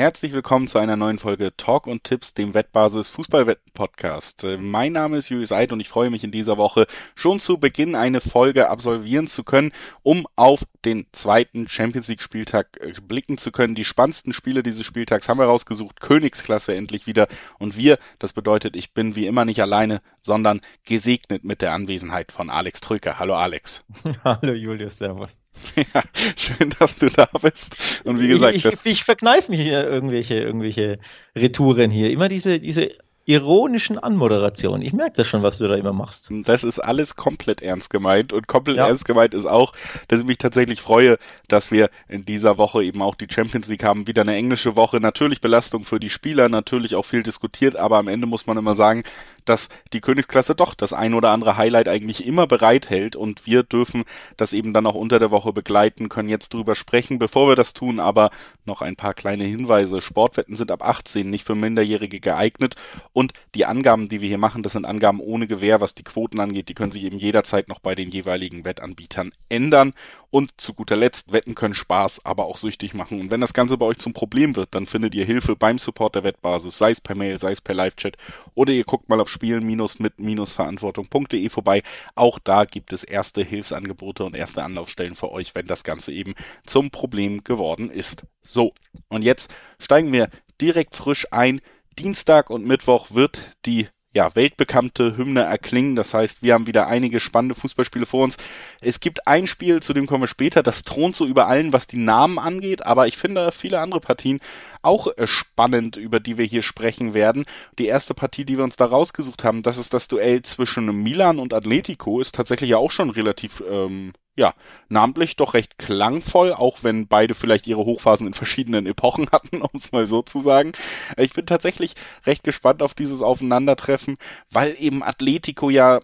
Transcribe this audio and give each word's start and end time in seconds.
herzlich 0.00 0.32
willkommen 0.32 0.66
zu 0.66 0.78
einer 0.78 0.96
neuen 0.96 1.18
Folge 1.18 1.54
Talk 1.58 1.86
und 1.86 2.04
Tipps, 2.04 2.32
dem 2.32 2.54
Wettbasis 2.54 3.10
Fußballwetten 3.10 3.70
Podcast. 3.74 4.44
Äh, 4.44 4.56
mein 4.56 4.94
Name 4.94 5.18
ist 5.18 5.28
Julius 5.28 5.52
Eid 5.52 5.72
und 5.72 5.80
ich 5.80 5.90
freue 5.90 6.08
mich 6.08 6.24
in 6.24 6.30
dieser 6.30 6.56
Woche 6.56 6.86
schon 7.14 7.38
zu 7.38 7.58
Beginn 7.58 7.94
eine 7.94 8.22
Folge 8.22 8.70
absolvieren 8.70 9.26
zu 9.26 9.44
können, 9.44 9.72
um 10.02 10.26
auf 10.36 10.64
den 10.86 11.04
zweiten 11.12 11.68
Champions 11.68 12.08
League 12.08 12.22
Spieltag 12.22 12.78
äh, 12.80 12.94
blicken 13.02 13.36
zu 13.36 13.52
können. 13.52 13.74
Die 13.74 13.84
spannendsten 13.84 14.32
Spiele 14.32 14.62
dieses 14.62 14.86
Spieltags 14.86 15.28
haben 15.28 15.38
wir 15.38 15.44
rausgesucht. 15.44 16.00
Königsklasse 16.00 16.74
endlich 16.74 17.06
wieder 17.06 17.28
und 17.58 17.76
wir, 17.76 17.98
das 18.18 18.32
bedeutet, 18.32 18.76
ich 18.76 18.94
bin 18.94 19.16
wie 19.16 19.26
immer 19.26 19.44
nicht 19.44 19.60
alleine, 19.60 20.00
sondern 20.22 20.62
gesegnet 20.86 21.44
mit 21.44 21.60
der 21.60 21.74
Anwesenheit 21.74 22.32
von 22.32 22.48
Alex 22.48 22.80
Trücker. 22.80 23.18
Hallo 23.18 23.34
Alex. 23.34 23.84
Hallo 24.24 24.54
Julius, 24.54 24.96
servus. 24.96 25.39
Ja, 25.76 26.02
schön, 26.36 26.74
dass 26.78 26.96
du 26.96 27.08
da 27.08 27.28
bist. 27.40 27.76
Und 28.04 28.20
wie 28.20 28.28
gesagt, 28.28 28.56
ich, 28.56 28.64
ich, 28.64 28.74
ich 28.84 29.04
verkneife 29.04 29.50
mich 29.50 29.60
hier 29.60 29.86
irgendwelche, 29.86 30.36
irgendwelche 30.36 30.98
Retouren 31.36 31.90
hier. 31.90 32.10
Immer 32.10 32.28
diese, 32.28 32.60
diese 32.60 32.90
ironischen 33.30 33.98
Anmoderation. 33.98 34.82
Ich 34.82 34.92
merke 34.92 35.12
das 35.18 35.28
schon, 35.28 35.44
was 35.44 35.58
du 35.58 35.68
da 35.68 35.76
immer 35.76 35.92
machst. 35.92 36.30
Das 36.44 36.64
ist 36.64 36.80
alles 36.80 37.14
komplett 37.14 37.62
ernst 37.62 37.90
gemeint 37.90 38.32
und 38.32 38.48
komplett 38.48 38.78
ja. 38.78 38.88
ernst 38.88 39.04
gemeint 39.04 39.34
ist 39.34 39.46
auch, 39.46 39.72
dass 40.08 40.20
ich 40.20 40.26
mich 40.26 40.38
tatsächlich 40.38 40.80
freue, 40.80 41.16
dass 41.46 41.70
wir 41.70 41.90
in 42.08 42.24
dieser 42.24 42.58
Woche 42.58 42.82
eben 42.82 43.02
auch 43.02 43.14
die 43.14 43.28
Champions 43.30 43.68
League 43.68 43.84
haben. 43.84 44.08
Wieder 44.08 44.22
eine 44.22 44.34
englische 44.34 44.74
Woche. 44.74 44.98
Natürlich 45.00 45.40
Belastung 45.40 45.84
für 45.84 46.00
die 46.00 46.10
Spieler, 46.10 46.48
natürlich 46.48 46.96
auch 46.96 47.04
viel 47.04 47.22
diskutiert, 47.22 47.76
aber 47.76 47.98
am 47.98 48.08
Ende 48.08 48.26
muss 48.26 48.46
man 48.46 48.56
immer 48.56 48.74
sagen, 48.74 49.04
dass 49.44 49.68
die 49.92 50.00
Königsklasse 50.00 50.54
doch 50.54 50.74
das 50.74 50.92
ein 50.92 51.14
oder 51.14 51.30
andere 51.30 51.56
Highlight 51.56 51.88
eigentlich 51.88 52.26
immer 52.26 52.46
bereithält 52.46 53.16
und 53.16 53.46
wir 53.46 53.62
dürfen 53.62 54.04
das 54.36 54.52
eben 54.52 54.72
dann 54.72 54.86
auch 54.86 54.94
unter 54.94 55.18
der 55.18 55.30
Woche 55.30 55.52
begleiten, 55.52 56.08
können 56.08 56.28
jetzt 56.28 56.52
drüber 56.54 56.74
sprechen. 56.74 57.18
Bevor 57.18 57.48
wir 57.48 57.56
das 57.56 57.72
tun, 57.72 58.00
aber 58.00 58.30
noch 58.64 58.82
ein 58.82 58.96
paar 58.96 59.14
kleine 59.14 59.44
Hinweise. 59.44 60.00
Sportwetten 60.00 60.56
sind 60.56 60.70
ab 60.70 60.84
18 60.84 61.28
nicht 61.28 61.46
für 61.46 61.54
Minderjährige 61.54 62.20
geeignet 62.20 62.76
und 63.12 63.32
die 63.54 63.66
Angaben, 63.66 64.08
die 64.08 64.20
wir 64.20 64.28
hier 64.28 64.38
machen, 64.38 64.62
das 64.62 64.72
sind 64.72 64.84
Angaben 64.84 65.20
ohne 65.20 65.46
Gewähr, 65.46 65.80
was 65.80 65.94
die 65.94 66.04
Quoten 66.04 66.40
angeht. 66.40 66.68
Die 66.68 66.74
können 66.74 66.92
sich 66.92 67.04
eben 67.04 67.18
jederzeit 67.18 67.68
noch 67.68 67.78
bei 67.78 67.94
den 67.94 68.10
jeweiligen 68.10 68.64
Wettanbietern 68.64 69.32
ändern. 69.48 69.92
Und 70.30 70.60
zu 70.60 70.74
guter 70.74 70.96
Letzt, 70.96 71.32
Wetten 71.32 71.56
können 71.56 71.74
Spaß, 71.74 72.24
aber 72.24 72.44
auch 72.44 72.56
süchtig 72.56 72.94
machen. 72.94 73.20
Und 73.20 73.32
wenn 73.32 73.40
das 73.40 73.52
Ganze 73.52 73.76
bei 73.76 73.86
euch 73.86 73.98
zum 73.98 74.12
Problem 74.12 74.54
wird, 74.54 74.72
dann 74.74 74.86
findet 74.86 75.12
ihr 75.14 75.24
Hilfe 75.24 75.56
beim 75.56 75.78
Support 75.78 76.14
der 76.14 76.22
Wettbasis, 76.22 76.78
sei 76.78 76.92
es 76.92 77.00
per 77.00 77.16
Mail, 77.16 77.36
sei 77.38 77.50
es 77.50 77.60
per 77.60 77.74
Live-Chat 77.74 78.16
oder 78.54 78.72
ihr 78.72 78.84
guckt 78.84 79.08
mal 79.08 79.20
auf 79.20 79.28
spielen-mit-verantwortung.de 79.28 81.48
vorbei. 81.48 81.82
Auch 82.14 82.38
da 82.38 82.64
gibt 82.64 82.92
es 82.92 83.02
erste 83.02 83.42
Hilfsangebote 83.42 84.22
und 84.24 84.36
erste 84.36 84.62
Anlaufstellen 84.62 85.16
für 85.16 85.32
euch, 85.32 85.56
wenn 85.56 85.66
das 85.66 85.82
Ganze 85.82 86.12
eben 86.12 86.34
zum 86.64 86.90
Problem 86.90 87.42
geworden 87.42 87.90
ist. 87.90 88.22
So, 88.46 88.72
und 89.08 89.22
jetzt 89.22 89.52
steigen 89.80 90.12
wir 90.12 90.30
direkt 90.60 90.94
frisch 90.94 91.26
ein 91.32 91.60
Dienstag 91.98 92.50
und 92.50 92.64
Mittwoch 92.64 93.10
wird 93.10 93.56
die 93.66 93.88
ja, 94.12 94.34
weltbekannte 94.34 95.16
Hymne 95.16 95.42
erklingen. 95.42 95.94
Das 95.94 96.14
heißt, 96.14 96.42
wir 96.42 96.54
haben 96.54 96.66
wieder 96.66 96.88
einige 96.88 97.20
spannende 97.20 97.54
Fußballspiele 97.54 98.06
vor 98.06 98.24
uns. 98.24 98.36
Es 98.80 98.98
gibt 98.98 99.26
ein 99.26 99.46
Spiel, 99.46 99.82
zu 99.82 99.92
dem 99.92 100.06
kommen 100.06 100.24
wir 100.24 100.28
später, 100.28 100.62
das 100.62 100.82
thront 100.82 101.14
so 101.14 101.26
über 101.26 101.46
allen, 101.46 101.72
was 101.72 101.86
die 101.86 101.98
Namen 101.98 102.38
angeht, 102.38 102.84
aber 102.84 103.06
ich 103.06 103.16
finde 103.16 103.52
viele 103.52 103.80
andere 103.80 104.00
Partien 104.00 104.40
auch 104.82 105.06
äh, 105.16 105.26
spannend, 105.26 105.96
über 105.96 106.18
die 106.18 106.38
wir 106.38 106.44
hier 106.44 106.62
sprechen 106.62 107.14
werden. 107.14 107.44
Die 107.78 107.86
erste 107.86 108.14
Partie, 108.14 108.44
die 108.44 108.56
wir 108.56 108.64
uns 108.64 108.76
da 108.76 108.86
rausgesucht 108.86 109.44
haben, 109.44 109.62
das 109.62 109.78
ist 109.78 109.94
das 109.94 110.08
Duell 110.08 110.42
zwischen 110.42 110.86
Milan 111.02 111.38
und 111.38 111.54
Atletico, 111.54 112.20
ist 112.20 112.34
tatsächlich 112.34 112.70
ja 112.70 112.78
auch 112.78 112.90
schon 112.90 113.10
relativ 113.10 113.62
ähm, 113.68 114.12
ja, 114.36 114.54
namentlich 114.88 115.36
doch 115.36 115.54
recht 115.54 115.78
klangvoll, 115.78 116.52
auch 116.52 116.78
wenn 116.82 117.08
beide 117.08 117.34
vielleicht 117.34 117.66
ihre 117.66 117.84
Hochphasen 117.84 118.26
in 118.26 118.34
verschiedenen 118.34 118.86
Epochen 118.86 119.28
hatten, 119.32 119.62
um 119.62 119.70
es 119.74 119.92
mal 119.92 120.06
so 120.06 120.22
zu 120.22 120.40
sagen. 120.40 120.72
Ich 121.16 121.32
bin 121.32 121.46
tatsächlich 121.46 121.94
recht 122.26 122.44
gespannt 122.44 122.82
auf 122.82 122.94
dieses 122.94 123.22
Aufeinandertreffen, 123.22 124.16
weil 124.50 124.74
eben 124.78 125.02
Atletico 125.02 125.70
ja 125.70 126.00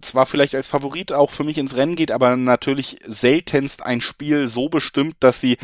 zwar 0.00 0.26
vielleicht 0.26 0.54
als 0.54 0.66
Favorit 0.66 1.12
auch 1.12 1.30
für 1.30 1.44
mich 1.44 1.58
ins 1.58 1.76
Rennen 1.76 1.96
geht, 1.96 2.10
aber 2.10 2.36
natürlich 2.36 2.98
seltenst 3.04 3.82
ein 3.82 4.00
Spiel 4.00 4.46
so 4.46 4.68
bestimmt, 4.68 5.16
dass 5.20 5.40
sie 5.40 5.56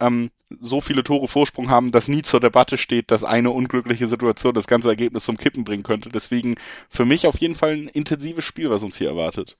ähm, 0.00 0.30
so 0.60 0.80
viele 0.80 1.04
Tore 1.04 1.28
Vorsprung 1.28 1.70
haben, 1.70 1.90
dass 1.90 2.08
nie 2.08 2.22
zur 2.22 2.40
Debatte 2.40 2.78
steht, 2.78 3.10
dass 3.10 3.24
eine 3.24 3.50
unglückliche 3.50 4.06
Situation 4.06 4.54
das 4.54 4.66
ganze 4.66 4.88
Ergebnis 4.88 5.24
zum 5.24 5.38
Kippen 5.38 5.64
bringen 5.64 5.82
könnte. 5.82 6.10
Deswegen 6.10 6.56
für 6.88 7.04
mich 7.04 7.26
auf 7.26 7.38
jeden 7.38 7.54
Fall 7.54 7.72
ein 7.72 7.88
intensives 7.88 8.44
Spiel, 8.44 8.70
was 8.70 8.82
uns 8.82 8.96
hier 8.98 9.08
erwartet 9.08 9.56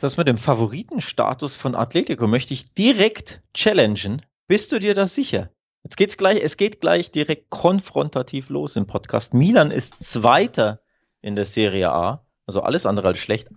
das 0.00 0.16
mit 0.16 0.28
dem 0.28 0.38
Favoritenstatus 0.38 1.56
von 1.56 1.74
Atletico 1.74 2.26
möchte 2.26 2.54
ich 2.54 2.72
direkt 2.72 3.42
challengen. 3.54 4.22
Bist 4.48 4.72
du 4.72 4.78
dir 4.78 4.94
da 4.94 5.06
sicher? 5.06 5.50
Jetzt 5.82 5.96
geht's 5.96 6.16
gleich, 6.16 6.42
es 6.42 6.56
geht 6.56 6.80
gleich 6.80 7.10
direkt 7.10 7.50
konfrontativ 7.50 8.48
los 8.48 8.76
im 8.76 8.86
Podcast. 8.86 9.34
Milan 9.34 9.70
ist 9.70 10.00
Zweiter 10.00 10.80
in 11.20 11.36
der 11.36 11.44
Serie 11.44 11.90
A, 11.90 12.26
also 12.46 12.62
alles 12.62 12.86
andere 12.86 13.08
als 13.08 13.18
schlecht, 13.18 13.48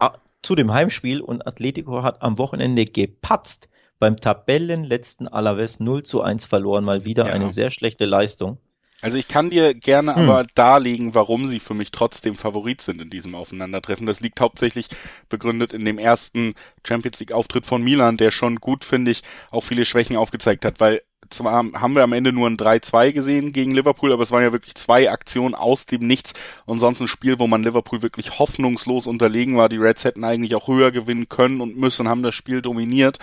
zu 0.42 0.56
dem 0.56 0.74
Heimspiel 0.74 1.22
und 1.22 1.48
Atletico 1.48 2.04
hat 2.04 2.22
am 2.22 2.38
Wochenende 2.38 2.86
gepatzt 2.86 3.70
beim 3.98 4.18
Tabellenletzten 4.18 5.30
Alaves 5.30 5.80
0 5.80 6.04
zu 6.04 6.22
1 6.22 6.46
verloren, 6.46 6.84
mal 6.84 7.06
wieder 7.06 7.28
ja. 7.28 7.34
eine 7.34 7.54
sehr 7.54 7.72
schlechte 7.72 8.04
Leistung. 8.04 8.58
Also 9.04 9.18
ich 9.18 9.28
kann 9.28 9.50
dir 9.50 9.74
gerne 9.74 10.16
hm. 10.16 10.30
aber 10.30 10.46
darlegen, 10.56 11.14
warum 11.14 11.46
sie 11.48 11.60
für 11.60 11.74
mich 11.74 11.92
trotzdem 11.92 12.38
Favorit 12.38 12.82
sind 12.82 13.02
in 13.02 13.10
diesem 13.10 13.36
Aufeinandertreffen. 13.36 14.08
Das 14.08 14.22
liegt 14.22 14.40
hauptsächlich 14.40 14.88
begründet 15.28 15.74
in 15.74 15.84
dem 15.84 16.00
ersten 16.00 16.56
Champions 16.88 17.20
League 17.20 17.34
Auftritt 17.34 17.66
von 17.66 17.84
Milan, 17.84 18.16
der 18.16 18.32
schon 18.32 18.62
gut, 18.62 18.86
finde 18.86 19.12
ich, 19.12 19.22
auch 19.52 19.62
viele 19.62 19.84
Schwächen 19.84 20.16
aufgezeigt 20.16 20.64
hat, 20.64 20.80
weil 20.80 21.02
zwar 21.30 21.54
haben 21.54 21.96
wir 21.96 22.04
am 22.04 22.14
Ende 22.14 22.32
nur 22.32 22.50
ein 22.50 22.56
3-2 22.56 23.12
gesehen 23.12 23.52
gegen 23.52 23.74
Liverpool, 23.74 24.14
aber 24.14 24.24
es 24.24 24.32
waren 24.32 24.44
ja 24.44 24.54
wirklich 24.54 24.76
zwei 24.76 25.12
Aktionen 25.12 25.56
aus 25.56 25.86
dem 25.86 26.08
Nichts 26.08 26.34
und 26.66 26.80
sonst 26.80 27.02
ein 27.02 27.08
Spiel, 27.10 27.40
wo 27.40 27.48
man 27.48 27.64
Liverpool 27.64 28.02
wirklich 28.02 28.40
hoffnungslos 28.40 29.08
unterlegen 29.08 29.58
war. 29.58 29.68
Die 29.68 29.78
Reds 29.78 30.06
hätten 30.06 30.24
eigentlich 30.24 30.56
auch 30.56 30.70
höher 30.70 30.92
gewinnen 30.92 31.28
können 31.28 31.60
und 31.60 31.78
müssen, 31.78 32.08
haben 32.08 32.24
das 32.24 32.36
Spiel 32.36 32.62
dominiert 32.62 33.20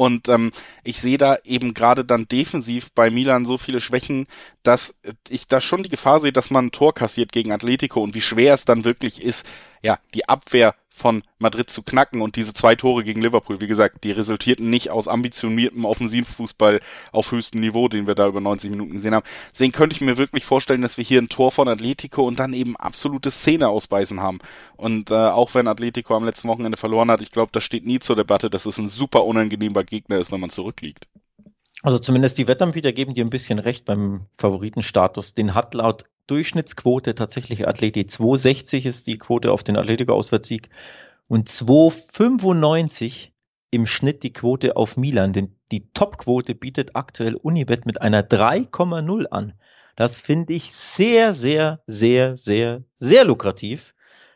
und 0.00 0.30
ähm, 0.30 0.50
ich 0.82 0.98
sehe 0.98 1.18
da 1.18 1.36
eben 1.44 1.74
gerade 1.74 2.06
dann 2.06 2.26
defensiv 2.26 2.90
bei 2.94 3.10
Milan 3.10 3.44
so 3.44 3.58
viele 3.58 3.82
Schwächen, 3.82 4.26
dass 4.62 4.94
ich 5.28 5.46
da 5.46 5.60
schon 5.60 5.82
die 5.82 5.90
Gefahr 5.90 6.20
sehe, 6.20 6.32
dass 6.32 6.50
man 6.50 6.68
ein 6.68 6.72
Tor 6.72 6.94
kassiert 6.94 7.32
gegen 7.32 7.52
Atletico 7.52 8.02
und 8.02 8.14
wie 8.14 8.22
schwer 8.22 8.54
es 8.54 8.64
dann 8.64 8.86
wirklich 8.86 9.22
ist, 9.22 9.44
ja, 9.82 9.98
die 10.14 10.28
Abwehr 10.28 10.74
von 11.00 11.22
Madrid 11.38 11.70
zu 11.70 11.82
knacken 11.82 12.20
und 12.20 12.36
diese 12.36 12.52
zwei 12.52 12.76
Tore 12.76 13.02
gegen 13.02 13.22
Liverpool, 13.22 13.60
wie 13.60 13.66
gesagt, 13.66 14.04
die 14.04 14.12
resultierten 14.12 14.68
nicht 14.68 14.90
aus 14.90 15.08
ambitioniertem 15.08 15.84
Offensivfußball 15.84 16.80
auf 17.10 17.32
höchstem 17.32 17.62
Niveau, 17.62 17.88
den 17.88 18.06
wir 18.06 18.14
da 18.14 18.28
über 18.28 18.40
90 18.40 18.70
Minuten 18.70 18.92
gesehen 18.92 19.14
haben. 19.14 19.24
Deswegen 19.52 19.72
könnte 19.72 19.96
ich 19.96 20.02
mir 20.02 20.18
wirklich 20.18 20.44
vorstellen, 20.44 20.82
dass 20.82 20.98
wir 20.98 21.04
hier 21.04 21.20
ein 21.20 21.28
Tor 21.28 21.52
von 21.52 21.68
Atletico 21.68 22.26
und 22.26 22.38
dann 22.38 22.52
eben 22.52 22.76
absolute 22.76 23.30
Szene 23.30 23.68
ausbeißen 23.68 24.20
haben. 24.20 24.40
Und 24.76 25.10
äh, 25.10 25.14
auch 25.14 25.54
wenn 25.54 25.68
Atletico 25.68 26.14
am 26.14 26.24
letzten 26.24 26.48
Wochenende 26.48 26.76
verloren 26.76 27.10
hat, 27.10 27.22
ich 27.22 27.30
glaube, 27.30 27.50
das 27.52 27.64
steht 27.64 27.86
nie 27.86 27.98
zur 27.98 28.16
Debatte, 28.16 28.50
dass 28.50 28.66
es 28.66 28.78
ein 28.78 28.88
super 28.88 29.24
unangenehmer 29.24 29.84
Gegner 29.84 30.18
ist, 30.18 30.30
wenn 30.30 30.40
man 30.40 30.50
zurückliegt. 30.50 31.06
Also 31.82 31.98
zumindest 31.98 32.36
die 32.36 32.46
Wettanbieter 32.46 32.92
geben 32.92 33.14
dir 33.14 33.24
ein 33.24 33.30
bisschen 33.30 33.58
recht 33.58 33.86
beim 33.86 34.26
Favoritenstatus. 34.36 35.34
Den 35.34 35.54
hat 35.54 35.74
laut 35.74 36.04
Durchschnittsquote 36.26 37.14
tatsächlich 37.14 37.66
Athleti 37.66 38.06
260 38.06 38.86
ist 38.86 39.06
die 39.06 39.18
Quote 39.18 39.50
auf 39.50 39.64
den 39.64 39.76
Atletico-Auswärtssieg 39.76 40.68
und 41.28 41.48
295 41.48 43.32
im 43.70 43.86
Schnitt 43.86 44.22
die 44.22 44.32
Quote 44.32 44.76
auf 44.76 44.96
Milan. 44.96 45.32
Denn 45.32 45.56
die 45.72 45.90
Topquote 45.92 46.54
bietet 46.54 46.96
aktuell 46.96 47.34
Unibet 47.34 47.86
mit 47.86 48.02
einer 48.02 48.22
3,0 48.22 49.26
an. 49.26 49.54
Das 49.96 50.20
finde 50.20 50.52
ich 50.52 50.72
sehr, 50.72 51.32
sehr, 51.32 51.82
sehr, 51.86 52.36
sehr, 52.36 52.84
sehr 52.96 53.24
lukrativ. 53.24 53.94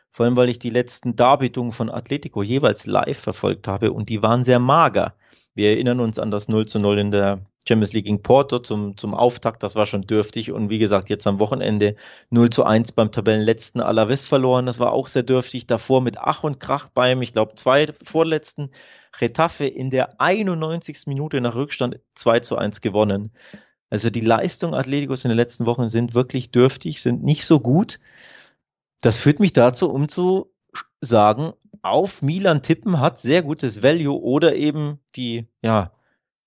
Vor 0.09 0.25
allem, 0.25 0.37
weil 0.37 0.49
ich 0.49 0.59
die 0.59 0.69
letzten 0.69 1.15
Darbietungen 1.15 1.73
von 1.73 1.89
Atletico 1.89 2.41
jeweils 2.41 2.85
live 2.85 3.19
verfolgt 3.19 3.67
habe 3.67 3.91
und 3.91 4.09
die 4.09 4.21
waren 4.21 4.43
sehr 4.43 4.59
mager. 4.59 5.15
Wir 5.55 5.69
erinnern 5.71 6.01
uns 6.01 6.19
an 6.19 6.31
das 6.31 6.49
0 6.49 6.67
zu 6.67 6.79
0 6.79 6.99
in 6.99 7.11
der 7.11 7.45
Champions 7.67 7.93
League 7.93 8.05
gegen 8.05 8.21
Porto 8.21 8.59
zum, 8.59 8.97
zum 8.97 9.15
Auftakt, 9.15 9.63
das 9.63 9.75
war 9.75 9.85
schon 9.85 10.01
dürftig. 10.01 10.51
Und 10.51 10.69
wie 10.69 10.79
gesagt, 10.79 11.09
jetzt 11.09 11.25
am 11.25 11.39
Wochenende 11.39 11.95
0 12.29 12.49
zu 12.49 12.65
1 12.65 12.91
beim 12.91 13.11
Tabellenletzten 13.11 13.81
Alaves 13.81 14.25
verloren, 14.25 14.65
das 14.65 14.79
war 14.79 14.91
auch 14.91 15.07
sehr 15.07 15.23
dürftig. 15.23 15.65
Davor 15.65 16.01
mit 16.01 16.17
Ach 16.17 16.43
und 16.43 16.59
Krach 16.59 16.89
beim, 16.89 17.21
ich 17.21 17.31
glaube, 17.31 17.55
zwei 17.55 17.87
vorletzten 18.03 18.69
Retafe 19.19 19.65
in 19.65 19.89
der 19.89 20.19
91. 20.19 21.07
Minute 21.07 21.39
nach 21.39 21.55
Rückstand 21.55 21.99
2 22.15 22.41
zu 22.41 22.57
1 22.57 22.81
gewonnen. 22.81 23.31
Also 23.89 24.09
die 24.09 24.21
Leistungen 24.21 24.73
Atleticos 24.73 25.23
in 25.23 25.29
den 25.29 25.37
letzten 25.37 25.65
Wochen 25.65 25.87
sind 25.87 26.13
wirklich 26.15 26.51
dürftig, 26.51 27.01
sind 27.01 27.23
nicht 27.23 27.45
so 27.45 27.61
gut. 27.61 27.99
Das 29.01 29.17
führt 29.17 29.39
mich 29.39 29.53
dazu, 29.53 29.89
um 29.89 30.09
zu 30.09 30.51
sagen, 31.05 31.53
auf 31.81 32.21
Milan 32.21 32.61
tippen 32.61 32.99
hat 32.99 33.17
sehr 33.17 33.43
gutes 33.43 33.83
Value 33.83 34.19
oder 34.21 34.55
eben 34.55 34.99
die 35.15 35.47
ja, 35.61 35.91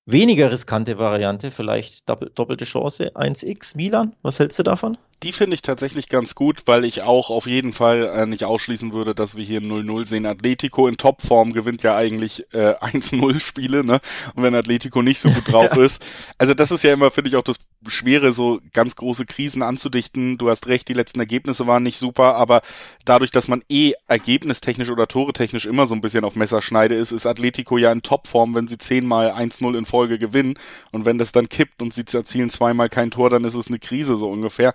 weniger 0.07 0.51
riskante 0.51 0.99
Variante, 0.99 1.51
vielleicht 1.51 2.09
doppelte 2.09 2.65
Chance 2.65 3.15
1x 3.15 3.77
Milan. 3.77 4.15
Was 4.23 4.39
hältst 4.39 4.59
du 4.59 4.63
davon? 4.63 4.99
Die 5.25 5.33
finde 5.33 5.55
ich 5.55 5.63
tatsächlich 5.63 6.09
ganz 6.09 6.37
gut, 6.37 6.63
weil 6.67 6.85
ich 6.85 7.03
auch 7.03 7.31
auf 7.31 7.49
jeden 7.49 7.73
Fall 7.73 8.05
äh, 8.15 8.27
nicht 8.27 8.45
ausschließen 8.45 8.93
würde, 8.93 9.17
dass 9.17 9.37
wir 9.37 9.45
hier 9.45 9.61
0-0 9.61 10.07
sehen. 10.07 10.27
Atletico 10.27 10.87
in 10.87 10.97
Topform 10.97 11.53
gewinnt 11.53 11.83
ja 11.83 11.97
eigentlich 11.97 12.47
äh, 12.53 12.75
1-0 12.81 13.41
Spiele, 13.41 13.85
ne? 13.85 14.01
Und 14.37 14.45
wenn 14.45 14.55
Atletico 14.55 15.03
nicht 15.03 15.19
so 15.19 15.31
gut 15.31 15.49
drauf 15.53 15.77
ist. 15.77 16.05
Also 16.39 16.55
das 16.55 16.71
ist 16.71 16.85
ja 16.85 16.93
immer, 16.93 17.11
finde 17.11 17.31
ich, 17.31 17.37
auch 17.37 17.43
das 17.43 17.57
Schwere, 17.89 18.33
so 18.33 18.61
ganz 18.73 18.95
große 18.95 19.27
Krisen 19.27 19.63
anzudichten. 19.63 20.39
Du 20.39 20.51
hast 20.51 20.69
recht, 20.69 20.89
die 20.89 20.95
letzten 20.95 21.19
Ergebnisse 21.19 21.67
waren 21.67 21.83
nicht 21.83 21.99
super, 21.99 22.37
aber 22.37 22.63
dadurch, 23.05 23.33
dass 23.33 23.49
man 23.49 23.63
eh 23.69 23.95
ergebnistechnisch 24.07 24.91
oder 24.91 25.09
toretechnisch 25.09 25.67
immer 25.67 25.87
so 25.87 25.95
ein 25.97 26.01
bisschen 26.01 26.25
auf 26.25 26.37
Messerschneide 26.37 26.95
ist, 26.95 27.11
ist 27.11 27.27
Atletico 27.27 27.77
ja 27.77 27.91
in 27.91 28.03
Topform, 28.03 28.55
wenn 28.55 28.69
sie 28.69 28.79
zehnmal 28.79 29.31
1-0 29.31 29.77
in 29.77 29.87
Folge 29.87 30.19
gewinnen. 30.19 30.55
Und 30.93 31.07
wenn 31.07 31.19
das 31.19 31.33
dann 31.33 31.49
kippt 31.49 31.83
und 31.83 31.93
sie 31.93 32.05
erzielen 32.13 32.51
zweimal 32.51 32.89
kein 32.89 33.11
Tor, 33.11 33.31
dann 33.31 33.43
ist 33.43 33.55
es 33.55 33.69
eine 33.69 33.81
Krise 33.81 34.17
so 34.17 34.29
ungefähr. 34.29 34.73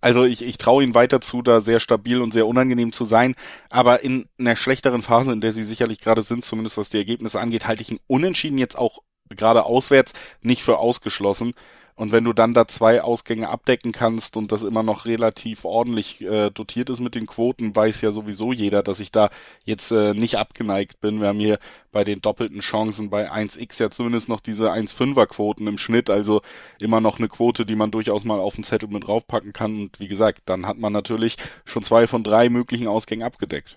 Also 0.00 0.24
ich, 0.24 0.42
ich 0.42 0.58
traue 0.58 0.82
ihnen 0.82 0.94
weiter 0.94 1.20
zu, 1.20 1.42
da 1.42 1.60
sehr 1.60 1.80
stabil 1.80 2.20
und 2.20 2.32
sehr 2.32 2.46
unangenehm 2.46 2.92
zu 2.92 3.04
sein. 3.04 3.34
Aber 3.70 4.02
in 4.02 4.28
einer 4.38 4.56
schlechteren 4.56 5.02
Phase, 5.02 5.32
in 5.32 5.40
der 5.40 5.52
sie 5.52 5.64
sicherlich 5.64 6.00
gerade 6.00 6.22
sind, 6.22 6.44
zumindest 6.44 6.78
was 6.78 6.90
die 6.90 6.98
Ergebnisse 6.98 7.40
angeht, 7.40 7.66
halte 7.66 7.82
ich 7.82 7.90
ein 7.90 8.00
Unentschieden 8.06 8.58
jetzt 8.58 8.78
auch 8.78 8.98
gerade 9.28 9.64
auswärts 9.64 10.12
nicht 10.42 10.62
für 10.62 10.78
ausgeschlossen. 10.78 11.54
Und 12.00 12.12
wenn 12.12 12.24
du 12.24 12.32
dann 12.32 12.54
da 12.54 12.66
zwei 12.66 13.02
Ausgänge 13.02 13.50
abdecken 13.50 13.92
kannst 13.92 14.38
und 14.38 14.52
das 14.52 14.62
immer 14.62 14.82
noch 14.82 15.04
relativ 15.04 15.66
ordentlich 15.66 16.22
äh, 16.22 16.48
dotiert 16.48 16.88
ist 16.88 17.00
mit 17.00 17.14
den 17.14 17.26
Quoten, 17.26 17.76
weiß 17.76 18.00
ja 18.00 18.10
sowieso 18.10 18.54
jeder, 18.54 18.82
dass 18.82 19.00
ich 19.00 19.12
da 19.12 19.28
jetzt 19.66 19.90
äh, 19.90 20.14
nicht 20.14 20.38
abgeneigt 20.38 21.02
bin. 21.02 21.20
Wir 21.20 21.28
haben 21.28 21.38
hier 21.38 21.58
bei 21.92 22.02
den 22.02 22.22
doppelten 22.22 22.60
Chancen 22.60 23.10
bei 23.10 23.30
1x 23.30 23.82
ja 23.82 23.90
zumindest 23.90 24.30
noch 24.30 24.40
diese 24.40 24.72
1,5er 24.72 25.26
Quoten 25.26 25.66
im 25.66 25.76
Schnitt, 25.76 26.08
also 26.08 26.40
immer 26.80 27.02
noch 27.02 27.18
eine 27.18 27.28
Quote, 27.28 27.66
die 27.66 27.76
man 27.76 27.90
durchaus 27.90 28.24
mal 28.24 28.40
auf 28.40 28.54
den 28.54 28.64
Zettel 28.64 28.88
mit 28.88 29.06
draufpacken 29.06 29.52
kann. 29.52 29.82
Und 29.82 30.00
wie 30.00 30.08
gesagt, 30.08 30.44
dann 30.46 30.66
hat 30.66 30.78
man 30.78 30.94
natürlich 30.94 31.36
schon 31.66 31.82
zwei 31.82 32.06
von 32.06 32.24
drei 32.24 32.48
möglichen 32.48 32.88
Ausgängen 32.88 33.26
abgedeckt. 33.26 33.76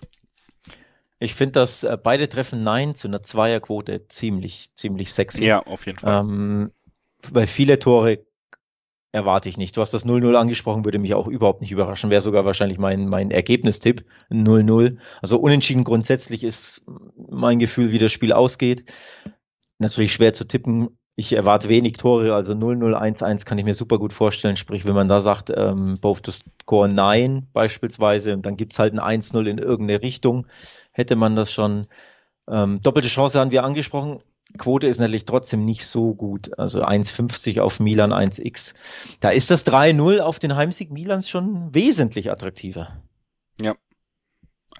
Ich 1.18 1.34
finde, 1.34 1.52
dass 1.52 1.82
äh, 1.82 1.98
beide 2.02 2.26
Treffen 2.30 2.62
Nein 2.62 2.94
zu 2.94 3.06
einer 3.06 3.22
Zweierquote 3.22 4.08
ziemlich, 4.08 4.70
ziemlich 4.74 5.12
sexy. 5.12 5.44
Ja, 5.44 5.60
auf 5.60 5.84
jeden 5.84 5.98
Fall. 5.98 6.22
Ähm, 6.24 6.70
weil 7.32 7.46
viele 7.46 7.78
Tore 7.78 8.24
erwarte 9.14 9.48
ich 9.48 9.56
nicht. 9.56 9.76
Du 9.76 9.80
hast 9.80 9.94
das 9.94 10.04
0-0 10.04 10.34
angesprochen, 10.34 10.84
würde 10.84 10.98
mich 10.98 11.14
auch 11.14 11.28
überhaupt 11.28 11.60
nicht 11.60 11.70
überraschen. 11.70 12.10
Wäre 12.10 12.20
sogar 12.20 12.44
wahrscheinlich 12.44 12.78
mein, 12.78 13.08
mein 13.08 13.30
Ergebnistipp. 13.30 14.04
0-0. 14.30 14.98
Also 15.22 15.38
unentschieden 15.38 15.84
grundsätzlich 15.84 16.42
ist 16.42 16.84
mein 17.16 17.60
Gefühl, 17.60 17.92
wie 17.92 17.98
das 17.98 18.10
Spiel 18.10 18.32
ausgeht. 18.32 18.92
Natürlich 19.78 20.12
schwer 20.12 20.32
zu 20.32 20.48
tippen. 20.48 20.98
Ich 21.16 21.32
erwarte 21.32 21.68
wenig 21.68 21.92
Tore, 21.92 22.34
also 22.34 22.54
0-0, 22.54 22.92
1-1 22.92 23.44
kann 23.44 23.56
ich 23.56 23.64
mir 23.64 23.74
super 23.74 23.98
gut 23.98 24.12
vorstellen. 24.12 24.56
Sprich, 24.56 24.84
wenn 24.84 24.96
man 24.96 25.06
da 25.06 25.20
sagt, 25.20 25.52
ähm, 25.54 25.96
both 26.00 26.24
to 26.24 26.32
score 26.32 26.88
9 26.88 27.46
beispielsweise, 27.52 28.32
und 28.34 28.44
dann 28.44 28.56
gibt's 28.56 28.80
halt 28.80 28.98
ein 28.98 29.20
1-0 29.22 29.46
in 29.46 29.58
irgendeine 29.58 30.02
Richtung, 30.02 30.48
hätte 30.90 31.14
man 31.14 31.36
das 31.36 31.52
schon. 31.52 31.86
Ähm, 32.50 32.80
doppelte 32.82 33.08
Chance 33.08 33.38
haben 33.38 33.52
wir 33.52 33.62
angesprochen. 33.62 34.18
Quote 34.56 34.86
ist 34.86 35.00
natürlich 35.00 35.24
trotzdem 35.24 35.64
nicht 35.64 35.86
so 35.86 36.14
gut. 36.14 36.58
Also 36.58 36.84
1,50 36.84 37.60
auf 37.60 37.80
Milan 37.80 38.12
1x. 38.12 38.74
Da 39.20 39.30
ist 39.30 39.50
das 39.50 39.66
3-0 39.66 40.20
auf 40.20 40.38
den 40.38 40.54
Heimsieg 40.54 40.90
Milans 40.90 41.28
schon 41.28 41.74
wesentlich 41.74 42.30
attraktiver. 42.30 43.02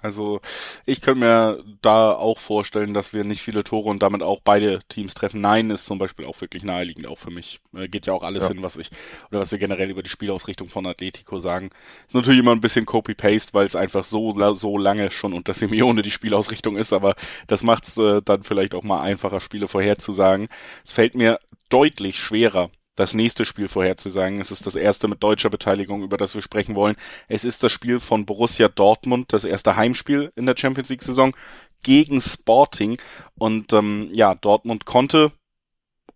Also 0.05 0.39
ich 0.85 1.01
könnte 1.01 1.21
mir 1.21 1.63
da 1.81 2.13
auch 2.13 2.37
vorstellen, 2.37 2.93
dass 2.93 3.11
wir 3.11 3.23
nicht 3.23 3.41
viele 3.41 3.63
Tore 3.63 3.89
und 3.89 4.03
damit 4.03 4.21
auch 4.21 4.39
beide 4.39 4.79
Teams 4.87 5.15
treffen. 5.15 5.41
Nein 5.41 5.71
ist 5.71 5.87
zum 5.87 5.97
Beispiel 5.97 6.27
auch 6.27 6.39
wirklich 6.41 6.63
naheliegend, 6.63 7.07
auch 7.07 7.17
für 7.17 7.31
mich. 7.31 7.59
Äh, 7.75 7.87
geht 7.87 8.05
ja 8.05 8.13
auch 8.13 8.21
alles 8.21 8.43
ja. 8.43 8.49
hin, 8.49 8.61
was 8.61 8.77
ich 8.77 8.89
oder 9.31 9.39
was 9.39 9.51
wir 9.51 9.57
generell 9.57 9.89
über 9.89 10.03
die 10.03 10.09
Spielausrichtung 10.09 10.69
von 10.69 10.85
Atletico 10.85 11.39
sagen. 11.39 11.71
Ist 12.05 12.13
natürlich 12.13 12.39
immer 12.39 12.51
ein 12.51 12.61
bisschen 12.61 12.85
Copy-Paste, 12.85 13.55
weil 13.55 13.65
es 13.65 13.75
einfach 13.75 14.03
so, 14.03 14.35
so 14.53 14.77
lange 14.77 15.09
schon 15.09 15.33
unter 15.33 15.53
Simeone 15.53 16.03
die 16.03 16.11
Spielausrichtung 16.11 16.77
ist, 16.77 16.93
aber 16.93 17.15
das 17.47 17.63
macht 17.63 17.87
es 17.87 17.97
äh, 17.97 18.21
dann 18.23 18.43
vielleicht 18.43 18.75
auch 18.75 18.83
mal 18.83 19.01
einfacher, 19.01 19.39
Spiele 19.39 19.67
vorherzusagen. 19.67 20.49
Es 20.83 20.91
fällt 20.91 21.15
mir 21.15 21.39
deutlich 21.69 22.19
schwerer, 22.19 22.69
das 22.95 23.13
nächste 23.13 23.45
Spiel 23.45 23.67
vorherzusagen. 23.67 24.39
Es 24.39 24.51
ist 24.51 24.65
das 24.65 24.75
erste 24.75 25.07
mit 25.07 25.21
deutscher 25.21 25.49
Beteiligung, 25.49 26.03
über 26.03 26.17
das 26.17 26.33
wir 26.33 26.41
sprechen 26.41 26.75
wollen. 26.75 26.95
Es 27.27 27.43
ist 27.43 27.63
das 27.63 27.71
Spiel 27.71 27.99
von 27.99 28.25
Borussia 28.25 28.67
Dortmund, 28.69 29.33
das 29.33 29.43
erste 29.43 29.75
Heimspiel 29.75 30.31
in 30.35 30.45
der 30.45 30.55
Champions 30.57 30.89
League 30.89 31.03
Saison 31.03 31.35
gegen 31.83 32.21
Sporting. 32.21 32.97
Und 33.37 33.73
ähm, 33.73 34.09
ja, 34.11 34.35
Dortmund 34.35 34.85
konnte 34.85 35.31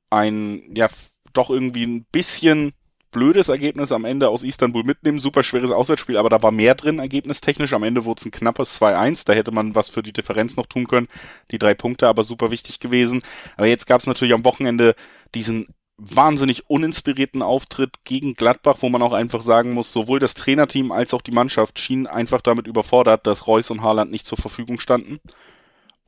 ein, 0.10 0.76
ja, 0.76 0.88
doch 1.34 1.50
irgendwie 1.50 1.86
ein 1.86 2.06
bisschen 2.12 2.74
blödes 3.12 3.50
Ergebnis 3.50 3.92
am 3.92 4.06
Ende 4.06 4.30
aus 4.30 4.44
Istanbul 4.44 4.84
mitnehmen. 4.84 5.20
Super 5.20 5.44
schweres 5.44 5.72
Auswärtsspiel, 5.72 6.18
aber 6.18 6.30
da 6.30 6.42
war 6.42 6.52
mehr 6.52 6.76
drin, 6.76 7.00
ergebnistechnisch. 7.00 7.74
Am 7.74 7.84
Ende 7.84 8.06
wurde 8.06 8.20
es 8.20 8.26
ein 8.26 8.31
knappes 8.31 8.80
2-1. 8.80 9.26
Da 9.26 9.34
hätte 9.34 9.52
man 9.52 9.76
was 9.76 9.90
für 9.90 10.04
die 10.04 10.14
Differenz 10.14 10.56
noch 10.56 10.66
tun 10.66 10.88
können. 10.88 11.08
Die 11.52 11.58
drei 11.58 11.74
Punkte 11.74 12.08
aber 12.08 12.24
super 12.24 12.52
wichtig 12.52 12.80
gewesen. 12.80 13.22
Aber 13.58 13.68
jetzt 13.68 13.88
gab 13.88 14.02
es 14.02 14.08
natürlich 14.08 14.34
am 14.34 14.46
Wochenende 14.46 14.96
diesen 15.36 15.68
wahnsinnig 16.00 16.69
uninspirierten 16.69 17.42
Auftritt 17.42 18.04
gegen 18.06 18.34
Gladbach, 18.34 18.78
wo 18.81 18.90
man 18.90 19.01
auch 19.01 19.13
einfach 19.13 19.42
sagen 19.42 19.74
muss, 19.74 19.92
sowohl 19.92 20.19
das 20.19 20.34
Trainerteam 20.34 20.92
als 20.92 21.13
auch 21.13 21.22
die 21.22 21.31
Mannschaft 21.31 21.80
schienen 21.80 22.07
einfach 22.07 22.42
damit 22.42 22.68
überfordert, 22.68 23.28
dass 23.28 23.48
Reus 23.48 23.69
und 23.69 23.81
Haaland 23.81 24.10
nicht 24.12 24.25
zur 24.25 24.38
Verfügung 24.38 24.80
standen. 24.80 25.19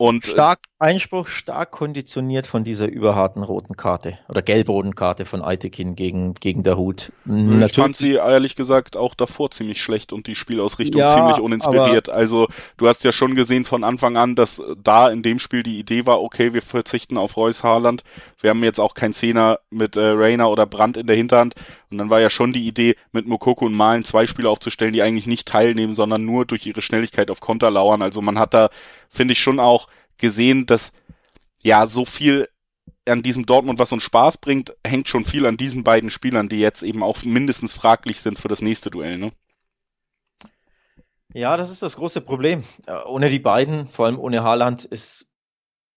Und 0.02 0.26
äh, 0.26 0.30
stark 0.32 0.58
Einspruch, 0.80 1.28
stark 1.28 1.70
konditioniert 1.70 2.48
von 2.48 2.64
dieser 2.64 2.88
überharten 2.88 3.44
roten 3.44 3.76
Karte 3.76 4.18
oder 4.28 4.42
gelb-roten 4.42 4.96
Karte 4.96 5.26
von 5.26 5.42
Aitekin 5.42 5.94
gegen, 5.94 6.34
gegen 6.34 6.64
der 6.64 6.76
Hut. 6.76 7.12
Ich 7.24 7.30
Natürlich. 7.30 7.74
fand 7.76 7.96
sie 7.96 8.14
ehrlich 8.14 8.56
gesagt 8.56 8.96
auch 8.96 9.14
davor 9.14 9.52
ziemlich 9.52 9.80
schlecht 9.80 10.12
und 10.12 10.26
die 10.26 10.34
Spielausrichtung 10.34 10.98
ja, 10.98 11.14
ziemlich 11.14 11.38
uninspiriert. 11.38 12.08
Also 12.08 12.48
du 12.78 12.88
hast 12.88 13.04
ja 13.04 13.12
schon 13.12 13.36
gesehen 13.36 13.64
von 13.64 13.84
Anfang 13.84 14.16
an, 14.16 14.34
dass 14.34 14.60
da 14.82 15.08
in 15.08 15.22
dem 15.22 15.38
Spiel 15.38 15.62
die 15.62 15.78
Idee 15.78 16.04
war, 16.04 16.20
okay, 16.20 16.52
wir 16.52 16.62
verzichten 16.62 17.16
auf 17.16 17.36
Reus 17.36 17.62
Haaland. 17.62 18.02
Wir 18.40 18.50
haben 18.50 18.64
jetzt 18.64 18.80
auch 18.80 18.94
keinen 18.94 19.12
Zehner 19.12 19.60
mit 19.70 19.94
äh, 19.94 20.00
Rainer 20.00 20.50
oder 20.50 20.66
Brandt 20.66 20.96
in 20.96 21.06
der 21.06 21.14
Hinterhand. 21.14 21.54
Und 21.92 21.98
dann 21.98 22.10
war 22.10 22.20
ja 22.20 22.30
schon 22.30 22.52
die 22.52 22.66
Idee, 22.66 22.96
mit 23.12 23.26
Mokoko 23.26 23.66
und 23.66 23.74
Malen 23.74 24.04
zwei 24.04 24.26
Spieler 24.26 24.50
aufzustellen, 24.50 24.92
die 24.92 25.02
eigentlich 25.02 25.26
nicht 25.26 25.46
teilnehmen, 25.46 25.94
sondern 25.94 26.24
nur 26.24 26.44
durch 26.44 26.66
ihre 26.66 26.82
Schnelligkeit 26.82 27.30
auf 27.30 27.40
Konter 27.40 27.70
lauern. 27.70 28.02
Also 28.02 28.20
man 28.20 28.38
hat 28.38 28.54
da, 28.54 28.70
finde 29.08 29.32
ich, 29.32 29.40
schon 29.40 29.60
auch 29.60 29.88
gesehen, 30.18 30.66
dass 30.66 30.92
ja 31.60 31.86
so 31.86 32.04
viel 32.04 32.48
an 33.06 33.22
diesem 33.22 33.46
Dortmund, 33.46 33.78
was 33.78 33.92
uns 33.92 34.02
Spaß 34.02 34.38
bringt, 34.38 34.74
hängt 34.86 35.08
schon 35.08 35.24
viel 35.24 35.46
an 35.46 35.56
diesen 35.56 35.84
beiden 35.84 36.10
Spielern, 36.10 36.48
die 36.48 36.60
jetzt 36.60 36.82
eben 36.82 37.02
auch 37.02 37.22
mindestens 37.24 37.72
fraglich 37.72 38.20
sind 38.20 38.38
für 38.38 38.48
das 38.48 38.62
nächste 38.62 38.90
Duell, 38.90 39.18
ne? 39.18 39.32
Ja, 41.34 41.56
das 41.56 41.70
ist 41.70 41.82
das 41.82 41.96
große 41.96 42.20
Problem. 42.20 42.62
Äh, 42.86 42.92
ohne 43.06 43.30
die 43.30 43.38
beiden, 43.38 43.88
vor 43.88 44.06
allem 44.06 44.18
ohne 44.18 44.42
Haaland, 44.42 44.84
ist, 44.84 45.31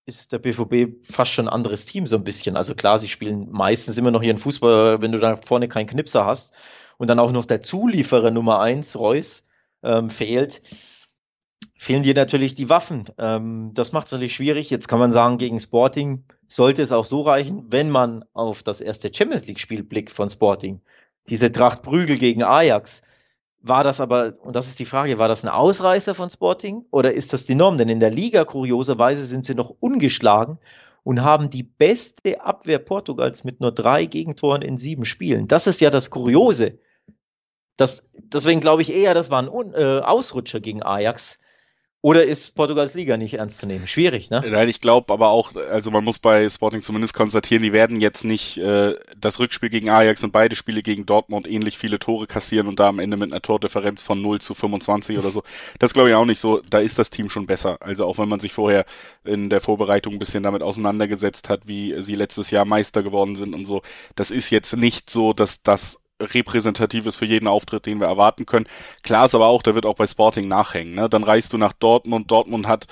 ist 0.05 0.31
der 0.31 0.39
BVB 0.39 1.05
fast 1.09 1.31
schon 1.31 1.47
ein 1.47 1.53
anderes 1.53 1.85
Team 1.85 2.05
so 2.05 2.15
ein 2.15 2.23
bisschen. 2.23 2.55
Also 2.55 2.75
klar, 2.75 2.99
sie 2.99 3.09
spielen 3.09 3.49
meistens 3.51 3.97
immer 3.97 4.11
noch 4.11 4.21
ihren 4.21 4.37
Fußball, 4.37 5.01
wenn 5.01 5.11
du 5.11 5.19
da 5.19 5.35
vorne 5.35 5.67
keinen 5.67 5.87
Knipser 5.87 6.25
hast 6.25 6.53
und 6.97 7.09
dann 7.09 7.19
auch 7.19 7.31
noch 7.31 7.45
der 7.45 7.61
Zulieferer 7.61 8.31
Nummer 8.31 8.59
eins, 8.59 8.99
Reus, 8.99 9.47
ähm, 9.83 10.09
fehlt 10.09 10.61
fehlen 11.75 12.03
dir 12.03 12.15
natürlich 12.15 12.55
die 12.55 12.69
Waffen. 12.69 13.05
Ähm, 13.17 13.71
das 13.73 13.91
macht 13.91 14.07
es 14.07 14.11
natürlich 14.11 14.35
schwierig. 14.35 14.69
Jetzt 14.69 14.87
kann 14.87 14.99
man 14.99 15.11
sagen, 15.11 15.37
gegen 15.37 15.59
Sporting 15.59 16.23
sollte 16.47 16.81
es 16.81 16.91
auch 16.91 17.05
so 17.05 17.21
reichen, 17.21 17.65
wenn 17.69 17.89
man 17.89 18.25
auf 18.33 18.63
das 18.63 18.81
erste 18.81 19.13
Champions 19.13 19.45
League-Spiel 19.45 19.83
blickt 19.83 20.09
von 20.09 20.29
Sporting. 20.29 20.81
Diese 21.27 21.51
Tracht 21.51 21.83
Prügel 21.83 22.17
gegen 22.17 22.43
Ajax. 22.43 23.01
War 23.67 23.83
das 23.83 23.99
aber, 23.99 24.33
und 24.43 24.55
das 24.55 24.67
ist 24.67 24.77
die 24.77 24.85
Frage, 24.85 25.17
war 25.17 25.27
das 25.27 25.43
ein 25.43 25.49
Ausreißer 25.49 26.13
von 26.13 26.29
Sporting 26.29 26.85
oder 26.91 27.13
ist 27.13 27.33
das 27.33 27.45
die 27.45 27.55
Norm? 27.55 27.79
Denn 27.79 27.89
in 27.89 27.99
der 27.99 28.11
Liga, 28.11 28.45
kurioserweise, 28.45 29.25
sind 29.25 29.43
sie 29.43 29.55
noch 29.55 29.73
ungeschlagen 29.79 30.59
und 31.01 31.23
haben 31.23 31.49
die 31.49 31.63
beste 31.63 32.41
Abwehr 32.41 32.77
Portugals 32.77 33.43
mit 33.43 33.61
nur 33.61 33.71
drei 33.71 34.05
Gegentoren 34.05 34.61
in 34.61 34.77
sieben 34.77 35.03
Spielen. 35.03 35.47
Das 35.47 35.65
ist 35.65 35.81
ja 35.81 35.89
das 35.89 36.11
Kuriose. 36.11 36.77
Das, 37.75 38.11
deswegen 38.13 38.59
glaube 38.59 38.83
ich 38.83 38.93
eher, 38.93 39.15
das 39.15 39.31
war 39.31 39.41
ein 39.41 39.73
äh, 39.73 39.99
Ausrutscher 39.99 40.59
gegen 40.59 40.83
Ajax 40.83 41.39
oder 42.05 42.23
ist 42.23 42.53
Portugals 42.53 42.93
Liga 42.93 43.17
nicht 43.17 43.33
ernst 43.33 43.57
zu 43.57 43.65
nehmen? 43.65 43.87
Schwierig, 43.87 44.29
ne? 44.29 44.43
Nein, 44.47 44.69
ich 44.69 44.79
glaube 44.79 45.11
aber 45.11 45.29
auch, 45.29 45.55
also 45.55 45.89
man 45.89 46.03
muss 46.03 46.19
bei 46.19 46.47
Sporting 46.47 46.83
zumindest 46.83 47.15
konstatieren, 47.15 47.63
die 47.63 47.73
werden 47.73 47.99
jetzt 47.99 48.23
nicht 48.23 48.57
äh, 48.57 48.93
das 49.19 49.39
Rückspiel 49.39 49.69
gegen 49.69 49.89
Ajax 49.89 50.23
und 50.23 50.31
beide 50.31 50.55
Spiele 50.55 50.83
gegen 50.83 51.07
Dortmund 51.07 51.47
ähnlich 51.47 51.79
viele 51.79 51.97
Tore 51.97 52.27
kassieren 52.27 52.67
und 52.67 52.79
da 52.79 52.89
am 52.89 52.99
Ende 52.99 53.17
mit 53.17 53.31
einer 53.31 53.41
Tordifferenz 53.41 54.03
von 54.03 54.21
0 54.21 54.39
zu 54.39 54.53
25 54.53 55.17
oder 55.17 55.31
so. 55.31 55.41
Das 55.79 55.95
glaube 55.95 56.09
ich 56.09 56.15
auch 56.15 56.25
nicht 56.25 56.39
so. 56.39 56.61
Da 56.69 56.77
ist 56.77 56.99
das 56.99 57.09
Team 57.09 57.31
schon 57.31 57.47
besser. 57.47 57.77
Also 57.79 58.05
auch 58.05 58.19
wenn 58.19 58.29
man 58.29 58.39
sich 58.39 58.53
vorher 58.53 58.85
in 59.23 59.49
der 59.49 59.59
Vorbereitung 59.59 60.13
ein 60.13 60.19
bisschen 60.19 60.43
damit 60.43 60.61
auseinandergesetzt 60.61 61.49
hat, 61.49 61.61
wie 61.65 61.99
sie 62.03 62.13
letztes 62.13 62.51
Jahr 62.51 62.65
Meister 62.65 63.01
geworden 63.01 63.35
sind 63.35 63.55
und 63.55 63.65
so. 63.65 63.81
Das 64.15 64.29
ist 64.29 64.51
jetzt 64.51 64.77
nicht 64.77 65.09
so, 65.09 65.33
dass 65.33 65.63
das 65.63 65.97
repräsentativ 66.21 67.05
ist 67.05 67.17
für 67.17 67.25
jeden 67.25 67.47
Auftritt, 67.47 67.85
den 67.85 67.99
wir 67.99 68.07
erwarten 68.07 68.45
können. 68.45 68.67
Klar 69.03 69.25
ist 69.25 69.35
aber 69.35 69.47
auch, 69.47 69.61
der 69.61 69.75
wird 69.75 69.85
auch 69.85 69.95
bei 69.95 70.07
Sporting 70.07 70.47
nachhängen. 70.47 70.95
Ne? 70.95 71.09
Dann 71.09 71.23
reist 71.23 71.51
du 71.51 71.57
nach 71.57 71.73
Dortmund. 71.73 72.31
Dortmund 72.31 72.67
hat 72.67 72.87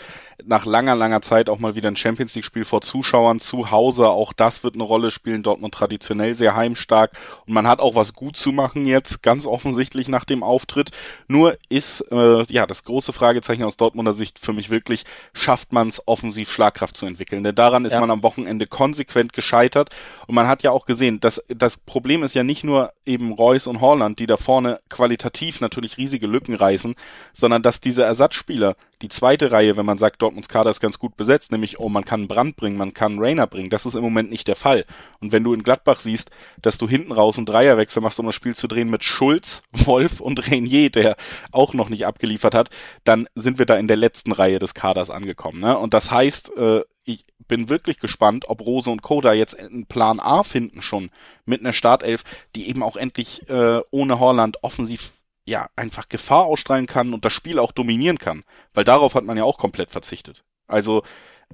nach 0.45 0.65
langer, 0.65 0.95
langer 0.95 1.21
Zeit 1.21 1.49
auch 1.49 1.59
mal 1.59 1.75
wieder 1.75 1.89
ein 1.89 1.95
Champions 1.95 2.35
League-Spiel 2.35 2.65
vor 2.65 2.81
Zuschauern 2.81 3.39
zu 3.39 3.71
Hause. 3.71 4.09
Auch 4.09 4.33
das 4.33 4.63
wird 4.63 4.75
eine 4.75 4.83
Rolle 4.83 5.09
spielen. 5.09 5.41
Dortmund 5.41 5.73
traditionell 5.73 6.35
sehr 6.35 6.55
heimstark. 6.55 7.11
Und 7.47 7.53
man 7.53 7.65
hat 7.65 7.79
auch 7.79 7.95
was 7.95 8.13
gut 8.13 8.35
zu 8.35 8.51
machen 8.51 8.85
jetzt, 8.85 9.23
ganz 9.23 9.45
offensichtlich 9.45 10.09
nach 10.09 10.25
dem 10.25 10.43
Auftritt. 10.43 10.91
Nur 11.27 11.57
ist, 11.69 12.01
äh, 12.11 12.43
ja, 12.51 12.65
das 12.65 12.83
große 12.83 13.13
Fragezeichen 13.13 13.63
aus 13.63 13.77
Dortmunder 13.77 14.13
Sicht 14.13 14.37
für 14.37 14.51
mich 14.51 14.69
wirklich, 14.69 15.05
schafft 15.33 15.71
man 15.71 15.87
es 15.87 16.05
offensiv 16.07 16.51
Schlagkraft 16.51 16.97
zu 16.97 17.05
entwickeln? 17.05 17.43
Denn 17.43 17.55
daran 17.55 17.85
ist 17.85 17.93
ja. 17.93 18.01
man 18.01 18.11
am 18.11 18.23
Wochenende 18.23 18.67
konsequent 18.67 19.31
gescheitert. 19.31 19.91
Und 20.27 20.35
man 20.35 20.47
hat 20.47 20.63
ja 20.63 20.71
auch 20.71 20.85
gesehen, 20.85 21.21
dass 21.21 21.41
das 21.47 21.77
Problem 21.77 22.23
ist 22.23 22.35
ja 22.35 22.43
nicht 22.43 22.65
nur 22.65 22.91
eben 23.13 23.31
Reus 23.31 23.67
und 23.67 23.81
Holland, 23.81 24.19
die 24.19 24.25
da 24.25 24.37
vorne 24.37 24.77
qualitativ 24.89 25.61
natürlich 25.61 25.97
riesige 25.97 26.27
Lücken 26.27 26.55
reißen, 26.55 26.95
sondern 27.31 27.61
dass 27.61 27.79
diese 27.79 28.03
Ersatzspieler, 28.03 28.75
die 29.01 29.07
zweite 29.07 29.51
Reihe, 29.51 29.77
wenn 29.77 29.85
man 29.85 29.97
sagt, 29.97 30.21
Dortmunds 30.21 30.49
Kader 30.49 30.71
ist 30.71 30.79
ganz 30.79 30.97
gut 30.97 31.15
besetzt, 31.15 31.51
nämlich, 31.51 31.79
oh, 31.79 31.89
man 31.89 32.05
kann 32.05 32.27
Brand 32.27 32.55
bringen, 32.55 32.77
man 32.77 32.93
kann 32.93 33.19
Rainer 33.19 33.47
bringen, 33.47 33.69
das 33.69 33.85
ist 33.85 33.95
im 33.95 34.01
Moment 34.01 34.29
nicht 34.29 34.47
der 34.47 34.55
Fall. 34.55 34.85
Und 35.19 35.31
wenn 35.31 35.43
du 35.43 35.53
in 35.53 35.63
Gladbach 35.63 35.99
siehst, 35.99 36.31
dass 36.61 36.77
du 36.77 36.89
hinten 36.89 37.11
raus 37.11 37.37
einen 37.37 37.45
Dreierwechsel 37.45 38.01
machst, 38.01 38.19
um 38.19 38.25
das 38.25 38.35
Spiel 38.35 38.55
zu 38.55 38.67
drehen 38.67 38.89
mit 38.89 39.03
Schulz, 39.03 39.63
Wolf 39.71 40.19
und 40.19 40.49
Renier, 40.49 40.89
der 40.89 41.15
auch 41.51 41.73
noch 41.73 41.89
nicht 41.89 42.05
abgeliefert 42.05 42.55
hat, 42.55 42.69
dann 43.03 43.27
sind 43.35 43.59
wir 43.59 43.65
da 43.65 43.75
in 43.75 43.87
der 43.87 43.97
letzten 43.97 44.31
Reihe 44.31 44.59
des 44.59 44.73
Kaders 44.73 45.09
angekommen. 45.09 45.59
Ne? 45.59 45.77
Und 45.77 45.93
das 45.93 46.11
heißt, 46.11 46.55
äh, 46.57 46.81
ich 47.05 47.25
bin 47.47 47.69
wirklich 47.69 47.99
gespannt, 47.99 48.45
ob 48.47 48.61
Rose 48.61 48.89
und 48.89 49.01
Koda 49.01 49.33
jetzt 49.33 49.59
einen 49.59 49.85
Plan 49.85 50.19
A 50.19 50.43
finden 50.43 50.81
schon 50.81 51.09
mit 51.45 51.61
einer 51.61 51.73
Startelf, 51.73 52.23
die 52.55 52.69
eben 52.69 52.83
auch 52.83 52.95
endlich 52.95 53.47
äh, 53.49 53.81
ohne 53.91 54.19
Holland 54.19 54.63
offensiv 54.63 55.13
ja 55.45 55.67
einfach 55.75 56.09
Gefahr 56.09 56.45
ausstrahlen 56.45 56.85
kann 56.85 57.13
und 57.13 57.25
das 57.25 57.33
Spiel 57.33 57.59
auch 57.59 57.71
dominieren 57.71 58.17
kann, 58.17 58.43
weil 58.73 58.85
darauf 58.85 59.15
hat 59.15 59.25
man 59.25 59.37
ja 59.37 59.43
auch 59.43 59.57
komplett 59.57 59.91
verzichtet. 59.91 60.43
Also 60.67 61.03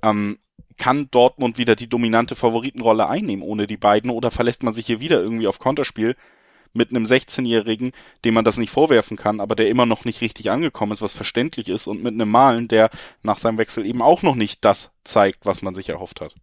ähm, 0.04 0.38
kann 0.78 1.10
Dortmund 1.12 1.58
wieder 1.58 1.76
die 1.76 1.90
dominante 1.90 2.36
Favoritenrolle 2.36 3.08
einnehmen 3.08 3.44
ohne 3.44 3.68
die 3.68 3.78
beiden 3.78 4.12
oder 4.12 4.32
verlässt 4.32 4.64
man 4.64 4.74
sich 4.74 4.86
hier 4.86 5.00
wieder 5.00 5.22
irgendwie 5.22 5.48
auf 5.48 5.60
Konterspiel 5.60 6.16
mit 6.74 6.90
einem 6.90 7.06
16-Jährigen, 7.06 7.92
dem 8.26 8.34
man 8.34 8.46
das 8.46 8.58
nicht 8.58 8.72
vorwerfen 8.72 9.18
kann, 9.18 9.40
aber 9.40 9.56
der 9.56 9.70
immer 9.70 9.86
noch 9.86 10.06
nicht 10.06 10.22
richtig 10.22 10.52
angekommen 10.52 10.92
ist, 10.92 11.02
was 11.02 11.14
verständlich 11.14 11.70
ist 11.70 11.88
und 11.88 12.04
mit 12.04 12.14
einem 12.14 12.30
Malen, 12.30 12.68
der 12.68 12.90
nach 13.22 13.38
seinem 13.38 13.58
Wechsel 13.58 13.86
eben 13.86 14.02
auch 14.02 14.24
noch 14.24 14.36
nicht 14.36 14.66
das 14.66 14.92
zeigt, 15.04 15.46
was 15.46 15.62
man 15.62 15.76
sich 15.76 15.90
erhofft 15.90 16.22
hat. 16.22 16.36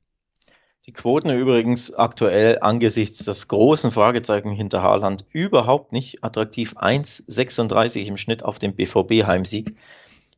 Die 0.87 0.93
Quoten 0.93 1.31
übrigens 1.31 1.93
aktuell 1.93 2.61
angesichts 2.61 3.25
des 3.25 3.49
großen 3.49 3.91
Fragezeichen 3.91 4.53
hinter 4.53 4.83
Haaland 4.83 5.25
überhaupt 5.31 5.91
nicht 5.91 6.23
attraktiv. 6.23 6.77
1,36 6.77 8.07
im 8.07 8.17
Schnitt 8.17 8.45
auf 8.45 8.61
den 8.61 8.77
BVB-Heimsieg. 8.77 9.77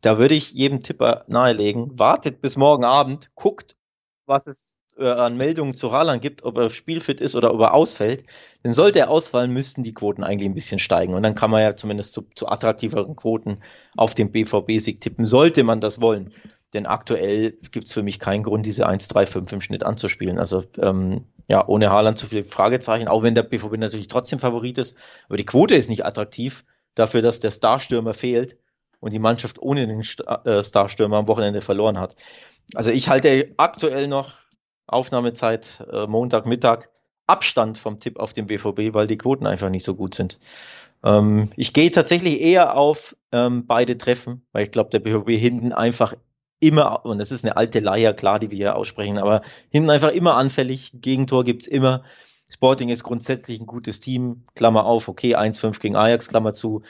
Da 0.01 0.17
würde 0.17 0.35
ich 0.35 0.53
jedem 0.53 0.81
Tipper 0.81 1.27
nahelegen, 1.29 1.99
wartet 1.99 2.41
bis 2.41 2.57
morgen 2.57 2.85
Abend, 2.85 3.31
guckt, 3.35 3.77
was 4.25 4.47
es 4.47 4.78
äh, 4.99 5.09
an 5.09 5.37
Meldungen 5.37 5.75
zu 5.75 5.93
Haaland 5.93 6.23
gibt, 6.23 6.45
ob 6.45 6.57
er 6.59 6.71
spielfit 6.71 7.21
ist 7.21 7.35
oder 7.37 7.53
ob 7.55 7.61
er 7.61 7.75
ausfällt. 7.75 8.25
Denn 8.65 8.73
sollte 8.73 8.99
er 8.99 9.11
ausfallen, 9.11 9.53
müssten 9.53 9.85
die 9.85 9.95
Quoten 9.95 10.25
eigentlich 10.25 10.49
ein 10.49 10.55
bisschen 10.55 10.79
steigen. 10.79 11.15
Und 11.15 11.23
dann 11.23 11.35
kann 11.35 11.51
man 11.51 11.63
ja 11.63 11.77
zumindest 11.77 12.13
zu, 12.13 12.27
zu 12.35 12.49
attraktiveren 12.49 13.17
Quoten 13.17 13.59
auf 13.97 14.15
den 14.15 14.33
BVB-Sieg 14.33 15.01
tippen, 15.01 15.25
sollte 15.25 15.65
man 15.65 15.81
das 15.81 16.01
wollen. 16.01 16.33
Denn 16.75 16.87
aktuell 16.87 17.53
gibt 17.71 17.87
es 17.87 17.95
für 17.95 18.03
mich 18.03 18.19
keinen 18.19 18.43
Grund, 18.43 18.67
diese 18.67 18.87
1-3-5 18.87 19.53
im 19.55 19.61
Schnitt 19.61 19.85
anzuspielen. 19.85 20.39
Also 20.39 20.65
ähm, 20.79 21.25
ja, 21.49 21.67
ohne 21.67 21.91
Haaland 21.91 22.19
zu 22.19 22.27
viele 22.27 22.45
Fragezeichen, 22.45 23.09
auch 23.09 23.23
wenn 23.23 23.35
der 23.35 23.43
BVB 23.43 23.79
natürlich 23.79 24.09
trotzdem 24.09 24.39
Favorit 24.39 24.77
ist. 24.77 24.99
Aber 25.29 25.39
die 25.39 25.47
Quote 25.47 25.75
ist 25.75 25.89
nicht 25.89 26.05
attraktiv 26.05 26.65
dafür, 26.95 27.23
dass 27.23 27.41
der 27.41 27.53
Starstürmer 27.53 28.13
fehlt 28.13 28.59
und 29.01 29.13
die 29.13 29.19
Mannschaft 29.19 29.61
ohne 29.63 29.87
den 29.87 30.01
äh, 30.01 30.63
Starstürmer 30.63 31.17
am 31.19 31.29
Wochenende 31.29 31.63
verloren 31.63 31.99
hat. 31.99 32.17
Also 32.75 32.91
ich 32.91 33.09
halte 33.09 33.55
aktuell 33.57 34.09
noch 34.09 34.35
Aufnahmezeit 34.89 35.87
äh, 35.93 36.07
Montagmittag 36.07 36.89
Abstand 37.27 37.77
vom 37.79 38.01
Tipp 38.01 38.19
auf 38.19 38.33
den 38.33 38.47
BVB, 38.47 38.95
weil 38.95 39.07
die 39.07 39.19
Quoten 39.19 39.47
einfach 39.47 39.69
nicht 39.69 39.85
so 39.85 39.95
gut 39.95 40.15
sind. 40.15 40.39
Ähm, 41.05 41.51
ich 41.57 41.73
gehe 41.73 41.91
tatsächlich 41.91 42.41
eher 42.41 42.77
auf 42.77 43.15
ähm, 43.31 43.67
beide 43.67 43.99
Treffen, 43.99 44.47
weil 44.53 44.65
ich 44.65 44.71
glaube, 44.71 44.91
der 44.91 45.01
BVB 45.01 45.31
hinten 45.39 45.73
einfach 45.73 46.15
immer, 46.59 47.05
und 47.05 47.19
das 47.19 47.31
ist 47.31 47.45
eine 47.45 47.57
alte 47.57 47.81
Leier, 47.81 48.15
klar, 48.15 48.39
die 48.39 48.51
wir 48.51 48.57
hier 48.57 48.77
aussprechen, 48.77 49.19
aber 49.19 49.43
hinten 49.71 49.91
einfach 49.91 50.11
immer 50.11 50.37
anfällig. 50.37 50.93
Gegentor 50.95 51.45
gibt's 51.45 51.67
immer. 51.67 52.03
Sporting 52.51 52.89
ist 52.89 53.05
grundsätzlich 53.05 53.61
ein 53.61 53.67
gutes 53.67 54.01
Team, 54.01 54.45
Klammer 54.55 54.87
auf, 54.87 55.09
okay, 55.09 55.37
1-5 55.37 55.79
gegen 55.81 55.97
Ajax, 55.97 56.29
Klammer 56.29 56.55
zu, 56.55 56.83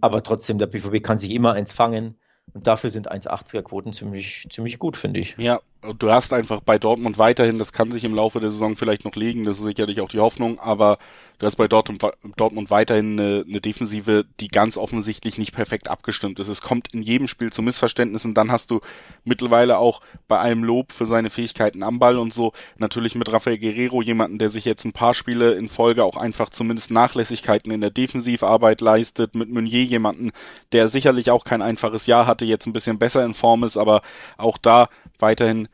aber 0.00 0.22
trotzdem, 0.22 0.58
der 0.58 0.68
BVB 0.68 1.02
kann 1.02 1.18
sich 1.18 1.32
immer 1.32 1.52
eins 1.52 1.72
fangen. 1.72 2.16
Und 2.54 2.66
dafür 2.66 2.90
sind 2.90 3.10
1,80er 3.10 3.62
Quoten 3.62 3.92
ziemlich, 3.92 4.46
ziemlich 4.50 4.78
gut, 4.78 4.96
finde 4.96 5.20
ich. 5.20 5.36
Ja, 5.38 5.60
du 5.98 6.10
hast 6.10 6.32
einfach 6.32 6.60
bei 6.60 6.78
Dortmund 6.78 7.18
weiterhin, 7.18 7.58
das 7.58 7.72
kann 7.72 7.90
sich 7.90 8.04
im 8.04 8.14
Laufe 8.14 8.38
der 8.40 8.50
Saison 8.50 8.76
vielleicht 8.76 9.04
noch 9.04 9.16
legen, 9.16 9.44
das 9.44 9.58
ist 9.58 9.64
sicherlich 9.64 10.00
auch 10.00 10.08
die 10.08 10.20
Hoffnung, 10.20 10.60
aber 10.60 10.98
du 11.38 11.46
hast 11.46 11.56
bei 11.56 11.66
Dortmund, 11.66 12.70
weiterhin 12.70 13.18
eine, 13.18 13.44
eine 13.48 13.60
Defensive, 13.60 14.24
die 14.38 14.46
ganz 14.46 14.76
offensichtlich 14.76 15.38
nicht 15.38 15.52
perfekt 15.52 15.90
abgestimmt 15.90 16.38
ist. 16.38 16.46
Es 16.46 16.62
kommt 16.62 16.94
in 16.94 17.02
jedem 17.02 17.26
Spiel 17.26 17.52
zu 17.52 17.62
Missverständnissen, 17.62 18.32
dann 18.32 18.52
hast 18.52 18.70
du 18.70 18.80
mittlerweile 19.24 19.78
auch 19.78 20.00
bei 20.28 20.38
allem 20.38 20.62
Lob 20.62 20.92
für 20.92 21.06
seine 21.06 21.30
Fähigkeiten 21.30 21.82
am 21.82 21.98
Ball 21.98 22.16
und 22.16 22.32
so 22.32 22.52
natürlich 22.78 23.16
mit 23.16 23.32
Rafael 23.32 23.58
Guerrero 23.58 24.02
jemanden, 24.02 24.38
der 24.38 24.50
sich 24.50 24.64
jetzt 24.64 24.84
ein 24.84 24.92
paar 24.92 25.14
Spiele 25.14 25.54
in 25.54 25.68
Folge 25.68 26.04
auch 26.04 26.16
einfach 26.16 26.50
zumindest 26.50 26.92
Nachlässigkeiten 26.92 27.72
in 27.72 27.80
der 27.80 27.90
Defensivarbeit 27.90 28.80
leistet, 28.80 29.34
mit 29.34 29.50
Meunier 29.50 29.82
jemanden, 29.82 30.30
der 30.70 30.88
sicherlich 30.88 31.32
auch 31.32 31.44
kein 31.44 31.62
einfaches 31.62 32.06
Jahr 32.06 32.28
hatte, 32.28 32.44
jetzt 32.44 32.66
ein 32.66 32.72
bisschen 32.72 33.00
besser 33.00 33.24
in 33.24 33.34
Form 33.34 33.64
ist, 33.64 33.76
aber 33.76 34.02
auch 34.36 34.58
da 34.58 34.88
weiterhin 35.22 35.68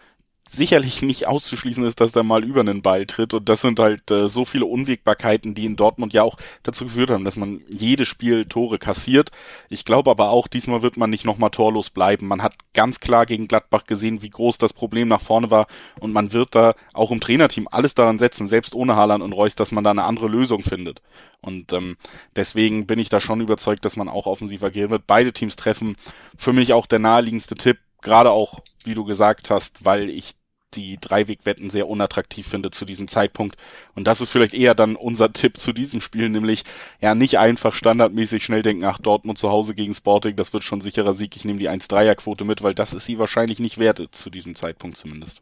sicherlich 0.48 1.02
nicht 1.02 1.28
auszuschließen 1.28 1.84
ist, 1.84 2.00
dass 2.00 2.16
er 2.16 2.22
mal 2.22 2.44
über 2.44 2.60
einen 2.60 2.82
Ball 2.82 3.06
tritt. 3.06 3.34
Und 3.34 3.48
das 3.48 3.60
sind 3.60 3.78
halt 3.78 4.10
äh, 4.10 4.28
so 4.28 4.44
viele 4.44 4.66
Unwägbarkeiten, 4.66 5.54
die 5.54 5.66
in 5.66 5.76
Dortmund 5.76 6.12
ja 6.12 6.22
auch 6.22 6.36
dazu 6.62 6.84
geführt 6.84 7.10
haben, 7.10 7.24
dass 7.24 7.36
man 7.36 7.60
jedes 7.68 8.08
Spiel 8.08 8.46
Tore 8.46 8.78
kassiert. 8.78 9.30
Ich 9.68 9.84
glaube 9.84 10.10
aber 10.10 10.30
auch, 10.30 10.48
diesmal 10.48 10.82
wird 10.82 10.96
man 10.96 11.10
nicht 11.10 11.24
nochmal 11.24 11.50
torlos 11.50 11.90
bleiben. 11.90 12.26
Man 12.26 12.42
hat 12.42 12.54
ganz 12.74 13.00
klar 13.00 13.26
gegen 13.26 13.48
Gladbach 13.48 13.84
gesehen, 13.84 14.22
wie 14.22 14.30
groß 14.30 14.58
das 14.58 14.72
Problem 14.72 15.08
nach 15.08 15.20
vorne 15.20 15.50
war. 15.50 15.66
Und 16.00 16.12
man 16.12 16.32
wird 16.32 16.54
da 16.54 16.74
auch 16.92 17.10
im 17.10 17.20
Trainerteam 17.20 17.68
alles 17.70 17.94
daran 17.94 18.18
setzen, 18.18 18.48
selbst 18.48 18.74
ohne 18.74 18.96
Haaland 18.96 19.22
und 19.22 19.32
Reus, 19.32 19.54
dass 19.54 19.72
man 19.72 19.84
da 19.84 19.90
eine 19.90 20.04
andere 20.04 20.28
Lösung 20.28 20.62
findet. 20.62 21.02
Und 21.40 21.72
ähm, 21.72 21.96
deswegen 22.34 22.86
bin 22.86 22.98
ich 22.98 23.08
da 23.08 23.20
schon 23.20 23.40
überzeugt, 23.40 23.84
dass 23.84 23.96
man 23.96 24.08
auch 24.08 24.26
offensiv 24.26 24.62
agieren 24.62 24.90
wird. 24.90 25.06
Beide 25.06 25.32
Teams 25.32 25.56
treffen. 25.56 25.96
Für 26.36 26.52
mich 26.52 26.72
auch 26.72 26.86
der 26.86 26.98
naheliegendste 26.98 27.54
Tipp 27.54 27.78
gerade 28.02 28.30
auch, 28.30 28.60
wie 28.84 28.94
du 28.94 29.04
gesagt 29.04 29.50
hast, 29.50 29.84
weil 29.84 30.10
ich 30.10 30.34
die 30.74 30.98
Dreiwegwetten 31.00 31.70
sehr 31.70 31.88
unattraktiv 31.88 32.46
finde 32.46 32.70
zu 32.70 32.84
diesem 32.84 33.08
Zeitpunkt. 33.08 33.56
Und 33.94 34.04
das 34.04 34.20
ist 34.20 34.30
vielleicht 34.30 34.54
eher 34.54 34.74
dann 34.74 34.96
unser 34.96 35.32
Tipp 35.32 35.58
zu 35.58 35.72
diesem 35.72 36.00
Spiel, 36.00 36.28
nämlich 36.28 36.64
ja 37.00 37.14
nicht 37.14 37.38
einfach 37.38 37.74
standardmäßig 37.74 38.44
schnell 38.44 38.62
denken, 38.62 38.84
ach 38.84 38.98
Dortmund 38.98 39.38
zu 39.38 39.50
Hause 39.50 39.74
gegen 39.74 39.94
Sporting, 39.94 40.36
das 40.36 40.52
wird 40.52 40.64
schon 40.64 40.80
sicherer 40.80 41.14
Sieg, 41.14 41.36
ich 41.36 41.44
nehme 41.44 41.58
die 41.58 41.70
1-3er-Quote 41.70 42.44
mit, 42.44 42.62
weil 42.62 42.74
das 42.74 42.92
ist 42.92 43.06
sie 43.06 43.18
wahrscheinlich 43.18 43.60
nicht 43.60 43.78
wert, 43.78 44.02
zu 44.12 44.30
diesem 44.30 44.54
Zeitpunkt 44.54 44.96
zumindest. 44.96 45.40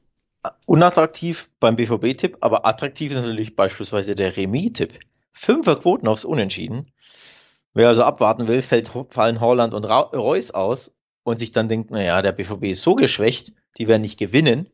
Unattraktiv 0.66 1.50
beim 1.58 1.74
BVB-Tipp, 1.74 2.38
aber 2.40 2.64
attraktiv 2.64 3.10
ist 3.10 3.18
natürlich 3.18 3.56
beispielsweise 3.56 4.14
der 4.14 4.36
Remis-Tipp. 4.36 4.94
Fünfer 5.32 5.76
Quoten 5.76 6.06
aufs 6.06 6.24
Unentschieden. 6.24 6.92
Wer 7.74 7.88
also 7.88 8.04
abwarten 8.04 8.46
will, 8.48 8.62
fällt, 8.62 8.90
fallen 9.10 9.40
Holland 9.40 9.74
und 9.74 9.84
Reus 9.84 10.52
aus 10.52 10.95
und 11.26 11.38
sich 11.38 11.50
dann 11.50 11.68
denkt, 11.68 11.90
naja, 11.90 12.22
der 12.22 12.30
BVB 12.30 12.66
ist 12.66 12.82
so 12.82 12.94
geschwächt, 12.94 13.52
die 13.78 13.88
werden 13.88 14.02
nicht 14.02 14.16
gewinnen, 14.16 14.68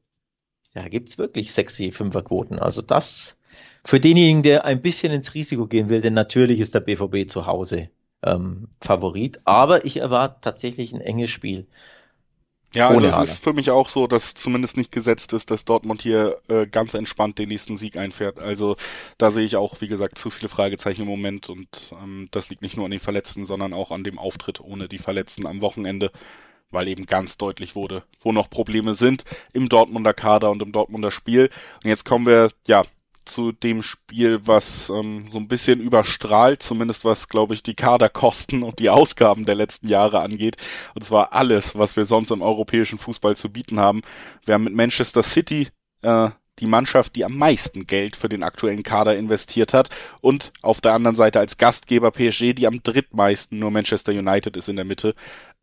ja, 0.74 0.86
gibt's 0.88 1.16
wirklich 1.16 1.50
sexy 1.50 1.92
Fünferquoten. 1.92 2.58
Also 2.58 2.82
das 2.82 3.38
für 3.82 4.00
denjenigen, 4.00 4.42
der 4.42 4.66
ein 4.66 4.82
bisschen 4.82 5.12
ins 5.12 5.32
Risiko 5.32 5.66
gehen 5.66 5.88
will, 5.88 6.02
denn 6.02 6.12
natürlich 6.12 6.60
ist 6.60 6.74
der 6.74 6.80
BVB 6.80 7.26
zu 7.26 7.46
Hause 7.46 7.88
ähm, 8.22 8.68
Favorit, 8.82 9.40
aber 9.44 9.86
ich 9.86 9.96
erwarte 9.96 10.42
tatsächlich 10.42 10.92
ein 10.92 11.00
enges 11.00 11.30
Spiel. 11.30 11.66
Ja, 12.74 12.88
also 12.88 13.06
es 13.06 13.18
ist 13.18 13.44
für 13.44 13.52
mich 13.52 13.70
auch 13.70 13.88
so, 13.88 14.06
dass 14.06 14.34
zumindest 14.34 14.76
nicht 14.76 14.92
gesetzt 14.92 15.32
ist, 15.32 15.50
dass 15.50 15.64
Dortmund 15.64 16.00
hier 16.00 16.38
äh, 16.48 16.66
ganz 16.66 16.94
entspannt 16.94 17.38
den 17.38 17.48
nächsten 17.48 17.76
Sieg 17.76 17.96
einfährt. 17.96 18.40
Also 18.40 18.76
da 19.18 19.30
sehe 19.30 19.44
ich 19.44 19.56
auch, 19.56 19.80
wie 19.80 19.88
gesagt, 19.88 20.16
zu 20.16 20.30
viele 20.30 20.48
Fragezeichen 20.48 21.02
im 21.02 21.08
Moment 21.08 21.50
und 21.50 21.68
ähm, 22.02 22.28
das 22.30 22.48
liegt 22.48 22.62
nicht 22.62 22.76
nur 22.76 22.86
an 22.86 22.90
den 22.90 23.00
Verletzten, 23.00 23.44
sondern 23.44 23.74
auch 23.74 23.90
an 23.90 24.04
dem 24.04 24.18
Auftritt 24.18 24.60
ohne 24.60 24.88
die 24.88 24.98
Verletzten 24.98 25.46
am 25.46 25.60
Wochenende, 25.60 26.10
weil 26.70 26.88
eben 26.88 27.04
ganz 27.04 27.36
deutlich 27.36 27.76
wurde, 27.76 28.04
wo 28.22 28.32
noch 28.32 28.48
Probleme 28.48 28.94
sind 28.94 29.24
im 29.52 29.68
Dortmunder 29.68 30.14
Kader 30.14 30.50
und 30.50 30.62
im 30.62 30.72
Dortmunder 30.72 31.10
Spiel. 31.10 31.50
Und 31.84 31.90
jetzt 31.90 32.04
kommen 32.04 32.26
wir, 32.26 32.50
ja, 32.66 32.84
zu 33.24 33.52
dem 33.52 33.82
Spiel, 33.82 34.40
was 34.46 34.88
ähm, 34.90 35.28
so 35.30 35.38
ein 35.38 35.48
bisschen 35.48 35.80
überstrahlt, 35.80 36.62
zumindest 36.62 37.04
was, 37.04 37.28
glaube 37.28 37.54
ich, 37.54 37.62
die 37.62 37.74
Kaderkosten 37.74 38.62
und 38.62 38.78
die 38.78 38.90
Ausgaben 38.90 39.44
der 39.44 39.54
letzten 39.54 39.88
Jahre 39.88 40.20
angeht. 40.20 40.56
Und 40.94 41.02
zwar 41.04 41.32
alles, 41.32 41.76
was 41.76 41.96
wir 41.96 42.04
sonst 42.04 42.30
im 42.30 42.42
europäischen 42.42 42.98
Fußball 42.98 43.36
zu 43.36 43.52
bieten 43.52 43.80
haben. 43.80 44.02
Wir 44.44 44.54
haben 44.54 44.64
mit 44.64 44.74
Manchester 44.74 45.22
City 45.22 45.68
äh, 46.02 46.30
die 46.58 46.66
Mannschaft, 46.66 47.16
die 47.16 47.24
am 47.24 47.36
meisten 47.36 47.86
Geld 47.86 48.16
für 48.16 48.28
den 48.28 48.42
aktuellen 48.42 48.82
Kader 48.82 49.16
investiert 49.16 49.72
hat 49.72 49.88
und 50.20 50.52
auf 50.62 50.80
der 50.80 50.92
anderen 50.92 51.16
Seite 51.16 51.40
als 51.40 51.56
Gastgeber 51.56 52.10
PSG, 52.10 52.52
die 52.54 52.66
am 52.66 52.82
drittmeisten, 52.82 53.58
nur 53.58 53.70
Manchester 53.70 54.12
United 54.12 54.56
ist 54.56 54.68
in 54.68 54.76
der 54.76 54.84
Mitte, 54.84 55.14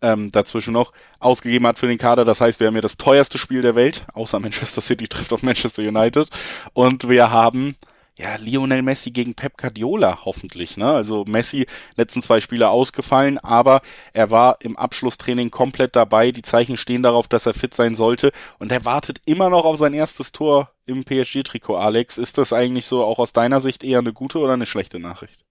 ähm, 0.01 0.31
dazwischen 0.31 0.73
noch, 0.73 0.91
ausgegeben 1.19 1.67
hat 1.67 1.77
für 1.77 1.87
den 1.87 1.97
Kader. 1.97 2.25
Das 2.25 2.41
heißt, 2.41 2.59
wir 2.59 2.67
haben 2.67 2.75
ja 2.75 2.81
das 2.81 2.97
teuerste 2.97 3.37
Spiel 3.37 3.61
der 3.61 3.75
Welt, 3.75 4.05
außer 4.13 4.39
Manchester 4.39 4.81
City 4.81 5.07
trifft 5.07 5.31
auf 5.31 5.43
Manchester 5.43 5.83
United 5.83 6.29
und 6.73 7.07
wir 7.07 7.29
haben 7.31 7.75
ja, 8.19 8.35
Lionel 8.35 8.81
Messi 8.81 9.11
gegen 9.11 9.33
Pep 9.33 9.57
Guardiola 9.57 10.25
hoffentlich. 10.25 10.75
Ne? 10.75 10.91
Also 10.91 11.23
Messi 11.25 11.67
letzten 11.95 12.21
zwei 12.21 12.41
Spiele 12.41 12.69
ausgefallen, 12.69 13.37
aber 13.37 13.81
er 14.11 14.29
war 14.29 14.57
im 14.59 14.75
Abschlusstraining 14.75 15.51
komplett 15.51 15.95
dabei. 15.95 16.31
Die 16.31 16.41
Zeichen 16.41 16.75
stehen 16.75 17.01
darauf, 17.01 17.29
dass 17.29 17.45
er 17.45 17.53
fit 17.53 17.73
sein 17.73 17.95
sollte 17.95 18.33
und 18.57 18.73
er 18.73 18.83
wartet 18.83 19.21
immer 19.25 19.49
noch 19.49 19.63
auf 19.63 19.77
sein 19.77 19.93
erstes 19.93 20.33
Tor 20.33 20.69
im 20.85 21.05
PSG-Trikot. 21.05 21.77
Alex, 21.77 22.17
ist 22.17 22.37
das 22.37 22.51
eigentlich 22.51 22.87
so 22.87 23.05
auch 23.05 23.19
aus 23.19 23.31
deiner 23.31 23.61
Sicht 23.61 23.85
eher 23.85 23.99
eine 23.99 24.11
gute 24.11 24.39
oder 24.39 24.53
eine 24.53 24.65
schlechte 24.65 24.99
Nachricht? 24.99 25.45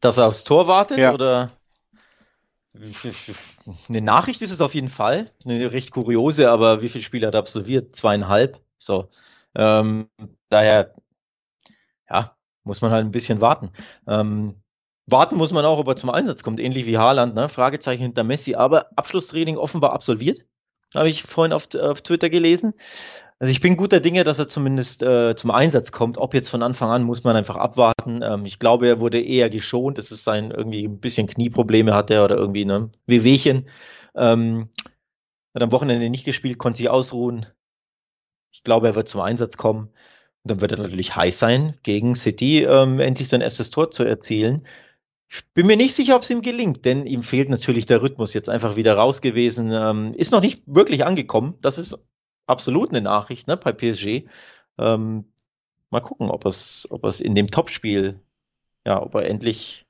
Dass 0.00 0.16
er 0.16 0.28
aufs 0.28 0.44
Tor 0.44 0.68
wartet 0.68 0.96
ja. 0.96 1.12
oder? 1.12 1.50
Eine 3.88 4.00
Nachricht 4.00 4.40
ist 4.40 4.50
es 4.50 4.62
auf 4.62 4.74
jeden 4.74 4.88
Fall. 4.88 5.30
Eine 5.44 5.72
recht 5.72 5.90
kuriose, 5.90 6.50
aber 6.50 6.80
wie 6.80 6.88
viele 6.88 7.04
Spiele 7.04 7.26
hat 7.26 7.34
er 7.34 7.40
absolviert? 7.40 7.94
Zweieinhalb. 7.94 8.60
So. 8.78 9.10
Ähm, 9.54 10.08
daher 10.48 10.94
ja, 12.10 12.36
muss 12.64 12.80
man 12.80 12.90
halt 12.90 13.04
ein 13.04 13.12
bisschen 13.12 13.40
warten. 13.40 13.70
Ähm, 14.06 14.62
warten 15.06 15.36
muss 15.36 15.52
man 15.52 15.64
auch, 15.64 15.78
ob 15.78 15.88
er 15.88 15.96
zum 15.96 16.10
Einsatz 16.10 16.42
kommt, 16.42 16.60
ähnlich 16.60 16.86
wie 16.86 16.98
Haaland, 16.98 17.34
ne? 17.34 17.48
Fragezeichen 17.48 18.02
hinter 18.02 18.24
Messi, 18.24 18.54
aber 18.54 18.90
Abschlusstraining 18.96 19.56
offenbar 19.56 19.92
absolviert. 19.92 20.40
Habe 20.94 21.08
ich 21.08 21.22
vorhin 21.22 21.52
auf, 21.52 21.68
auf 21.74 22.00
Twitter 22.02 22.30
gelesen. 22.30 22.74
Also 23.38 23.50
ich 23.50 23.60
bin 23.60 23.76
guter 23.76 24.00
Dinge, 24.00 24.24
dass 24.24 24.38
er 24.38 24.48
zumindest 24.48 25.02
äh, 25.02 25.36
zum 25.36 25.50
Einsatz 25.50 25.92
kommt. 25.92 26.16
Ob 26.16 26.32
jetzt 26.32 26.48
von 26.48 26.62
Anfang 26.62 26.90
an, 26.90 27.02
muss 27.02 27.22
man 27.22 27.36
einfach 27.36 27.56
abwarten. 27.56 28.22
Ähm, 28.22 28.46
ich 28.46 28.58
glaube, 28.58 28.88
er 28.88 28.98
wurde 28.98 29.20
eher 29.20 29.50
geschont. 29.50 29.98
Es 29.98 30.10
ist 30.10 30.24
sein 30.24 30.50
irgendwie 30.50 30.84
ein 30.86 31.00
bisschen 31.00 31.26
Knieprobleme 31.26 31.94
hat 31.94 32.10
er 32.10 32.24
oder 32.24 32.36
irgendwie 32.36 32.64
ne 32.64 32.90
Wehwehchen. 33.06 33.68
Ähm, 34.14 34.70
hat 35.54 35.62
am 35.62 35.72
Wochenende 35.72 36.08
nicht 36.08 36.24
gespielt, 36.24 36.58
konnte 36.58 36.78
sich 36.78 36.88
ausruhen. 36.88 37.46
Ich 38.52 38.62
glaube, 38.62 38.88
er 38.88 38.94
wird 38.94 39.08
zum 39.08 39.20
Einsatz 39.20 39.58
kommen 39.58 39.90
dann 40.46 40.60
wird 40.60 40.72
er 40.72 40.78
natürlich 40.78 41.16
heiß 41.16 41.38
sein, 41.38 41.76
gegen 41.82 42.14
City 42.14 42.64
ähm, 42.64 43.00
endlich 43.00 43.28
sein 43.28 43.40
erstes 43.40 43.70
Tor 43.70 43.90
zu 43.90 44.04
erzielen. 44.04 44.66
Ich 45.28 45.44
bin 45.54 45.66
mir 45.66 45.76
nicht 45.76 45.94
sicher, 45.94 46.16
ob 46.16 46.22
es 46.22 46.30
ihm 46.30 46.42
gelingt, 46.42 46.84
denn 46.84 47.06
ihm 47.06 47.22
fehlt 47.22 47.48
natürlich 47.48 47.86
der 47.86 48.02
Rhythmus 48.02 48.32
jetzt 48.32 48.48
einfach 48.48 48.76
wieder 48.76 48.94
raus 48.94 49.20
gewesen. 49.20 49.72
Ähm, 49.72 50.12
ist 50.14 50.32
noch 50.32 50.40
nicht 50.40 50.62
wirklich 50.66 51.04
angekommen. 51.04 51.54
Das 51.62 51.78
ist 51.78 52.06
absolut 52.46 52.90
eine 52.90 53.00
Nachricht 53.00 53.48
ne, 53.48 53.56
bei 53.56 53.72
PSG. 53.72 54.28
Ähm, 54.78 55.32
mal 55.90 56.00
gucken, 56.00 56.30
ob 56.30 56.46
es, 56.46 56.86
ob 56.90 57.04
es 57.04 57.20
in 57.20 57.34
dem 57.34 57.48
Topspiel, 57.48 58.20
ja, 58.86 59.02
ob 59.02 59.14
er 59.14 59.26
endlich 59.28 59.84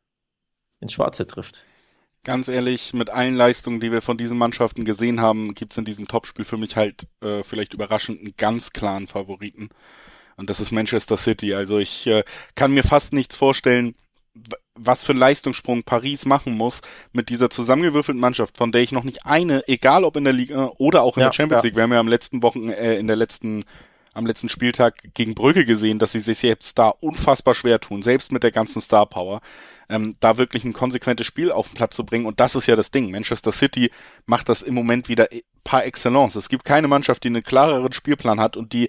ins 0.80 0.92
Schwarze 0.92 1.26
trifft. 1.26 1.64
Ganz 2.25 2.48
ehrlich, 2.48 2.92
mit 2.92 3.10
allen 3.10 3.36
Leistungen, 3.36 3.78
die 3.78 3.92
wir 3.92 4.02
von 4.02 4.18
diesen 4.18 4.36
Mannschaften 4.36 4.84
gesehen 4.84 5.20
haben, 5.20 5.54
gibt 5.54 5.72
es 5.72 5.78
in 5.78 5.84
diesem 5.84 6.08
Topspiel 6.08 6.44
für 6.44 6.56
mich 6.56 6.76
halt 6.76 7.06
äh, 7.20 7.44
vielleicht 7.44 7.72
überraschend 7.72 8.20
einen 8.20 8.34
ganz 8.36 8.72
klaren 8.72 9.06
Favoriten. 9.06 9.68
Und 10.36 10.50
das 10.50 10.60
ist 10.60 10.70
Manchester 10.70 11.16
City. 11.16 11.54
Also 11.54 11.78
ich 11.78 12.06
äh, 12.06 12.24
kann 12.54 12.72
mir 12.72 12.82
fast 12.82 13.12
nichts 13.12 13.36
vorstellen, 13.36 13.94
was 14.74 15.04
für 15.04 15.12
einen 15.12 15.20
Leistungssprung 15.20 15.82
Paris 15.82 16.26
machen 16.26 16.56
muss 16.56 16.82
mit 17.12 17.30
dieser 17.30 17.48
zusammengewürfelten 17.48 18.20
Mannschaft, 18.20 18.58
von 18.58 18.72
der 18.72 18.82
ich 18.82 18.92
noch 18.92 19.04
nicht 19.04 19.24
eine, 19.24 19.66
egal 19.66 20.04
ob 20.04 20.16
in 20.16 20.24
der 20.24 20.32
Liga 20.32 20.72
oder 20.76 21.02
auch 21.02 21.16
in 21.16 21.22
ja, 21.22 21.28
der 21.28 21.32
Champions 21.32 21.62
ja. 21.62 21.68
League, 21.68 21.76
wir 21.76 21.82
haben 21.82 21.92
ja 21.92 22.00
am 22.00 22.08
letzten 22.08 22.42
Wochen, 22.42 22.68
äh, 22.68 22.98
in 22.98 23.06
der 23.06 23.16
letzten, 23.16 23.64
am 24.12 24.26
letzten 24.26 24.50
Spieltag 24.50 25.14
gegen 25.14 25.34
Brügge 25.34 25.64
gesehen, 25.64 25.98
dass 25.98 26.12
sie 26.12 26.20
sich 26.20 26.38
selbst 26.38 26.78
da 26.78 26.88
unfassbar 26.88 27.54
schwer 27.54 27.80
tun, 27.80 28.02
selbst 28.02 28.32
mit 28.32 28.42
der 28.42 28.50
ganzen 28.50 28.82
Star 28.82 29.06
Power, 29.06 29.40
ähm, 29.88 30.16
da 30.20 30.36
wirklich 30.36 30.64
ein 30.64 30.72
konsequentes 30.72 31.26
Spiel 31.26 31.50
auf 31.50 31.68
den 31.68 31.76
Platz 31.76 31.96
zu 31.96 32.04
bringen. 32.04 32.26
Und 32.26 32.40
das 32.40 32.54
ist 32.54 32.66
ja 32.66 32.76
das 32.76 32.90
Ding. 32.90 33.10
Manchester 33.10 33.52
City 33.52 33.90
macht 34.26 34.48
das 34.48 34.62
im 34.62 34.74
Moment 34.74 35.08
wieder 35.08 35.28
par 35.64 35.84
excellence. 35.84 36.36
Es 36.36 36.48
gibt 36.48 36.64
keine 36.64 36.88
Mannschaft, 36.88 37.24
die 37.24 37.28
einen 37.28 37.42
klareren 37.42 37.92
Spielplan 37.92 38.40
hat 38.40 38.56
und 38.56 38.72
die 38.72 38.88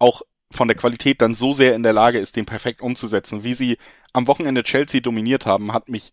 auch 0.00 0.22
von 0.50 0.68
der 0.68 0.76
Qualität 0.76 1.20
dann 1.20 1.34
so 1.34 1.52
sehr 1.52 1.74
in 1.74 1.82
der 1.82 1.92
Lage 1.92 2.18
ist, 2.18 2.36
den 2.36 2.46
perfekt 2.46 2.80
umzusetzen. 2.80 3.44
Wie 3.44 3.54
sie 3.54 3.78
am 4.12 4.26
Wochenende 4.26 4.62
Chelsea 4.62 5.00
dominiert 5.00 5.46
haben, 5.46 5.72
hat 5.72 5.88
mich 5.88 6.12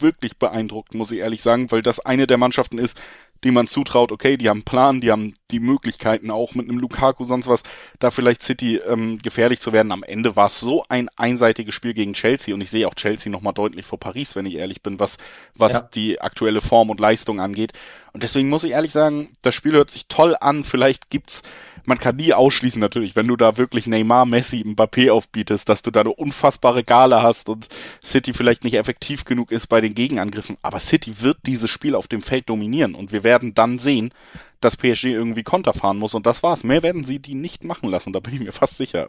wirklich 0.00 0.38
beeindruckt, 0.38 0.94
muss 0.94 1.12
ich 1.12 1.20
ehrlich 1.20 1.42
sagen, 1.42 1.70
weil 1.70 1.82
das 1.82 2.00
eine 2.00 2.26
der 2.26 2.36
Mannschaften 2.36 2.78
ist, 2.78 2.98
die 3.42 3.50
man 3.50 3.66
zutraut, 3.66 4.12
okay, 4.12 4.36
die 4.36 4.48
haben 4.48 4.58
einen 4.58 4.64
Plan, 4.64 5.00
die 5.00 5.10
haben 5.10 5.32
die 5.50 5.60
Möglichkeiten 5.60 6.30
auch 6.30 6.54
mit 6.54 6.68
einem 6.68 6.78
Lukaku, 6.78 7.24
sonst 7.24 7.46
was, 7.46 7.62
da 7.98 8.10
vielleicht 8.10 8.42
City 8.42 8.76
ähm, 8.76 9.18
gefährlich 9.18 9.60
zu 9.60 9.72
werden. 9.72 9.92
Am 9.92 10.02
Ende 10.02 10.36
war 10.36 10.46
es 10.46 10.60
so 10.60 10.84
ein 10.88 11.08
einseitiges 11.16 11.74
Spiel 11.74 11.94
gegen 11.94 12.14
Chelsea 12.14 12.54
und 12.54 12.60
ich 12.60 12.70
sehe 12.70 12.86
auch 12.86 12.94
Chelsea 12.94 13.30
nochmal 13.32 13.54
deutlich 13.54 13.86
vor 13.86 13.98
Paris, 13.98 14.36
wenn 14.36 14.46
ich 14.46 14.56
ehrlich 14.56 14.82
bin, 14.82 15.00
was, 15.00 15.16
was 15.54 15.72
ja. 15.72 15.80
die 15.94 16.20
aktuelle 16.20 16.60
Form 16.60 16.90
und 16.90 17.00
Leistung 17.00 17.40
angeht. 17.40 17.72
Und 18.12 18.22
deswegen 18.22 18.48
muss 18.48 18.64
ich 18.64 18.72
ehrlich 18.72 18.92
sagen, 18.92 19.30
das 19.42 19.54
Spiel 19.54 19.72
hört 19.72 19.90
sich 19.90 20.08
toll 20.08 20.36
an, 20.38 20.64
vielleicht 20.64 21.08
gibt's 21.08 21.42
man 21.88 21.98
kann 21.98 22.16
nie 22.16 22.34
ausschließen 22.34 22.80
natürlich, 22.80 23.16
wenn 23.16 23.26
du 23.26 23.36
da 23.36 23.56
wirklich 23.56 23.86
Neymar, 23.86 24.26
Messi, 24.26 24.58
Mbappé 24.58 25.10
aufbietest, 25.10 25.68
dass 25.68 25.82
du 25.82 25.90
da 25.90 26.00
eine 26.00 26.12
unfassbare 26.12 26.84
Gale 26.84 27.22
hast 27.22 27.48
und 27.48 27.68
City 28.04 28.34
vielleicht 28.34 28.62
nicht 28.62 28.74
effektiv 28.74 29.24
genug 29.24 29.50
ist 29.50 29.66
bei 29.68 29.80
den 29.80 29.94
Gegenangriffen. 29.94 30.58
Aber 30.62 30.78
City 30.78 31.22
wird 31.22 31.38
dieses 31.46 31.70
Spiel 31.70 31.94
auf 31.94 32.06
dem 32.06 32.20
Feld 32.20 32.48
dominieren 32.50 32.94
und 32.94 33.10
wir 33.10 33.24
werden 33.24 33.54
dann 33.54 33.78
sehen, 33.78 34.12
dass 34.60 34.76
PSG 34.76 35.06
irgendwie 35.06 35.42
Konter 35.42 35.72
fahren 35.72 35.98
muss 35.98 36.14
und 36.14 36.26
das 36.26 36.42
war's. 36.42 36.62
Mehr 36.62 36.82
werden 36.82 37.04
sie 37.04 37.20
die 37.20 37.34
nicht 37.34 37.64
machen 37.64 37.88
lassen, 37.88 38.12
da 38.12 38.20
bin 38.20 38.34
ich 38.34 38.40
mir 38.40 38.52
fast 38.52 38.76
sicher. 38.76 39.08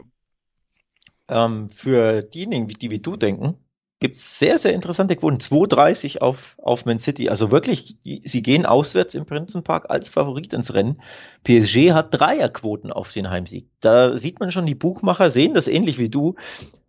Ähm, 1.28 1.68
für 1.68 2.22
diejenigen, 2.22 2.66
die 2.66 2.90
wie 2.90 2.98
du 2.98 3.16
denken, 3.16 3.56
gibt 4.00 4.16
es 4.16 4.38
sehr, 4.38 4.58
sehr 4.58 4.72
interessante 4.72 5.14
Quoten. 5.14 5.36
2,30 5.36 6.18
auf, 6.18 6.56
auf 6.62 6.86
Man 6.86 6.98
City. 6.98 7.28
Also 7.28 7.52
wirklich, 7.52 7.98
sie 8.02 8.42
gehen 8.42 8.66
auswärts 8.66 9.14
im 9.14 9.26
Prinzenpark 9.26 9.90
als 9.90 10.08
Favorit 10.08 10.52
ins 10.52 10.74
Rennen. 10.74 11.00
PSG 11.44 11.92
hat 11.92 12.12
Dreierquoten 12.12 12.92
auf 12.92 13.12
den 13.12 13.30
Heimsieg. 13.30 13.68
Da 13.80 14.16
sieht 14.16 14.40
man 14.40 14.50
schon, 14.50 14.66
die 14.66 14.74
Buchmacher 14.74 15.30
sehen 15.30 15.54
das 15.54 15.68
ähnlich 15.68 15.98
wie 15.98 16.08
du. 16.08 16.34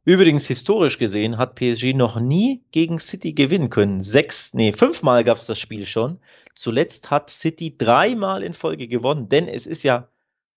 Übrigens, 0.06 0.47
historisch 0.47 0.97
gesehen 0.97 1.38
hat 1.38 1.56
PSG 1.56 1.93
noch 1.93 2.19
nie 2.19 2.63
gegen 2.71 2.97
City 2.97 3.34
gewinnen 3.34 3.69
können. 3.69 4.02
Sechs, 4.02 4.54
nee, 4.54 4.71
fünfmal 4.71 5.24
gab 5.24 5.38
es 5.38 5.45
das 5.45 5.60
Spiel 5.60 5.86
schon. 5.86 6.17
Zuletzt 6.56 7.12
hat 7.12 7.30
City 7.30 7.78
dreimal 7.78 8.41
in 8.41 8.54
Folge 8.54 8.88
gewonnen, 8.88 9.30
denn 9.30 9.47
es 9.47 9.67
ist 9.67 9.84
ja 9.84 10.08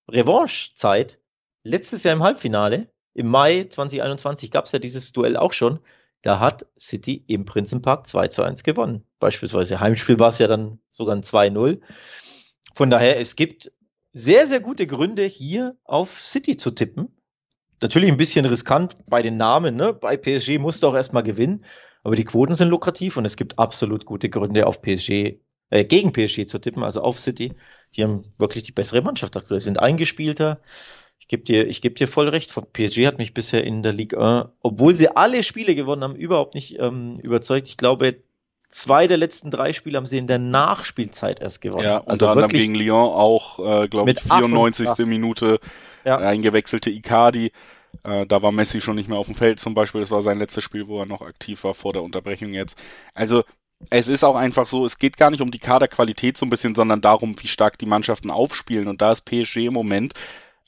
Revanche-Zeit. 0.09 1.19
Letztes 1.65 2.05
Jahr 2.05 2.15
im 2.15 2.23
Halbfinale, 2.23 2.89
im 3.13 3.27
Mai 3.27 3.65
2021 3.65 4.51
gab 4.51 4.67
es 4.67 4.73
ja 4.73 4.79
dieses 4.79 5.13
Duell 5.13 5.37
auch 5.37 5.53
schon. 5.53 5.81
Da 6.25 6.41
hat 6.41 6.65
City 6.79 7.23
im 7.27 7.45
Prinzenpark 7.45 8.07
2 8.07 8.29
zu 8.29 8.43
1 8.43 8.63
gewonnen. 8.65 9.05
Beispielsweise 9.19 9.79
Heimspiel 9.79 10.19
war 10.19 10.31
es 10.31 10.39
ja 10.39 10.47
dann 10.47 10.79
sogar 10.89 11.15
ein 11.15 11.23
2-0. 11.23 11.83
Von 12.73 12.89
daher, 12.89 13.21
es 13.21 13.37
gibt 13.37 13.71
sehr, 14.15 14.47
sehr 14.47 14.61
gute 14.61 14.87
Gründe, 14.87 15.25
hier 15.25 15.77
auf 15.85 16.19
City 16.19 16.57
zu 16.57 16.71
tippen. 16.71 17.15
Natürlich 17.83 18.11
ein 18.11 18.17
bisschen 18.17 18.47
riskant 18.47 18.97
bei 19.07 19.21
den 19.21 19.37
Namen. 19.37 19.77
Ne? 19.77 19.93
Bei 19.93 20.17
PSG 20.17 20.59
musst 20.59 20.83
du 20.83 20.87
auch 20.87 20.95
erstmal 20.95 21.25
gewinnen. 21.25 21.67
Aber 22.03 22.17
die 22.17 22.25
Quoten 22.25 22.55
sind 22.55 22.69
lukrativ 22.69 23.19
und 23.19 23.27
es 23.27 23.37
gibt 23.37 23.59
absolut 23.59 24.07
gute 24.07 24.31
Gründe, 24.31 24.67
auf 24.67 24.81
PSG, 24.81 25.41
äh, 25.69 25.85
gegen 25.85 26.13
PSG 26.13 26.47
zu 26.47 26.59
tippen, 26.59 26.83
also 26.83 27.03
auf 27.03 27.21
City. 27.21 27.53
Die 27.97 28.03
haben 28.03 28.33
wirklich 28.39 28.63
die 28.63 28.73
bessere 28.73 29.03
Mannschaft 29.03 29.37
aktuell, 29.37 29.61
sind 29.61 29.79
eingespielter. 29.79 30.63
Ich 31.25 31.29
gebe 31.29 31.43
dir, 31.43 31.67
ich 31.67 31.81
gebe 31.81 31.95
dir 31.95 32.07
voll 32.07 32.29
recht. 32.29 32.53
PSG 32.53 33.07
hat 33.07 33.17
mich 33.17 33.33
bisher 33.33 33.65
in 33.65 33.83
der 33.83 33.95
Ligue 33.95 34.21
1, 34.21 34.49
obwohl 34.61 34.95
sie 34.95 35.09
alle 35.09 35.43
Spiele 35.43 35.75
gewonnen 35.75 36.05
haben, 36.05 36.17
überhaupt 36.17 36.55
nicht 36.55 36.79
ähm, 36.79 37.15
überzeugt. 37.23 37.67
Ich 37.67 37.79
glaube, 37.79 38.17
zwei 38.69 39.07
der 39.07 39.17
letzten 39.17 39.51
drei 39.51 39.73
Spiele 39.73 39.97
haben 39.97 40.05
sie 40.05 40.19
in 40.19 40.27
der 40.27 40.39
Nachspielzeit 40.39 41.41
erst 41.41 41.63
gewonnen. 41.63 41.83
Ja, 41.83 42.05
also 42.05 42.27
unter 42.27 42.43
anderem 42.43 42.51
gegen 42.51 42.75
Lyon 42.75 43.15
auch, 43.15 43.59
äh, 43.59 43.89
glaube 43.89 44.11
ich, 44.11 44.21
94. 44.21 45.07
Minute 45.07 45.61
ja. 46.05 46.19
eingewechselte 46.19 46.91
Icardi. 46.91 47.53
Äh, 48.03 48.27
da 48.27 48.43
war 48.43 48.53
Messi 48.53 48.83
schon 48.83 48.97
nicht 48.97 49.09
mehr 49.09 49.17
auf 49.17 49.27
dem 49.27 49.35
Feld 49.35 49.59
zum 49.59 49.73
Beispiel. 49.73 50.03
Das 50.03 50.11
war 50.11 50.21
sein 50.21 50.39
letztes 50.39 50.63
Spiel, 50.63 50.89
wo 50.89 51.01
er 51.01 51.07
noch 51.07 51.23
aktiv 51.23 51.65
war 51.65 51.73
vor 51.73 51.95
der 51.95 52.03
Unterbrechung 52.03 52.53
jetzt. 52.53 52.79
Also 53.15 53.45
es 53.89 54.09
ist 54.09 54.25
auch 54.25 54.37
einfach 54.37 54.67
so, 54.67 54.85
es 54.85 54.99
geht 54.99 55.17
gar 55.17 55.31
nicht 55.31 55.41
um 55.41 55.51
die 55.51 55.59
Kaderqualität 55.59 56.37
so 56.37 56.45
ein 56.45 56.51
bisschen, 56.51 56.75
sondern 56.75 57.01
darum, 57.01 57.35
wie 57.41 57.49
stark 57.49 57.79
die 57.79 57.87
Mannschaften 57.87 58.31
aufspielen. 58.31 58.89
Und 58.89 59.01
da 59.01 59.13
ist 59.13 59.25
PSG 59.25 59.67
im 59.67 59.73
Moment 59.73 60.13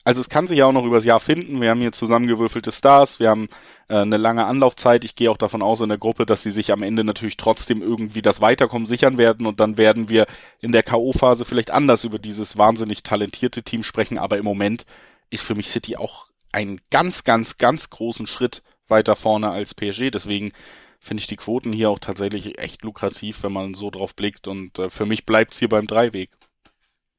also 0.07 0.21
es 0.21 0.29
kann 0.29 0.47
sich 0.47 0.59
ja 0.59 0.65
auch 0.65 0.71
noch 0.71 0.85
übers 0.85 1.03
Jahr 1.03 1.19
finden. 1.19 1.59
Wir 1.59 1.69
haben 1.69 1.81
hier 1.81 1.91
zusammengewürfelte 1.91 2.71
Stars, 2.71 3.19
wir 3.19 3.29
haben 3.29 3.49
äh, 3.89 3.95
eine 3.95 4.15
lange 4.15 4.45
Anlaufzeit. 4.45 5.03
Ich 5.03 5.15
gehe 5.15 5.29
auch 5.29 5.35
davon 5.35 5.61
aus 5.61 5.81
in 5.81 5.89
der 5.89 5.97
Gruppe, 5.97 6.25
dass 6.25 6.43
sie 6.43 6.51
sich 6.51 6.71
am 6.71 6.81
Ende 6.81 7.03
natürlich 7.03 7.35
trotzdem 7.35 7.81
irgendwie 7.81 8.21
das 8.21 8.39
Weiterkommen 8.39 8.85
sichern 8.85 9.17
werden 9.17 9.45
und 9.45 9.59
dann 9.59 9.77
werden 9.77 10.07
wir 10.07 10.25
in 10.61 10.71
der 10.71 10.83
K.O.-Phase 10.83 11.43
vielleicht 11.43 11.71
anders 11.71 12.05
über 12.05 12.19
dieses 12.19 12.57
wahnsinnig 12.57 13.03
talentierte 13.03 13.63
Team 13.63 13.83
sprechen. 13.83 14.17
Aber 14.17 14.37
im 14.37 14.45
Moment 14.45 14.85
ist 15.29 15.43
für 15.43 15.55
mich 15.55 15.67
City 15.67 15.97
auch 15.97 16.27
einen 16.53 16.79
ganz, 16.89 17.25
ganz, 17.25 17.57
ganz 17.57 17.89
großen 17.89 18.27
Schritt 18.27 18.63
weiter 18.87 19.17
vorne 19.17 19.49
als 19.49 19.73
PSG. 19.73 20.09
Deswegen 20.09 20.53
finde 21.01 21.19
ich 21.19 21.27
die 21.27 21.35
Quoten 21.35 21.73
hier 21.73 21.89
auch 21.89 21.99
tatsächlich 21.99 22.59
echt 22.59 22.81
lukrativ, 22.83 23.43
wenn 23.43 23.51
man 23.51 23.73
so 23.73 23.91
drauf 23.91 24.15
blickt. 24.15 24.47
Und 24.47 24.79
äh, 24.79 24.89
für 24.89 25.05
mich 25.05 25.25
bleibt's 25.25 25.59
hier 25.59 25.67
beim 25.67 25.85
Dreiweg. 25.85 26.29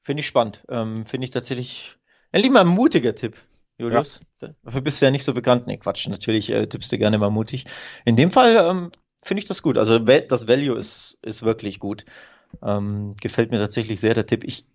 Finde 0.00 0.20
ich 0.20 0.26
spannend. 0.26 0.64
Ähm, 0.70 1.04
finde 1.04 1.26
ich 1.26 1.32
tatsächlich 1.32 1.97
Endlich 2.32 2.52
mal 2.52 2.60
ein 2.60 2.68
mutiger 2.68 3.14
Tipp. 3.14 3.36
Julius. 3.78 4.20
Ja. 4.42 4.50
Dafür 4.64 4.80
bist 4.80 5.00
du 5.00 5.06
ja 5.06 5.10
nicht 5.10 5.24
so 5.24 5.34
bekannt. 5.34 5.66
Nee, 5.66 5.78
Quatsch, 5.78 6.08
natürlich 6.08 6.50
äh, 6.50 6.66
tippst 6.66 6.90
du 6.90 6.98
gerne 6.98 7.18
mal 7.18 7.30
mutig. 7.30 7.64
In 8.04 8.16
dem 8.16 8.30
Fall 8.30 8.56
ähm, 8.56 8.90
finde 9.22 9.42
ich 9.42 9.48
das 9.48 9.62
gut. 9.62 9.78
Also 9.78 9.98
das 9.98 10.48
Value 10.48 10.76
ist, 10.76 11.18
ist 11.22 11.44
wirklich 11.44 11.78
gut. 11.78 12.04
Ähm, 12.62 13.14
gefällt 13.20 13.50
mir 13.50 13.58
tatsächlich 13.58 14.00
sehr 14.00 14.14
der 14.14 14.26
Tipp. 14.26 14.42
Ich 14.44 14.66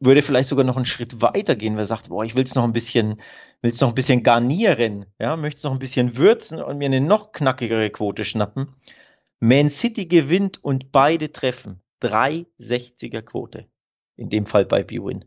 würde 0.00 0.22
vielleicht 0.22 0.48
sogar 0.48 0.64
noch 0.64 0.76
einen 0.76 0.84
Schritt 0.84 1.20
weiter 1.20 1.56
gehen, 1.56 1.76
wer 1.76 1.86
sagt, 1.86 2.08
boah, 2.08 2.24
ich 2.24 2.36
will 2.36 2.44
es 2.44 2.54
noch 2.54 2.64
ein 2.64 2.72
bisschen, 2.72 3.20
will 3.62 3.70
es 3.70 3.80
noch 3.80 3.88
ein 3.88 3.94
bisschen 3.94 4.22
garnieren, 4.22 5.06
ja, 5.18 5.36
möchte 5.36 5.58
es 5.58 5.64
noch 5.64 5.72
ein 5.72 5.80
bisschen 5.80 6.16
würzen 6.16 6.62
und 6.62 6.78
mir 6.78 6.86
eine 6.86 7.00
noch 7.00 7.32
knackigere 7.32 7.90
Quote 7.90 8.24
schnappen. 8.24 8.68
Man 9.40 9.70
City 9.70 10.06
gewinnt 10.06 10.62
und 10.62 10.92
beide 10.92 11.32
treffen. 11.32 11.80
360er 12.02 13.22
Quote. 13.22 13.66
In 14.16 14.30
dem 14.30 14.46
Fall 14.46 14.64
bei 14.64 14.84
B-Win. 14.84 15.24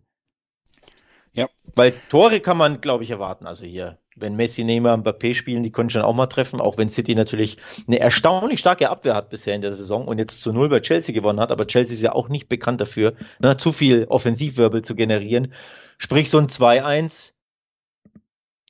Ja. 1.33 1.47
Weil 1.75 1.93
Tore 2.09 2.41
kann 2.41 2.57
man, 2.57 2.81
glaube 2.81 3.03
ich, 3.03 3.11
erwarten. 3.11 3.45
Also 3.45 3.65
hier, 3.65 3.97
wenn 4.15 4.35
Messi, 4.35 4.63
Neymar, 4.63 4.97
Mbappé 4.97 5.33
spielen, 5.33 5.63
die 5.63 5.71
können 5.71 5.89
schon 5.89 6.01
auch 6.01 6.13
mal 6.13 6.27
treffen, 6.27 6.59
auch 6.59 6.77
wenn 6.77 6.89
City 6.89 7.15
natürlich 7.15 7.57
eine 7.87 7.99
erstaunlich 7.99 8.59
starke 8.59 8.89
Abwehr 8.89 9.15
hat 9.15 9.29
bisher 9.29 9.55
in 9.55 9.61
der 9.61 9.73
Saison 9.73 10.07
und 10.07 10.17
jetzt 10.17 10.41
zu 10.41 10.51
Null 10.51 10.69
bei 10.69 10.81
Chelsea 10.81 11.13
gewonnen 11.15 11.39
hat. 11.39 11.51
Aber 11.51 11.67
Chelsea 11.67 11.95
ist 11.95 12.01
ja 12.01 12.13
auch 12.13 12.27
nicht 12.27 12.49
bekannt 12.49 12.81
dafür, 12.81 13.13
ne, 13.39 13.55
zu 13.55 13.71
viel 13.71 14.05
Offensivwirbel 14.05 14.81
zu 14.81 14.95
generieren. 14.95 15.53
Sprich 15.97 16.29
so 16.29 16.37
ein 16.37 16.47
2-1, 16.47 17.33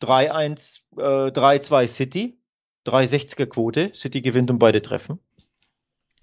3-1, 0.02 0.82
äh, 0.97 1.32
3-2 1.32 1.88
City, 1.88 2.38
360er 2.86 3.47
Quote. 3.47 3.91
City 3.95 4.21
gewinnt 4.21 4.52
und 4.52 4.60
beide 4.60 4.82
treffen. 4.82 5.19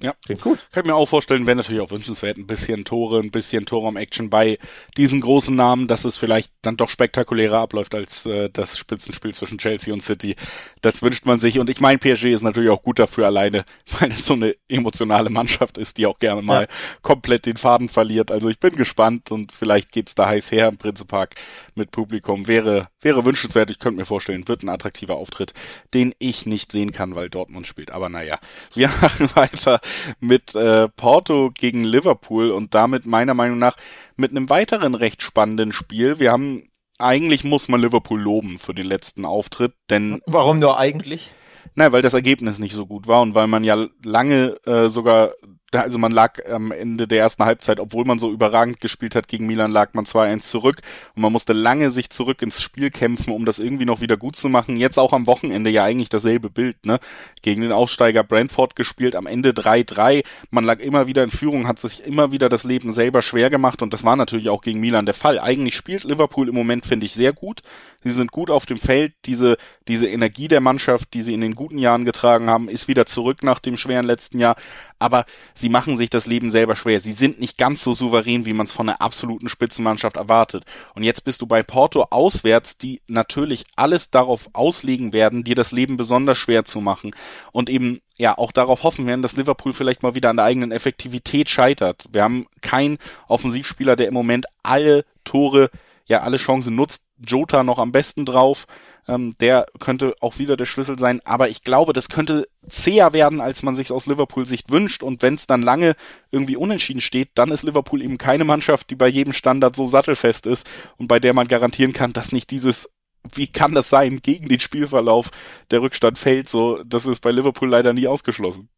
Ja, 0.00 0.14
klingt 0.24 0.42
gut. 0.42 0.68
Kann 0.70 0.84
ich 0.84 0.86
mir 0.86 0.94
auch 0.94 1.08
vorstellen, 1.08 1.44
wäre 1.46 1.56
natürlich 1.56 1.80
auch 1.80 1.90
wünschenswert, 1.90 2.38
ein 2.38 2.46
bisschen 2.46 2.84
Tore, 2.84 3.18
ein 3.18 3.32
bisschen 3.32 3.66
Tore-um-Action 3.66 4.30
bei 4.30 4.58
diesen 4.96 5.20
großen 5.20 5.56
Namen, 5.56 5.88
dass 5.88 6.04
es 6.04 6.16
vielleicht 6.16 6.52
dann 6.62 6.76
doch 6.76 6.88
spektakulärer 6.88 7.58
abläuft 7.58 7.96
als 7.96 8.24
äh, 8.24 8.48
das 8.48 8.78
Spitzenspiel 8.78 9.34
zwischen 9.34 9.58
Chelsea 9.58 9.92
und 9.92 10.00
City. 10.00 10.36
Das 10.82 11.02
wünscht 11.02 11.26
man 11.26 11.40
sich. 11.40 11.58
Und 11.58 11.68
ich 11.68 11.80
meine, 11.80 11.98
PSG 11.98 12.26
ist 12.26 12.42
natürlich 12.42 12.70
auch 12.70 12.84
gut 12.84 13.00
dafür 13.00 13.26
alleine, 13.26 13.64
weil 13.98 14.12
es 14.12 14.24
so 14.24 14.34
eine 14.34 14.54
emotionale 14.68 15.30
Mannschaft 15.30 15.78
ist, 15.78 15.98
die 15.98 16.06
auch 16.06 16.20
gerne 16.20 16.42
mal 16.42 16.62
ja. 16.62 16.68
komplett 17.02 17.46
den 17.46 17.56
Faden 17.56 17.88
verliert. 17.88 18.30
Also 18.30 18.48
ich 18.48 18.60
bin 18.60 18.76
gespannt 18.76 19.32
und 19.32 19.50
vielleicht 19.50 19.90
geht's 19.90 20.14
da 20.14 20.28
heiß 20.28 20.52
her 20.52 20.68
im 20.68 20.78
Prinzepark 20.78 21.34
mit 21.74 21.90
Publikum. 21.90 22.46
Wäre, 22.46 22.86
wäre 23.00 23.24
wünschenswert. 23.24 23.68
Ich 23.70 23.80
könnte 23.80 23.98
mir 23.98 24.06
vorstellen, 24.06 24.46
wird 24.46 24.62
ein 24.62 24.68
attraktiver 24.68 25.16
Auftritt, 25.16 25.54
den 25.92 26.14
ich 26.20 26.46
nicht 26.46 26.70
sehen 26.70 26.92
kann, 26.92 27.16
weil 27.16 27.28
Dortmund 27.30 27.66
spielt. 27.66 27.90
Aber 27.90 28.08
naja, 28.08 28.38
wir 28.74 28.88
machen 29.00 29.28
weiter 29.34 29.80
mit 30.20 30.54
äh, 30.54 30.88
Porto 30.88 31.50
gegen 31.52 31.82
Liverpool 31.82 32.50
und 32.50 32.74
damit 32.74 33.06
meiner 33.06 33.34
Meinung 33.34 33.58
nach 33.58 33.76
mit 34.16 34.30
einem 34.30 34.50
weiteren 34.50 34.94
recht 34.94 35.22
spannenden 35.22 35.72
Spiel. 35.72 36.18
Wir 36.18 36.32
haben 36.32 36.64
eigentlich 36.98 37.44
muss 37.44 37.68
man 37.68 37.80
Liverpool 37.80 38.20
loben 38.20 38.58
für 38.58 38.74
den 38.74 38.86
letzten 38.86 39.24
Auftritt, 39.24 39.74
denn 39.88 40.20
warum 40.26 40.58
nur 40.58 40.78
eigentlich? 40.78 41.30
Nein, 41.74 41.92
weil 41.92 42.02
das 42.02 42.14
Ergebnis 42.14 42.58
nicht 42.58 42.74
so 42.74 42.86
gut 42.86 43.06
war 43.06 43.22
und 43.22 43.34
weil 43.34 43.46
man 43.46 43.62
ja 43.62 43.86
lange 44.04 44.56
äh, 44.66 44.88
sogar 44.88 45.32
also 45.72 45.98
man 45.98 46.12
lag 46.12 46.38
am 46.50 46.72
Ende 46.72 47.06
der 47.06 47.20
ersten 47.20 47.44
Halbzeit, 47.44 47.78
obwohl 47.78 48.04
man 48.04 48.18
so 48.18 48.32
überragend 48.32 48.80
gespielt 48.80 49.14
hat 49.14 49.28
gegen 49.28 49.46
Milan, 49.46 49.70
lag 49.70 49.92
man 49.92 50.06
2-1 50.06 50.40
zurück 50.40 50.80
und 51.14 51.22
man 51.22 51.32
musste 51.32 51.52
lange 51.52 51.90
sich 51.90 52.08
zurück 52.10 52.40
ins 52.40 52.62
Spiel 52.62 52.90
kämpfen, 52.90 53.32
um 53.32 53.44
das 53.44 53.58
irgendwie 53.58 53.84
noch 53.84 54.00
wieder 54.00 54.16
gut 54.16 54.34
zu 54.34 54.48
machen. 54.48 54.76
Jetzt 54.76 54.98
auch 54.98 55.12
am 55.12 55.26
Wochenende 55.26 55.68
ja 55.70 55.84
eigentlich 55.84 56.08
dasselbe 56.08 56.48
Bild, 56.48 56.86
ne? 56.86 56.98
Gegen 57.42 57.60
den 57.60 57.72
Aufsteiger 57.72 58.24
Brentford 58.24 58.76
gespielt, 58.76 59.14
am 59.14 59.26
Ende 59.26 59.50
3-3. 59.50 60.24
Man 60.50 60.64
lag 60.64 60.80
immer 60.80 61.06
wieder 61.06 61.22
in 61.22 61.30
Führung, 61.30 61.66
hat 61.66 61.78
sich 61.78 62.04
immer 62.04 62.32
wieder 62.32 62.48
das 62.48 62.64
Leben 62.64 62.92
selber 62.92 63.20
schwer 63.20 63.50
gemacht 63.50 63.82
und 63.82 63.92
das 63.92 64.04
war 64.04 64.16
natürlich 64.16 64.48
auch 64.48 64.62
gegen 64.62 64.80
Milan 64.80 65.04
der 65.04 65.14
Fall. 65.14 65.38
Eigentlich 65.38 65.76
spielt 65.76 66.04
Liverpool 66.04 66.48
im 66.48 66.54
Moment, 66.54 66.86
finde 66.86 67.04
ich, 67.04 67.12
sehr 67.12 67.32
gut. 67.34 67.62
Sie 68.04 68.12
sind 68.12 68.30
gut 68.30 68.50
auf 68.50 68.64
dem 68.64 68.78
Feld. 68.78 69.12
Diese, 69.26 69.56
diese 69.88 70.06
Energie 70.06 70.48
der 70.48 70.60
Mannschaft, 70.60 71.12
die 71.14 71.22
sie 71.22 71.34
in 71.34 71.40
den 71.40 71.54
guten 71.54 71.78
Jahren 71.78 72.04
getragen 72.04 72.48
haben, 72.48 72.68
ist 72.68 72.88
wieder 72.88 73.06
zurück 73.06 73.42
nach 73.42 73.58
dem 73.58 73.76
schweren 73.76 74.06
letzten 74.06 74.38
Jahr. 74.38 74.56
Aber 74.98 75.24
sie 75.54 75.68
machen 75.68 75.96
sich 75.96 76.10
das 76.10 76.26
Leben 76.26 76.50
selber 76.50 76.76
schwer. 76.76 77.00
Sie 77.00 77.12
sind 77.12 77.40
nicht 77.40 77.58
ganz 77.58 77.82
so 77.82 77.94
souverän, 77.94 78.46
wie 78.46 78.52
man 78.52 78.66
es 78.66 78.72
von 78.72 78.88
einer 78.88 79.00
absoluten 79.00 79.48
Spitzenmannschaft 79.48 80.16
erwartet. 80.16 80.64
Und 80.94 81.04
jetzt 81.04 81.24
bist 81.24 81.40
du 81.40 81.46
bei 81.46 81.62
Porto 81.62 82.06
auswärts, 82.10 82.78
die 82.78 83.00
natürlich 83.06 83.64
alles 83.76 84.10
darauf 84.10 84.50
auslegen 84.52 85.12
werden, 85.12 85.44
dir 85.44 85.54
das 85.54 85.72
Leben 85.72 85.96
besonders 85.96 86.38
schwer 86.38 86.64
zu 86.64 86.80
machen. 86.80 87.12
Und 87.52 87.70
eben 87.70 88.00
ja 88.18 88.36
auch 88.36 88.52
darauf 88.52 88.82
hoffen 88.82 89.06
werden, 89.06 89.22
dass 89.22 89.36
Liverpool 89.36 89.72
vielleicht 89.72 90.02
mal 90.02 90.14
wieder 90.14 90.30
an 90.30 90.36
der 90.36 90.46
eigenen 90.46 90.72
Effektivität 90.72 91.48
scheitert. 91.48 92.06
Wir 92.12 92.24
haben 92.24 92.46
keinen 92.60 92.98
Offensivspieler, 93.28 93.96
der 93.96 94.08
im 94.08 94.14
Moment 94.14 94.46
alle 94.62 95.04
Tore, 95.24 95.70
ja 96.06 96.20
alle 96.20 96.36
Chancen 96.36 96.74
nutzt. 96.74 97.02
Jota 97.24 97.62
noch 97.62 97.78
am 97.78 97.92
besten 97.92 98.24
drauf. 98.24 98.66
Ähm, 99.06 99.34
der 99.40 99.66
könnte 99.78 100.14
auch 100.20 100.38
wieder 100.38 100.56
der 100.56 100.64
Schlüssel 100.64 100.98
sein. 100.98 101.20
Aber 101.24 101.48
ich 101.48 101.62
glaube, 101.62 101.92
das 101.92 102.08
könnte 102.08 102.48
zäher 102.68 103.12
werden, 103.12 103.40
als 103.40 103.62
man 103.62 103.76
sich 103.76 103.92
aus 103.92 104.06
Liverpool-Sicht 104.06 104.70
wünscht. 104.70 105.02
Und 105.02 105.22
wenn 105.22 105.34
es 105.34 105.46
dann 105.46 105.62
lange 105.62 105.94
irgendwie 106.30 106.56
unentschieden 106.56 107.00
steht, 107.00 107.30
dann 107.34 107.50
ist 107.50 107.62
Liverpool 107.62 108.02
eben 108.02 108.18
keine 108.18 108.44
Mannschaft, 108.44 108.90
die 108.90 108.96
bei 108.96 109.08
jedem 109.08 109.32
Standard 109.32 109.74
so 109.76 109.86
sattelfest 109.86 110.46
ist 110.46 110.66
und 110.96 111.08
bei 111.08 111.20
der 111.20 111.34
man 111.34 111.48
garantieren 111.48 111.92
kann, 111.92 112.12
dass 112.12 112.32
nicht 112.32 112.50
dieses 112.50 112.88
wie 113.34 113.48
kann 113.48 113.74
das 113.74 113.88
sein, 113.88 114.20
gegen 114.22 114.48
den 114.48 114.60
Spielverlauf 114.60 115.30
der 115.70 115.82
Rückstand 115.82 116.18
fällt, 116.18 116.48
so, 116.48 116.82
das 116.84 117.04
ist 117.04 117.20
bei 117.20 117.30
Liverpool 117.30 117.68
leider 117.68 117.92
nie 117.92 118.06
ausgeschlossen. 118.06 118.68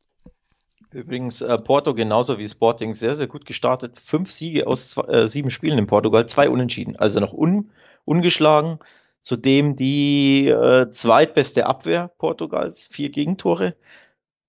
Übrigens, 0.92 1.40
äh, 1.40 1.56
Porto 1.56 1.94
genauso 1.94 2.38
wie 2.38 2.48
Sporting 2.48 2.94
sehr, 2.94 3.14
sehr 3.14 3.28
gut 3.28 3.44
gestartet. 3.46 4.00
Fünf 4.00 4.30
Siege 4.30 4.66
aus 4.66 4.90
zwei, 4.90 5.02
äh, 5.04 5.28
sieben 5.28 5.50
Spielen 5.50 5.78
in 5.78 5.86
Portugal, 5.86 6.26
zwei 6.26 6.50
Unentschieden. 6.50 6.96
Also 6.96 7.20
noch 7.20 7.32
un, 7.32 7.70
ungeschlagen. 8.04 8.80
Zudem 9.20 9.76
die 9.76 10.48
äh, 10.48 10.88
zweitbeste 10.90 11.66
Abwehr 11.66 12.08
Portugals, 12.18 12.86
vier 12.86 13.10
Gegentore. 13.10 13.76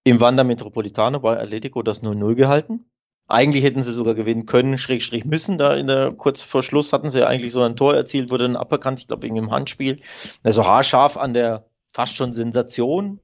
Im 0.04 0.20
Wander 0.20 0.44
Metropolitano 0.44 1.20
bei 1.20 1.40
Atletico 1.40 1.84
das 1.84 2.02
0-0 2.02 2.36
gehalten. 2.36 2.86
Eigentlich 3.28 3.64
hätten 3.64 3.84
sie 3.84 3.94
sogar 3.94 4.14
gewinnen 4.14 4.46
können, 4.46 4.78
Schrägstrich 4.78 5.26
müssen. 5.26 5.58
Da 5.58 5.76
in 5.76 5.88
der 5.88 6.12
kurz 6.12 6.42
vor 6.42 6.64
Schluss 6.64 6.92
hatten 6.92 7.10
sie 7.10 7.26
eigentlich 7.26 7.54
so 7.54 7.62
ein 7.62 7.76
Tor 7.76 7.96
erzielt, 7.96 8.30
wurde 8.30 8.46
dann 8.46 8.56
aberkannt, 8.58 9.00
ich 9.00 9.08
glaube 9.08 9.24
wegen 9.24 9.36
dem 9.36 9.52
Handspiel. 9.52 10.02
Also 10.44 10.66
haarscharf 10.66 11.18
an 11.18 11.34
der 11.34 11.66
fast 11.94 12.16
schon 12.16 12.34
Sensation. 12.34 13.20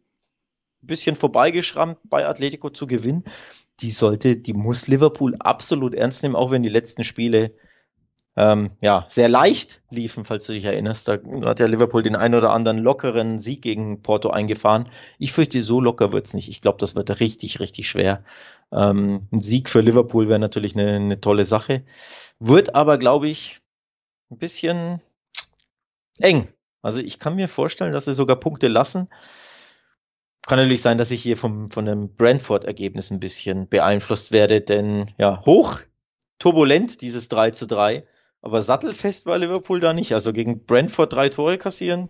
Ein 0.83 0.88
bisschen 0.88 1.15
vorbeigeschrammt 1.15 1.97
bei 2.03 2.25
Atletico 2.25 2.69
zu 2.69 2.88
gewinnen. 2.88 3.23
Die 3.81 3.91
sollte, 3.91 4.38
die 4.38 4.53
muss 4.53 4.88
Liverpool 4.88 5.36
absolut 5.39 5.93
ernst 5.93 6.23
nehmen, 6.23 6.36
auch 6.36 6.51
wenn 6.51 6.63
die 6.63 6.69
letzten 6.69 7.03
Spiele 7.03 7.53
ähm, 8.38 8.69
ja, 8.82 9.08
sehr 9.10 9.30
leicht 9.30 9.82
liefen, 9.89 10.23
falls 10.23 10.45
du 10.45 10.54
dich 10.54 10.63
erinnerst. 10.63 11.08
Da 11.08 11.17
hat 11.43 11.60
ja 11.60 11.65
Liverpool 11.65 12.04
den 12.04 12.15
ein 12.15 12.36
oder 12.36 12.52
anderen 12.52 12.78
lockeren 12.78 13.39
Sieg 13.39 13.63
gegen 13.63 14.04
Porto 14.04 14.30
eingefahren. 14.30 14.89
Ich 15.17 15.34
fürchte, 15.34 15.63
so 15.63 15.82
locker 15.82 16.13
wird's 16.13 16.36
nicht. 16.36 16.47
Ich 16.47 16.62
glaube, 16.62 16.78
das 16.78 16.95
wird 16.95 17.19
richtig, 17.19 17.60
richtig 17.60 17.89
schwer. 17.89 18.23
Ähm, 18.71 19.28
ein 19.32 19.39
Sieg 19.39 19.69
für 19.69 19.82
Liverpool 19.82 20.30
wäre 20.30 20.38
natürlich 20.38 20.76
eine, 20.76 20.97
eine 20.97 21.19
tolle 21.19 21.45
Sache. 21.45 21.84
Wird 22.39 22.76
aber, 22.76 23.00
glaube 23.00 23.28
ich, 23.28 23.60
ein 24.30 24.38
bisschen 24.38 25.02
eng. 26.19 26.47
Also 26.84 27.02
ich 27.02 27.17
kann 27.17 27.36
mir 27.36 27.47
vorstellen, 27.47 27.91
dass 27.91 28.06
sie 28.06 28.13
sogar 28.13 28.36
Punkte 28.36 28.67
lassen. 28.67 29.10
Kann 30.43 30.60
natürlich 30.60 30.84
sein, 30.84 31.00
dass 31.00 31.10
ich 31.10 31.23
hier 31.23 31.38
vom, 31.38 31.69
von 31.69 31.89
einem 31.89 32.13
Brentford-Ergebnis 32.13 33.10
ein 33.10 33.19
bisschen 33.19 33.67
beeinflusst 33.67 34.32
werde, 34.32 34.62
denn 34.62 35.10
ja, 35.17 35.43
hoch 35.43 35.80
turbulent 36.38 37.02
dieses 37.02 37.30
3 37.30 37.50
zu 37.50 37.65
3 37.65 38.06
aber 38.41 38.62
sattelfest 38.62 39.26
war 39.26 39.38
Liverpool 39.38 39.80
da 39.80 39.93
nicht. 39.93 40.13
Also 40.13 40.34
gegen 40.34 40.65
Brentford 40.65 41.13
drei 41.13 41.30
Tore 41.30 41.58
kassieren, 41.58 42.10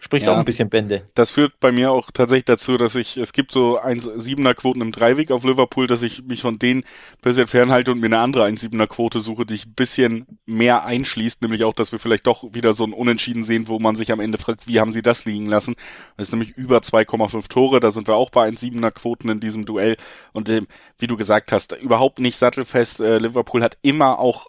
spricht 0.00 0.26
ja, 0.26 0.32
auch 0.32 0.38
ein 0.38 0.44
bisschen 0.44 0.70
Bände. 0.70 1.02
Das 1.14 1.30
führt 1.30 1.60
bei 1.60 1.70
mir 1.70 1.92
auch 1.92 2.10
tatsächlich 2.10 2.46
dazu, 2.46 2.78
dass 2.78 2.94
ich, 2.94 3.16
es 3.16 3.32
gibt 3.32 3.52
so 3.52 3.78
1,7er 3.78 4.54
Quoten 4.54 4.80
im 4.80 4.92
Dreiweg 4.92 5.30
auf 5.30 5.44
Liverpool, 5.44 5.86
dass 5.86 6.02
ich 6.02 6.24
mich 6.24 6.40
von 6.40 6.58
denen 6.58 6.80
ein 6.80 7.20
bisschen 7.22 7.46
fernhalte 7.46 7.92
und 7.92 8.00
mir 8.00 8.06
eine 8.06 8.18
andere 8.18 8.46
1,7er 8.46 8.86
Quote 8.86 9.20
suche, 9.20 9.44
die 9.44 9.54
ich 9.54 9.66
ein 9.66 9.74
bisschen 9.74 10.26
mehr 10.46 10.84
einschließt, 10.84 11.42
nämlich 11.42 11.64
auch, 11.64 11.74
dass 11.74 11.92
wir 11.92 11.98
vielleicht 11.98 12.26
doch 12.26 12.42
wieder 12.52 12.72
so 12.72 12.84
ein 12.84 12.94
Unentschieden 12.94 13.44
sehen, 13.44 13.68
wo 13.68 13.78
man 13.78 13.94
sich 13.94 14.10
am 14.10 14.20
Ende 14.20 14.38
fragt, 14.38 14.66
wie 14.66 14.80
haben 14.80 14.92
sie 14.92 15.02
das 15.02 15.26
liegen 15.26 15.46
lassen? 15.46 15.76
Das 16.16 16.28
ist 16.28 16.32
nämlich 16.32 16.56
über 16.56 16.78
2,5 16.78 17.48
Tore, 17.48 17.80
da 17.80 17.92
sind 17.92 18.08
wir 18.08 18.16
auch 18.16 18.30
bei 18.30 18.48
1,7er 18.48 18.90
Quoten 18.90 19.28
in 19.28 19.40
diesem 19.40 19.66
Duell 19.66 19.96
und 20.32 20.48
äh, 20.48 20.62
wie 20.98 21.06
du 21.06 21.16
gesagt 21.16 21.52
hast, 21.52 21.72
überhaupt 21.72 22.18
nicht 22.18 22.38
sattelfest. 22.38 23.00
Äh, 23.00 23.18
Liverpool 23.18 23.62
hat 23.62 23.76
immer 23.82 24.18
auch 24.18 24.48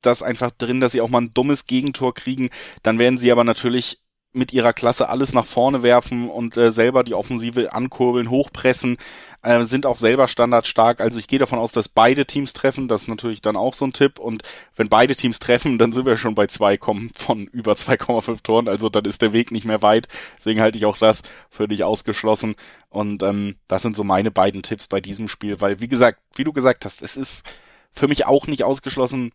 das 0.00 0.22
einfach 0.22 0.50
drin, 0.50 0.80
dass 0.80 0.92
sie 0.92 1.00
auch 1.00 1.08
mal 1.08 1.22
ein 1.22 1.34
dummes 1.34 1.66
Gegentor 1.66 2.14
kriegen. 2.14 2.50
Dann 2.82 2.98
werden 2.98 3.18
sie 3.18 3.32
aber 3.32 3.44
natürlich 3.44 4.00
mit 4.36 4.52
ihrer 4.52 4.72
Klasse 4.72 5.08
alles 5.08 5.32
nach 5.32 5.44
vorne 5.44 5.84
werfen 5.84 6.28
und 6.28 6.56
äh, 6.56 6.72
selber 6.72 7.04
die 7.04 7.14
Offensive 7.14 7.72
ankurbeln, 7.72 8.30
hochpressen, 8.30 8.96
äh, 9.42 9.62
sind 9.62 9.86
auch 9.86 9.96
selber 9.96 10.26
standardstark. 10.26 11.00
Also 11.00 11.20
ich 11.20 11.28
gehe 11.28 11.38
davon 11.38 11.60
aus, 11.60 11.70
dass 11.70 11.88
beide 11.88 12.26
Teams 12.26 12.52
treffen. 12.52 12.88
Das 12.88 13.02
ist 13.02 13.08
natürlich 13.08 13.42
dann 13.42 13.54
auch 13.54 13.74
so 13.74 13.84
ein 13.84 13.92
Tipp. 13.92 14.18
Und 14.18 14.42
wenn 14.74 14.88
beide 14.88 15.14
Teams 15.14 15.38
treffen, 15.38 15.78
dann 15.78 15.92
sind 15.92 16.04
wir 16.04 16.16
schon 16.16 16.34
bei 16.34 16.48
zwei 16.48 16.76
kommen 16.76 17.10
von 17.14 17.46
über 17.46 17.74
2,5 17.74 18.42
Toren. 18.42 18.68
Also 18.68 18.88
dann 18.88 19.04
ist 19.04 19.22
der 19.22 19.32
Weg 19.32 19.52
nicht 19.52 19.66
mehr 19.66 19.82
weit. 19.82 20.08
Deswegen 20.36 20.60
halte 20.60 20.78
ich 20.78 20.86
auch 20.86 20.98
das 20.98 21.22
für 21.48 21.68
dich 21.68 21.84
ausgeschlossen. 21.84 22.56
Und 22.88 23.22
ähm, 23.22 23.54
das 23.68 23.82
sind 23.82 23.94
so 23.94 24.02
meine 24.02 24.32
beiden 24.32 24.62
Tipps 24.62 24.88
bei 24.88 25.00
diesem 25.00 25.28
Spiel. 25.28 25.60
Weil, 25.60 25.80
wie 25.80 25.88
gesagt, 25.88 26.18
wie 26.34 26.44
du 26.44 26.52
gesagt 26.52 26.84
hast, 26.84 27.02
es 27.02 27.16
ist 27.16 27.44
für 27.92 28.08
mich 28.08 28.26
auch 28.26 28.48
nicht 28.48 28.64
ausgeschlossen, 28.64 29.30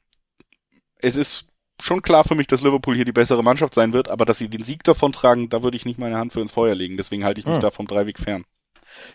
es 1.02 1.16
ist 1.16 1.46
schon 1.82 2.02
klar 2.02 2.24
für 2.24 2.36
mich, 2.36 2.48
dass 2.48 2.62
Liverpool 2.62 2.96
hier 2.96 3.06
die 3.06 3.12
bessere 3.12 3.44
Mannschaft 3.44 3.74
sein 3.74 3.94
wird, 3.94 4.10
aber 4.10 4.26
dass 4.26 4.38
sie 4.38 4.50
den 4.50 4.64
Sieg 4.64 4.84
davon 4.84 5.14
tragen, 5.14 5.50
da 5.50 5.64
würde 5.64 5.78
ich 5.78 5.86
nicht 5.86 6.00
meine 6.00 6.18
Hand 6.18 6.34
für 6.34 6.42
ins 6.42 6.52
Feuer 6.52 6.76
legen. 6.76 6.98
Deswegen 6.98 7.24
halte 7.24 7.40
ich 7.40 7.46
mich 7.46 7.56
hm. 7.56 7.62
da 7.62 7.72
vom 7.72 7.88
Dreiweg 7.88 8.20
fern. 8.20 8.46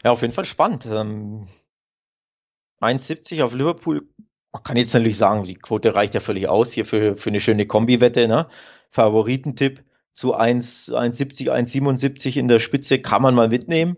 Ja, 0.02 0.12
auf 0.12 0.22
jeden 0.22 0.32
Fall 0.32 0.44
spannend. 0.44 0.86
Ähm, 0.86 1.48
1,70 2.80 3.44
auf 3.44 3.54
Liverpool. 3.54 4.08
Man 4.52 4.62
kann 4.62 4.76
jetzt 4.76 4.94
natürlich 4.94 5.18
sagen, 5.18 5.42
die 5.42 5.56
Quote 5.56 5.94
reicht 5.94 6.14
ja 6.14 6.20
völlig 6.20 6.48
aus 6.48 6.72
hier 6.72 6.86
für, 6.86 7.14
für 7.14 7.30
eine 7.30 7.40
schöne 7.40 7.66
Kombi-Wette. 7.66 8.28
Ne? 8.28 8.48
Favoritentipp 8.88 9.82
zu 10.12 10.36
1,70, 10.36 11.50
1,77 11.50 12.36
in 12.36 12.48
der 12.48 12.60
Spitze 12.60 13.00
kann 13.00 13.22
man 13.22 13.34
mal 13.34 13.48
mitnehmen. 13.48 13.96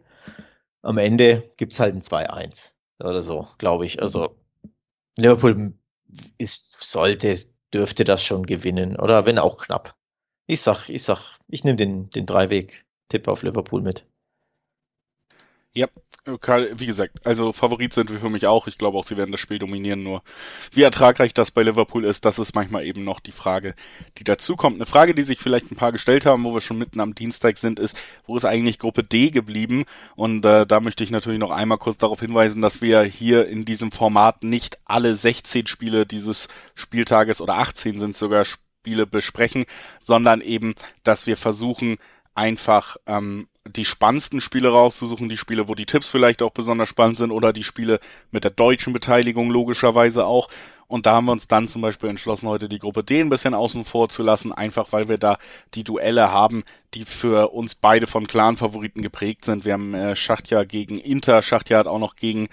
Am 0.83 0.99
Ende 0.99 1.51
gibt 1.57 1.75
es 1.75 1.81
halt 1.81 1.95
ein 1.95 2.01
2-1 2.01 2.71
oder 3.01 3.23
so, 3.23 3.49
glaube 3.59 3.85
ich. 3.85 4.01
Also 4.01 4.37
Liverpool 5.17 5.75
ist, 6.39 6.83
sollte, 6.83 7.37
dürfte 7.73 8.05
das 8.05 8.23
schon 8.25 8.47
gewinnen 8.47 8.97
oder 8.97 9.27
wenn 9.27 9.39
auch 9.39 9.59
knapp. 9.59 9.97
Ich 10.47 10.61
sag, 10.61 10.89
ich 10.89 11.03
sag, 11.03 11.39
ich 11.49 11.65
nehme 11.65 11.77
den, 11.77 12.11
den 12.11 12.27
Dreiweg-Tipp 12.27 13.29
auf 13.29 13.43
Liverpool 13.43 13.83
mit. 13.83 14.07
Ja, 15.77 15.89
wie 16.25 16.87
gesagt, 16.87 17.27
also 17.27 17.53
Favorit 17.53 17.93
sind 17.93 18.11
wir 18.11 18.19
für 18.19 18.31
mich 18.31 18.47
auch. 18.47 18.67
Ich 18.67 18.79
glaube 18.79 18.97
auch, 18.97 19.05
sie 19.05 19.19
werden 19.19 19.31
das 19.31 19.41
Spiel 19.41 19.59
dominieren. 19.59 20.03
Nur 20.03 20.23
wie 20.73 20.83
ertragreich 20.83 21.35
das 21.35 21.51
bei 21.51 21.63
Liverpool 21.63 22.07
ist, 22.07 22.25
das 22.25 22.39
ist 22.39 22.55
manchmal 22.55 22.85
eben 22.85 23.05
noch 23.05 23.21
die 23.21 23.31
Frage, 23.31 23.75
die 24.17 24.25
dazukommt. 24.25 24.77
Eine 24.77 24.87
Frage, 24.87 25.15
die 25.15 25.23
sich 25.23 25.39
vielleicht 25.39 25.71
ein 25.71 25.77
paar 25.77 25.93
gestellt 25.93 26.25
haben, 26.25 26.45
wo 26.45 26.55
wir 26.55 26.63
schon 26.63 26.79
mitten 26.79 26.99
am 26.99 27.15
Dienstag 27.15 27.59
sind, 27.59 27.79
ist, 27.79 27.95
wo 28.27 28.39
ist 28.39 28.47
eigentlich 28.47 28.79
Gruppe 28.79 29.03
D 29.03 29.31
geblieben? 29.31 29.85
Und 30.15 30.47
äh, 30.47 30.67
da 30.67 30.81
möchte 30.81 31.05
ich 31.05 31.11
natürlich 31.11 31.39
noch 31.39 31.51
einmal 31.51 31.77
kurz 31.77 31.99
darauf 31.99 32.21
hinweisen, 32.21 32.63
dass 32.63 32.81
wir 32.81 33.03
hier 33.03 33.47
in 33.47 33.67
diesem 33.67 33.93
Format 33.93 34.45
nicht 34.45 34.79
alle 34.87 35.15
16 35.15 35.67
Spiele 35.67 36.07
dieses 36.07 36.49
Spieltages 36.75 37.43
oder 37.43 37.59
18 37.59 37.99
sind 37.99 38.17
sogar 38.17 38.47
Spiele 38.47 39.07
besprechen, 39.07 39.67
sondern 40.01 40.41
eben, 40.41 40.75
dass 41.03 41.27
wir 41.27 41.37
versuchen, 41.37 41.99
einfach 42.35 42.97
ähm, 43.07 43.47
die 43.69 43.85
spannendsten 43.85 44.41
Spiele 44.41 44.69
rauszusuchen, 44.69 45.29
die 45.29 45.37
Spiele, 45.37 45.69
wo 45.69 45.75
die 45.75 45.87
Tipps 45.87 46.09
vielleicht 46.09 46.43
auch 46.43 46.51
besonders 46.51 46.89
spannend 46.89 47.17
sind 47.17 47.31
oder 47.31 47.53
die 47.53 47.65
Spiele 47.65 48.01
mit 48.31 48.45
der 48.45 48.51
deutschen 48.51 48.93
Beteiligung 48.93 49.51
logischerweise 49.51 50.27
auch. 50.27 50.49
Und 50.89 51.07
da 51.07 51.15
haben 51.15 51.27
wir 51.27 51.33
uns 51.33 51.49
dann 51.49 51.67
zum 51.67 51.83
Beispiel 51.83 52.09
entschlossen, 52.09 52.49
heute 52.49 52.69
die 52.69 52.79
Gruppe 52.79 53.03
D 53.03 53.21
ein 53.21 53.29
bisschen 53.29 53.55
außen 53.55 53.85
vor 53.85 54.09
zu 54.09 54.23
lassen, 54.23 54.53
einfach 54.53 54.93
weil 54.93 55.09
wir 55.09 55.19
da 55.19 55.37
die 55.75 55.83
Duelle 55.83 56.31
haben, 56.31 56.63
die 56.95 57.05
für 57.05 57.53
uns 57.53 57.75
beide 57.75 58.07
von 58.07 58.29
klaren 58.29 58.57
Favoriten 58.57 59.03
geprägt 59.03 59.45
sind. 59.45 59.65
Wir 59.65 59.73
haben 59.73 59.95
äh, 59.95 60.15
Schachtja 60.15 60.63
gegen 60.65 60.99
Inter, 60.99 61.43
Schachtja 61.43 61.79
hat 61.79 61.89
auch 61.89 61.99
noch 61.99 62.15
gegen 62.15 62.49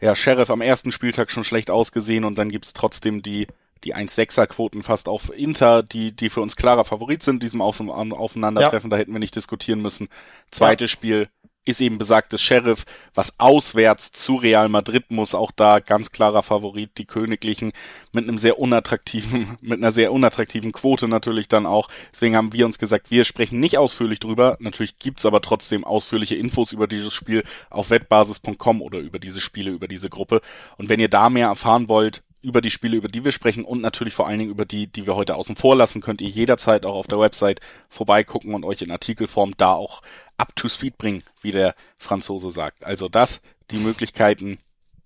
ja, 0.00 0.14
Sheriff 0.14 0.50
am 0.50 0.60
ersten 0.60 0.92
Spieltag 0.92 1.30
schon 1.30 1.44
schlecht 1.44 1.70
ausgesehen 1.70 2.24
und 2.24 2.36
dann 2.36 2.50
gibt's 2.50 2.74
trotzdem 2.74 3.22
die 3.22 3.46
die 3.84 3.94
1,6er 3.94 4.46
Quoten 4.46 4.82
fast 4.82 5.08
auf 5.08 5.30
Inter, 5.36 5.82
die, 5.82 6.12
die 6.14 6.30
für 6.30 6.40
uns 6.40 6.56
klarer 6.56 6.84
Favorit 6.84 7.22
sind, 7.22 7.42
diesem 7.42 7.60
Aufeinandertreffen, 7.60 8.90
ja. 8.90 8.96
da 8.96 9.00
hätten 9.00 9.12
wir 9.12 9.18
nicht 9.18 9.36
diskutieren 9.36 9.82
müssen. 9.82 10.08
Zweites 10.50 10.90
ja. 10.90 10.92
Spiel 10.92 11.28
ist 11.68 11.80
eben 11.82 11.98
besagtes 11.98 12.40
Sheriff, 12.40 12.86
was 13.14 13.38
auswärts 13.38 14.10
zu 14.10 14.36
Real 14.36 14.70
Madrid 14.70 15.10
muss, 15.10 15.34
auch 15.34 15.50
da 15.50 15.80
ganz 15.80 16.10
klarer 16.10 16.42
Favorit, 16.42 16.96
die 16.96 17.04
Königlichen 17.04 17.72
mit 18.10 18.26
einem 18.26 18.38
sehr 18.38 18.58
unattraktiven, 18.58 19.58
mit 19.60 19.78
einer 19.78 19.92
sehr 19.92 20.12
unattraktiven 20.12 20.72
Quote 20.72 21.08
natürlich 21.08 21.46
dann 21.46 21.66
auch. 21.66 21.90
Deswegen 22.10 22.36
haben 22.36 22.54
wir 22.54 22.64
uns 22.64 22.78
gesagt, 22.78 23.10
wir 23.10 23.24
sprechen 23.24 23.60
nicht 23.60 23.76
ausführlich 23.76 24.18
drüber. 24.18 24.56
Natürlich 24.60 24.98
gibt's 24.98 25.26
aber 25.26 25.42
trotzdem 25.42 25.84
ausführliche 25.84 26.36
Infos 26.36 26.72
über 26.72 26.86
dieses 26.86 27.12
Spiel 27.12 27.44
auf 27.68 27.90
wettbasis.com 27.90 28.80
oder 28.80 29.00
über 29.00 29.18
diese 29.18 29.40
Spiele, 29.40 29.70
über 29.70 29.88
diese 29.88 30.08
Gruppe. 30.08 30.40
Und 30.78 30.88
wenn 30.88 31.00
ihr 31.00 31.10
da 31.10 31.28
mehr 31.28 31.48
erfahren 31.48 31.90
wollt, 31.90 32.22
über 32.40 32.60
die 32.60 32.70
Spiele, 32.70 32.96
über 32.96 33.08
die 33.08 33.24
wir 33.24 33.32
sprechen 33.32 33.64
und 33.64 33.80
natürlich 33.80 34.14
vor 34.14 34.28
allen 34.28 34.38
Dingen 34.38 34.50
über 34.50 34.64
die, 34.64 34.86
die 34.86 35.06
wir 35.06 35.16
heute 35.16 35.34
außen 35.34 35.56
vor 35.56 35.76
lassen, 35.76 36.00
könnt 36.00 36.20
ihr 36.20 36.28
jederzeit 36.28 36.86
auch 36.86 36.94
auf 36.94 37.06
der 37.06 37.18
Website 37.18 37.60
vorbeigucken 37.88 38.54
und 38.54 38.64
euch 38.64 38.82
in 38.82 38.90
Artikelform 38.90 39.54
da 39.56 39.72
auch 39.72 40.02
up 40.36 40.54
to 40.54 40.68
speed 40.68 40.98
bringen, 40.98 41.24
wie 41.40 41.50
der 41.50 41.74
Franzose 41.96 42.50
sagt. 42.50 42.84
Also 42.84 43.08
das, 43.08 43.40
die 43.70 43.78
Möglichkeiten, 43.78 44.58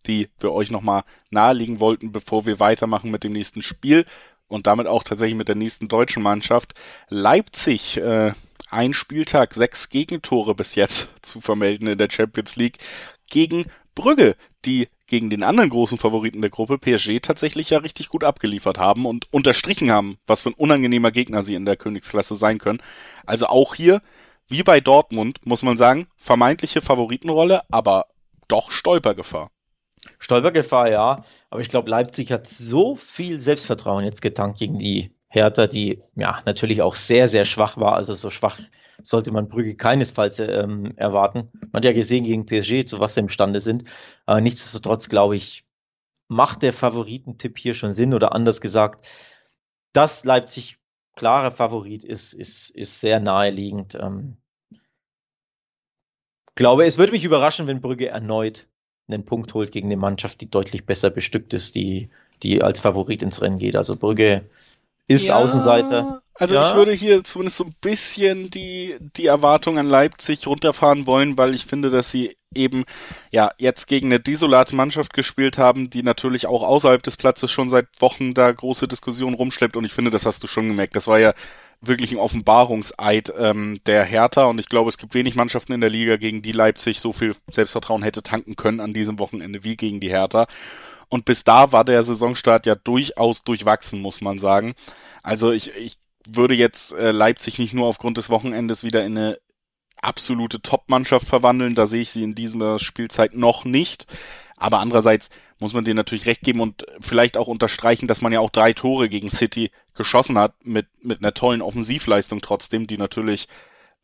die 0.06 0.28
wir 0.40 0.52
euch 0.52 0.70
nochmal 0.70 1.04
nahelegen 1.30 1.80
wollten, 1.80 2.12
bevor 2.12 2.44
wir 2.44 2.60
weitermachen 2.60 3.10
mit 3.10 3.24
dem 3.24 3.32
nächsten 3.32 3.62
Spiel 3.62 4.04
und 4.48 4.66
damit 4.66 4.86
auch 4.86 5.02
tatsächlich 5.02 5.36
mit 5.36 5.48
der 5.48 5.54
nächsten 5.54 5.88
deutschen 5.88 6.22
Mannschaft. 6.22 6.74
Leipzig, 7.08 7.96
äh, 7.96 8.32
ein 8.70 8.94
Spieltag, 8.94 9.54
sechs 9.54 9.88
Gegentore 9.88 10.54
bis 10.54 10.74
jetzt 10.74 11.08
zu 11.22 11.40
vermelden 11.40 11.88
in 11.88 11.98
der 11.98 12.10
Champions 12.10 12.56
League 12.56 12.78
gegen 13.30 13.66
Brügge, 13.94 14.36
die 14.64 14.88
gegen 15.12 15.28
den 15.28 15.42
anderen 15.42 15.68
großen 15.68 15.98
Favoriten 15.98 16.40
der 16.40 16.48
Gruppe, 16.48 16.78
PSG, 16.78 17.20
tatsächlich 17.20 17.68
ja 17.68 17.76
richtig 17.76 18.08
gut 18.08 18.24
abgeliefert 18.24 18.78
haben 18.78 19.04
und 19.04 19.30
unterstrichen 19.30 19.90
haben, 19.90 20.16
was 20.26 20.40
für 20.40 20.48
ein 20.48 20.54
unangenehmer 20.54 21.10
Gegner 21.10 21.42
sie 21.42 21.54
in 21.54 21.66
der 21.66 21.76
Königsklasse 21.76 22.34
sein 22.34 22.56
können. 22.56 22.80
Also 23.26 23.44
auch 23.44 23.74
hier, 23.74 24.00
wie 24.48 24.62
bei 24.62 24.80
Dortmund, 24.80 25.44
muss 25.44 25.62
man 25.62 25.76
sagen, 25.76 26.08
vermeintliche 26.16 26.80
Favoritenrolle, 26.80 27.60
aber 27.70 28.06
doch 28.48 28.70
Stolpergefahr. 28.70 29.50
Stolpergefahr, 30.18 30.88
ja. 30.88 31.24
Aber 31.50 31.60
ich 31.60 31.68
glaube, 31.68 31.90
Leipzig 31.90 32.32
hat 32.32 32.46
so 32.46 32.96
viel 32.96 33.38
Selbstvertrauen 33.38 34.06
jetzt 34.06 34.22
getankt 34.22 34.60
gegen 34.60 34.78
die 34.78 35.14
Hertha, 35.28 35.66
die 35.66 36.02
ja 36.16 36.40
natürlich 36.46 36.80
auch 36.80 36.94
sehr, 36.94 37.28
sehr 37.28 37.44
schwach 37.44 37.76
war. 37.76 37.96
Also 37.96 38.14
so 38.14 38.30
schwach 38.30 38.58
sollte 39.02 39.32
man 39.32 39.48
Brügge 39.48 39.74
keinesfalls 39.74 40.38
ähm, 40.38 40.92
erwarten. 40.96 41.50
Man 41.60 41.74
hat 41.74 41.84
ja 41.84 41.92
gesehen 41.92 42.24
gegen 42.24 42.46
PSG, 42.46 42.84
zu 42.86 43.00
was 43.00 43.14
sie 43.14 43.20
imstande 43.20 43.60
sind. 43.60 43.84
Aber 44.26 44.40
nichtsdestotrotz, 44.40 45.08
glaube 45.08 45.36
ich, 45.36 45.64
macht 46.28 46.62
der 46.62 46.72
Favoritentipp 46.72 47.58
hier 47.58 47.74
schon 47.74 47.92
Sinn 47.92 48.14
oder 48.14 48.32
anders 48.32 48.60
gesagt, 48.60 49.06
dass 49.92 50.24
Leipzig 50.24 50.78
klarer 51.14 51.50
Favorit 51.50 52.04
ist, 52.04 52.32
ist, 52.32 52.70
ist 52.70 53.00
sehr 53.00 53.20
naheliegend. 53.20 53.94
Ähm, 54.00 54.38
glaube, 56.54 56.84
es 56.84 56.98
würde 56.98 57.12
mich 57.12 57.24
überraschen, 57.24 57.66
wenn 57.66 57.80
Brügge 57.80 58.08
erneut 58.08 58.66
einen 59.08 59.24
Punkt 59.24 59.52
holt 59.54 59.72
gegen 59.72 59.88
eine 59.88 59.96
Mannschaft, 59.96 60.40
die 60.40 60.50
deutlich 60.50 60.86
besser 60.86 61.10
bestückt 61.10 61.52
ist, 61.52 61.74
die, 61.74 62.08
die 62.42 62.62
als 62.62 62.80
Favorit 62.80 63.22
ins 63.22 63.42
Rennen 63.42 63.58
geht. 63.58 63.76
Also 63.76 63.96
Brügge 63.96 64.48
ist 65.08 65.26
ja, 65.26 65.36
Außenseiter. 65.36 66.22
Also 66.34 66.54
ja. 66.54 66.68
ich 66.68 66.76
würde 66.76 66.92
hier 66.92 67.22
zumindest 67.24 67.58
so 67.58 67.64
ein 67.64 67.74
bisschen 67.80 68.50
die, 68.50 68.96
die 69.16 69.26
Erwartung 69.26 69.78
an 69.78 69.86
Leipzig 69.86 70.46
runterfahren 70.46 71.06
wollen, 71.06 71.36
weil 71.36 71.54
ich 71.54 71.66
finde, 71.66 71.90
dass 71.90 72.10
sie 72.10 72.32
eben 72.54 72.84
ja 73.30 73.50
jetzt 73.58 73.86
gegen 73.86 74.08
eine 74.08 74.20
desolate 74.20 74.74
Mannschaft 74.74 75.12
gespielt 75.12 75.58
haben, 75.58 75.90
die 75.90 76.02
natürlich 76.02 76.46
auch 76.46 76.62
außerhalb 76.62 77.02
des 77.02 77.16
Platzes 77.16 77.50
schon 77.50 77.70
seit 77.70 77.86
Wochen 78.00 78.34
da 78.34 78.50
große 78.50 78.88
Diskussionen 78.88 79.34
rumschleppt 79.34 79.76
und 79.76 79.84
ich 79.84 79.92
finde, 79.92 80.10
das 80.10 80.26
hast 80.26 80.42
du 80.42 80.46
schon 80.46 80.68
gemerkt. 80.68 80.96
Das 80.96 81.06
war 81.06 81.18
ja 81.18 81.32
wirklich 81.80 82.12
ein 82.12 82.18
Offenbarungseid 82.18 83.32
ähm, 83.36 83.78
der 83.86 84.04
Hertha 84.04 84.44
und 84.44 84.58
ich 84.60 84.68
glaube, 84.68 84.88
es 84.88 84.98
gibt 84.98 85.14
wenig 85.14 85.34
Mannschaften 85.34 85.72
in 85.72 85.80
der 85.80 85.90
Liga, 85.90 86.16
gegen 86.16 86.40
die 86.40 86.52
Leipzig 86.52 87.00
so 87.00 87.12
viel 87.12 87.34
Selbstvertrauen 87.50 88.02
hätte 88.02 88.22
tanken 88.22 88.56
können 88.56 88.80
an 88.80 88.94
diesem 88.94 89.18
Wochenende 89.18 89.64
wie 89.64 89.76
gegen 89.76 90.00
die 90.00 90.10
Hertha. 90.10 90.46
Und 91.12 91.26
bis 91.26 91.44
da 91.44 91.72
war 91.72 91.84
der 91.84 92.02
Saisonstart 92.04 92.64
ja 92.64 92.74
durchaus 92.74 93.44
durchwachsen, 93.44 94.00
muss 94.00 94.22
man 94.22 94.38
sagen. 94.38 94.74
Also 95.22 95.52
ich, 95.52 95.70
ich 95.76 95.98
würde 96.26 96.54
jetzt 96.54 96.92
äh, 96.92 97.10
Leipzig 97.10 97.58
nicht 97.58 97.74
nur 97.74 97.86
aufgrund 97.86 98.16
des 98.16 98.30
Wochenendes 98.30 98.82
wieder 98.82 99.04
in 99.04 99.18
eine 99.18 99.38
absolute 100.00 100.62
Top-Mannschaft 100.62 101.26
verwandeln. 101.26 101.74
Da 101.74 101.86
sehe 101.86 102.00
ich 102.00 102.10
sie 102.12 102.22
in 102.22 102.34
dieser 102.34 102.78
Spielzeit 102.78 103.34
noch 103.34 103.66
nicht. 103.66 104.06
Aber 104.56 104.78
andererseits 104.78 105.28
muss 105.58 105.74
man 105.74 105.84
denen 105.84 105.98
natürlich 105.98 106.24
recht 106.24 106.40
geben 106.40 106.60
und 106.60 106.86
vielleicht 107.00 107.36
auch 107.36 107.46
unterstreichen, 107.46 108.08
dass 108.08 108.22
man 108.22 108.32
ja 108.32 108.40
auch 108.40 108.48
drei 108.48 108.72
Tore 108.72 109.10
gegen 109.10 109.28
City 109.28 109.70
geschossen 109.92 110.38
hat 110.38 110.54
mit, 110.64 110.86
mit 111.02 111.18
einer 111.18 111.34
tollen 111.34 111.60
Offensivleistung 111.60 112.40
trotzdem, 112.40 112.86
die 112.86 112.96
natürlich 112.96 113.48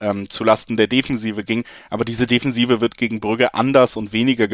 ähm, 0.01 0.29
zulasten 0.29 0.77
der 0.77 0.89
Defensive 0.89 1.43
ging. 1.43 1.65
Aber 1.89 2.05
diese 2.05 2.27
Defensive 2.27 2.83
wird 2.83 2.99
gegen 2.99 3.21
Brügge 3.21 3.55
anders 3.55 3.97
und 3.97 4.13
weniger 4.13 4.47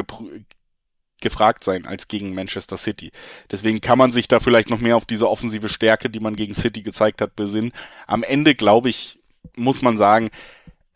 gefragt 1.25 1.65
sein 1.65 1.87
als 1.87 2.07
gegen 2.07 2.35
Manchester 2.35 2.77
City. 2.77 3.11
Deswegen 3.51 3.81
kann 3.81 3.99
man 3.99 4.13
sich 4.13 4.29
da 4.29 4.39
vielleicht 4.39 4.71
noch 4.71 4.79
mehr 4.79 4.97
auf 4.97 5.07
diese 5.07 5.29
offensive 5.29 5.69
Stärke, 5.69 6.09
die 6.09 6.21
man 6.21 6.37
gegen 6.37 6.55
City 6.55 6.83
gezeigt 6.83 7.21
hat, 7.21 7.35
besinnen. 7.35 7.73
Am 8.07 8.23
Ende, 8.23 8.55
glaube 8.55 8.91
ich, 8.91 9.19
muss 9.57 9.83
man 9.83 9.97
sagen, 9.97 10.31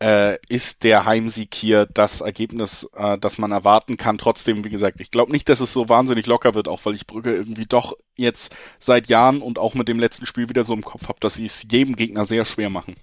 äh, 0.01 0.37
ist 0.47 0.83
der 0.83 1.05
Heimsieg 1.05 1.53
hier 1.53 1.85
das 1.85 2.21
Ergebnis, 2.21 2.87
äh, 2.95 3.17
das 3.17 3.37
man 3.37 3.51
erwarten 3.51 3.97
kann. 3.97 4.17
Trotzdem, 4.17 4.63
wie 4.63 4.69
gesagt, 4.69 5.01
ich 5.01 5.11
glaube 5.11 5.31
nicht, 5.31 5.49
dass 5.49 5.59
es 5.59 5.73
so 5.73 5.89
wahnsinnig 5.89 6.25
locker 6.25 6.55
wird, 6.55 6.67
auch 6.67 6.85
weil 6.85 6.95
ich 6.95 7.05
Brügge 7.05 7.35
irgendwie 7.35 7.65
doch 7.65 7.93
jetzt 8.15 8.55
seit 8.79 9.07
Jahren 9.07 9.41
und 9.41 9.59
auch 9.59 9.73
mit 9.73 9.87
dem 9.87 9.99
letzten 9.99 10.25
Spiel 10.25 10.47
wieder 10.47 10.63
so 10.63 10.73
im 10.73 10.83
Kopf 10.85 11.09
habe, 11.09 11.19
dass 11.19 11.35
sie 11.35 11.45
es 11.45 11.65
jedem 11.69 11.95
Gegner 11.95 12.25
sehr 12.25 12.45
schwer 12.45 12.69
machen. 12.69 12.95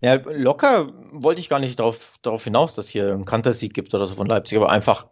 Ja, 0.00 0.14
locker 0.14 0.92
wollte 1.10 1.40
ich 1.40 1.48
gar 1.48 1.58
nicht 1.58 1.80
darauf, 1.80 2.16
darauf 2.22 2.44
hinaus, 2.44 2.74
dass 2.74 2.88
hier 2.88 3.12
ein 3.12 3.24
Kantersieg 3.24 3.74
gibt 3.74 3.94
oder 3.94 4.06
so 4.06 4.14
von 4.14 4.26
Leipzig, 4.26 4.58
aber 4.58 4.70
einfach 4.70 5.06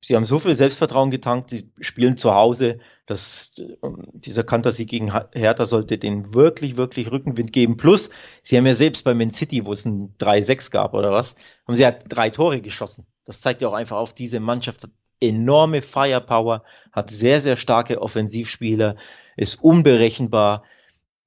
sie 0.00 0.16
haben 0.16 0.24
so 0.24 0.38
viel 0.38 0.54
Selbstvertrauen 0.54 1.10
getankt, 1.10 1.50
sie 1.50 1.70
spielen 1.80 2.16
zu 2.16 2.34
Hause, 2.34 2.78
dass 3.06 3.62
ähm, 3.82 4.08
dieser 4.12 4.44
Kantersieg 4.44 4.88
gegen 4.88 5.12
Hertha 5.32 5.66
sollte 5.66 5.98
den 5.98 6.34
wirklich, 6.34 6.76
wirklich 6.76 7.10
Rückenwind 7.10 7.52
geben. 7.52 7.76
Plus, 7.76 8.10
sie 8.42 8.56
haben 8.56 8.66
ja 8.66 8.74
selbst 8.74 9.04
bei 9.04 9.14
Man 9.14 9.30
City, 9.30 9.66
wo 9.66 9.72
es 9.72 9.84
ein 9.84 10.14
3-6 10.18 10.70
gab 10.70 10.94
oder 10.94 11.12
was, 11.12 11.34
haben 11.66 11.76
sie 11.76 11.82
ja 11.82 11.92
drei 11.92 12.30
Tore 12.30 12.60
geschossen. 12.60 13.06
Das 13.24 13.40
zeigt 13.40 13.62
ja 13.62 13.68
auch 13.68 13.74
einfach 13.74 13.98
auf, 13.98 14.14
diese 14.14 14.40
Mannschaft 14.40 14.82
hat 14.84 14.90
enorme 15.20 15.82
Firepower, 15.82 16.64
hat 16.92 17.10
sehr, 17.10 17.40
sehr 17.40 17.56
starke 17.56 18.00
Offensivspieler, 18.00 18.96
ist 19.36 19.62
unberechenbar. 19.62 20.64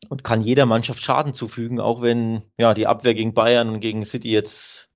und 0.09 0.23
kann 0.23 0.41
jeder 0.41 0.65
Mannschaft 0.65 1.01
Schaden 1.01 1.33
zufügen, 1.33 1.79
auch 1.79 2.01
wenn 2.01 2.43
ja 2.57 2.73
die 2.73 2.87
Abwehr 2.87 3.13
gegen 3.13 3.33
Bayern 3.33 3.69
und 3.69 3.79
gegen 3.79 4.03
City 4.03 4.31
jetzt 4.31 4.92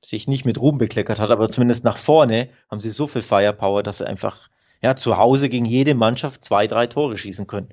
sich 0.00 0.28
nicht 0.28 0.44
mit 0.44 0.60
Ruhm 0.60 0.78
bekleckert 0.78 1.18
hat, 1.18 1.30
aber 1.30 1.50
zumindest 1.50 1.84
nach 1.84 1.96
vorne 1.96 2.48
haben 2.70 2.80
sie 2.80 2.90
so 2.90 3.06
viel 3.06 3.22
Firepower, 3.22 3.82
dass 3.82 3.98
sie 3.98 4.06
einfach 4.06 4.48
ja 4.82 4.94
zu 4.94 5.16
Hause 5.16 5.48
gegen 5.48 5.64
jede 5.64 5.94
Mannschaft 5.94 6.44
zwei, 6.44 6.66
drei 6.66 6.86
Tore 6.86 7.16
schießen 7.16 7.46
können. 7.46 7.70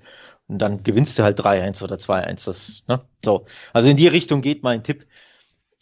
Und 0.48 0.60
dann 0.60 0.84
gewinnst 0.84 1.18
du 1.18 1.24
halt 1.24 1.40
3-1 1.40 1.84
oder 1.84 1.96
2-1. 1.96 2.46
Das, 2.46 2.84
ne? 2.88 3.02
So. 3.24 3.46
Also 3.72 3.90
in 3.90 3.98
die 3.98 4.08
Richtung 4.08 4.42
geht 4.42 4.64
mein 4.64 4.84
Tipp. 4.84 5.06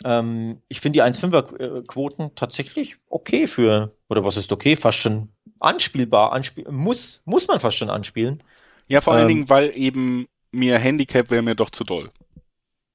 Ähm, 0.03 0.61
ich 0.67 0.81
finde 0.81 0.97
die 0.97 1.03
1-5er-Quoten 1.03 2.35
tatsächlich 2.35 2.97
okay 3.09 3.47
für, 3.47 3.95
oder 4.09 4.23
was 4.23 4.37
ist 4.37 4.51
okay, 4.51 4.75
fast 4.75 4.99
schon 4.99 5.29
anspielbar, 5.59 6.31
anspiel 6.31 6.67
muss, 6.69 7.21
muss 7.25 7.47
man 7.47 7.59
fast 7.59 7.77
schon 7.77 7.89
anspielen. 7.89 8.43
Ja, 8.87 9.01
vor 9.01 9.13
allen 9.13 9.23
ähm, 9.23 9.27
Dingen, 9.27 9.49
weil 9.49 9.71
eben 9.75 10.27
mir 10.51 10.77
Handicap 10.77 11.29
wäre 11.29 11.41
mir 11.41 11.55
doch 11.55 11.69
zu 11.69 11.83
doll. 11.83 12.11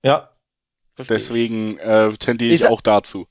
Ja. 0.03 0.31
Deswegen 0.99 1.79
äh, 1.79 2.13
tendiere 2.15 2.55
ich 2.55 2.67
auch 2.67 2.81
dazu. 2.81 3.27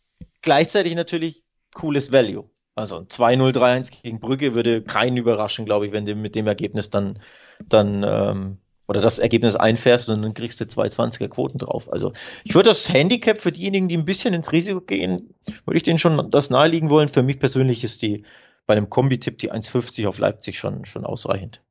Gleichzeitig 0.45 0.93
natürlich 0.93 1.43
cooles 1.73 2.11
Value. 2.11 2.47
Also 2.75 2.97
2-0, 2.97 3.51
3-1 3.51 4.03
gegen 4.03 4.19
Brügge 4.19 4.53
würde 4.53 4.83
keinen 4.83 5.17
überraschen, 5.17 5.65
glaube 5.65 5.87
ich, 5.87 5.91
wenn 5.91 6.05
du 6.05 6.13
mit 6.13 6.35
dem 6.35 6.45
Ergebnis 6.45 6.91
dann, 6.91 7.19
dann 7.67 8.03
ähm, 8.03 8.57
oder 8.87 9.01
das 9.01 9.17
Ergebnis 9.17 9.55
einfährst 9.55 10.07
und 10.09 10.21
dann 10.21 10.35
kriegst 10.35 10.61
du 10.61 10.65
220er 10.65 11.29
Quoten 11.29 11.57
drauf. 11.57 11.91
Also 11.91 12.13
ich 12.43 12.53
würde 12.53 12.69
das 12.69 12.87
Handicap 12.87 13.39
für 13.39 13.51
diejenigen, 13.51 13.87
die 13.87 13.97
ein 13.97 14.05
bisschen 14.05 14.35
ins 14.35 14.51
Risiko 14.51 14.81
gehen, 14.81 15.33
würde 15.65 15.77
ich 15.77 15.83
denen 15.83 15.97
schon 15.97 16.29
das 16.29 16.51
naheliegen 16.51 16.91
wollen. 16.91 17.07
Für 17.07 17.23
mich 17.23 17.39
persönlich 17.39 17.83
ist 17.83 18.03
die 18.03 18.23
bei 18.67 18.75
einem 18.75 18.89
Kombi-Tipp 18.89 19.39
die 19.39 19.51
1,50 19.51 20.07
auf 20.07 20.19
Leipzig 20.19 20.59
schon, 20.59 20.85
schon 20.85 21.05
ausreichend. 21.05 21.61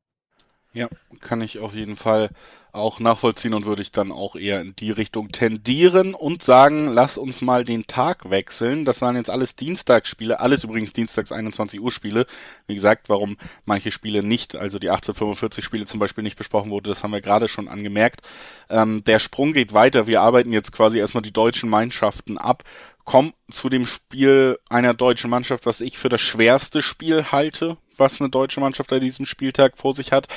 Ja, 0.72 0.88
kann 1.20 1.42
ich 1.42 1.60
auf 1.60 1.74
jeden 1.74 1.94
Fall 1.94 2.30
auch 2.74 3.00
nachvollziehen 3.00 3.54
und 3.54 3.66
würde 3.66 3.82
ich 3.82 3.92
dann 3.92 4.12
auch 4.12 4.36
eher 4.36 4.60
in 4.60 4.74
die 4.76 4.90
Richtung 4.90 5.30
tendieren 5.30 6.14
und 6.14 6.42
sagen, 6.42 6.88
lass 6.88 7.16
uns 7.16 7.40
mal 7.40 7.64
den 7.64 7.86
Tag 7.86 8.30
wechseln. 8.30 8.84
Das 8.84 9.00
waren 9.00 9.16
jetzt 9.16 9.30
alles 9.30 9.56
Dienstagsspiele, 9.56 10.40
alles 10.40 10.64
übrigens 10.64 10.92
Dienstags 10.92 11.32
21 11.32 11.80
Uhr 11.80 11.90
Spiele. 11.90 12.26
Wie 12.66 12.74
gesagt, 12.74 13.08
warum 13.08 13.36
manche 13.64 13.92
Spiele 13.92 14.22
nicht, 14.22 14.56
also 14.56 14.78
die 14.78 14.90
1845 14.90 15.64
Spiele 15.64 15.86
zum 15.86 16.00
Beispiel 16.00 16.24
nicht 16.24 16.36
besprochen 16.36 16.70
wurde, 16.70 16.90
das 16.90 17.02
haben 17.02 17.12
wir 17.12 17.20
gerade 17.20 17.48
schon 17.48 17.68
angemerkt. 17.68 18.22
Ähm, 18.68 19.04
der 19.04 19.18
Sprung 19.18 19.52
geht 19.52 19.72
weiter. 19.72 20.06
Wir 20.06 20.20
arbeiten 20.20 20.52
jetzt 20.52 20.72
quasi 20.72 20.98
erstmal 20.98 21.22
die 21.22 21.32
deutschen 21.32 21.70
Mannschaften 21.70 22.38
ab 22.38 22.64
kommen 23.04 23.34
zu 23.50 23.68
dem 23.68 23.86
Spiel 23.86 24.58
einer 24.68 24.94
deutschen 24.94 25.30
Mannschaft, 25.30 25.66
was 25.66 25.80
ich 25.80 25.98
für 25.98 26.08
das 26.08 26.20
schwerste 26.20 26.82
Spiel 26.82 27.24
halte, 27.32 27.76
was 27.96 28.20
eine 28.20 28.30
deutsche 28.30 28.60
Mannschaft 28.60 28.92
an 28.92 29.00
diesem 29.00 29.26
Spieltag 29.26 29.76
vor 29.76 29.94
sich 29.94 30.12
hat. 30.12 30.28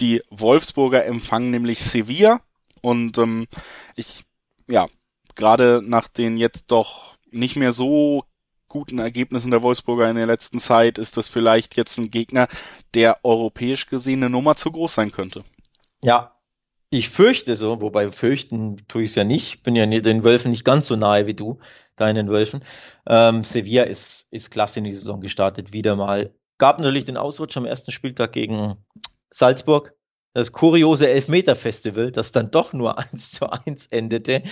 Die 0.00 0.22
Wolfsburger 0.30 1.04
empfangen 1.04 1.50
nämlich 1.50 1.80
Sevilla 1.80 2.40
und 2.82 3.18
ähm, 3.18 3.46
ich, 3.94 4.24
ja, 4.68 4.86
gerade 5.34 5.82
nach 5.84 6.08
den 6.08 6.36
jetzt 6.36 6.66
doch 6.68 7.16
nicht 7.30 7.56
mehr 7.56 7.72
so 7.72 8.24
guten 8.68 8.98
Ergebnissen 8.98 9.50
der 9.50 9.62
Wolfsburger 9.62 10.10
in 10.10 10.16
der 10.16 10.26
letzten 10.26 10.58
Zeit 10.58 10.98
ist 10.98 11.16
das 11.16 11.28
vielleicht 11.28 11.76
jetzt 11.76 11.98
ein 11.98 12.10
Gegner, 12.10 12.48
der 12.94 13.24
europäisch 13.24 13.86
gesehen 13.86 14.22
eine 14.22 14.30
Nummer 14.30 14.56
zu 14.56 14.70
groß 14.72 14.94
sein 14.94 15.12
könnte. 15.12 15.44
Ja, 16.02 16.36
ich 16.90 17.08
fürchte 17.08 17.56
so, 17.56 17.80
wobei 17.80 18.10
fürchten 18.10 18.76
tue 18.88 19.02
ich 19.02 19.10
es 19.10 19.16
ja 19.16 19.24
nicht, 19.24 19.62
bin 19.62 19.76
ja 19.76 19.86
den 19.86 20.24
Wölfen 20.24 20.50
nicht 20.50 20.64
ganz 20.64 20.86
so 20.86 20.96
nahe 20.96 21.26
wie 21.26 21.34
du, 21.34 21.58
deinen 21.96 22.28
Wölfen. 22.28 22.62
Ähm, 23.06 23.44
Sevilla 23.44 23.84
ist, 23.84 24.28
ist 24.30 24.50
klasse 24.50 24.78
in 24.78 24.84
die 24.84 24.92
Saison 24.92 25.20
gestartet, 25.20 25.72
wieder 25.72 25.96
mal. 25.96 26.34
Gab 26.58 26.78
natürlich 26.78 27.04
den 27.04 27.16
Ausrutsch 27.16 27.56
am 27.56 27.66
ersten 27.66 27.92
Spieltag 27.92 28.32
gegen 28.32 28.76
Salzburg. 29.38 29.94
Das 30.32 30.52
kuriose 30.52 31.08
Elfmeter-Festival, 31.08 32.12
das 32.12 32.32
dann 32.32 32.50
doch 32.50 32.72
nur 32.72 32.98
1 33.12 33.32
zu 33.32 33.50
1 33.50 33.86
endete. 33.86 34.42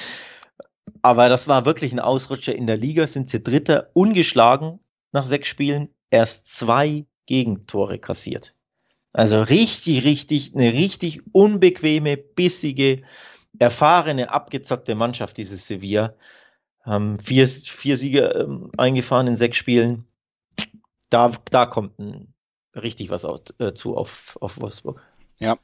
Aber 1.03 1.29
das 1.29 1.49
war 1.49 1.67
wirklich 1.67 1.93
ein 1.93 2.01
Ausrutscher 2.01 2.55
in 2.55 2.67
der 2.67 2.77
Liga, 2.77 3.07
sind 3.07 3.29
sie 3.29 3.43
Dritter, 3.43 3.91
ungeschlagen 3.95 4.81
nach 5.13 5.27
sechs 5.27 5.49
Spielen, 5.49 5.89
erst 6.11 6.49
zwei 6.49 7.07
Gegentore 7.27 7.99
kassiert. 7.99 8.55
Also 9.13 9.41
richtig, 9.43 10.05
richtig, 10.05 10.55
eine 10.55 10.73
richtig 10.73 11.23
unbequeme, 11.33 12.17
bissige, 12.17 13.03
erfahrene, 13.59 14.31
abgezockte 14.31 14.95
Mannschaft, 14.95 15.39
dieses 15.39 15.67
Sevilla. 15.67 16.15
Haben 16.83 17.19
vier, 17.19 17.47
vier 17.47 17.97
Siege 17.97 18.21
ähm, 18.21 18.71
eingefahren 18.77 19.29
in 19.29 19.37
sechs 19.37 19.57
Spielen. 19.57 20.05
Da, 21.11 21.31
da 21.51 21.67
kommt 21.67 21.99
ein, 21.99 22.34
richtig 22.75 23.11
was 23.11 23.25
auf, 23.25 23.41
äh, 23.59 23.73
zu 23.73 23.97
auf, 23.97 24.39
auf 24.41 24.61
Wolfsburg. 24.61 25.03
Ja, 25.41 25.57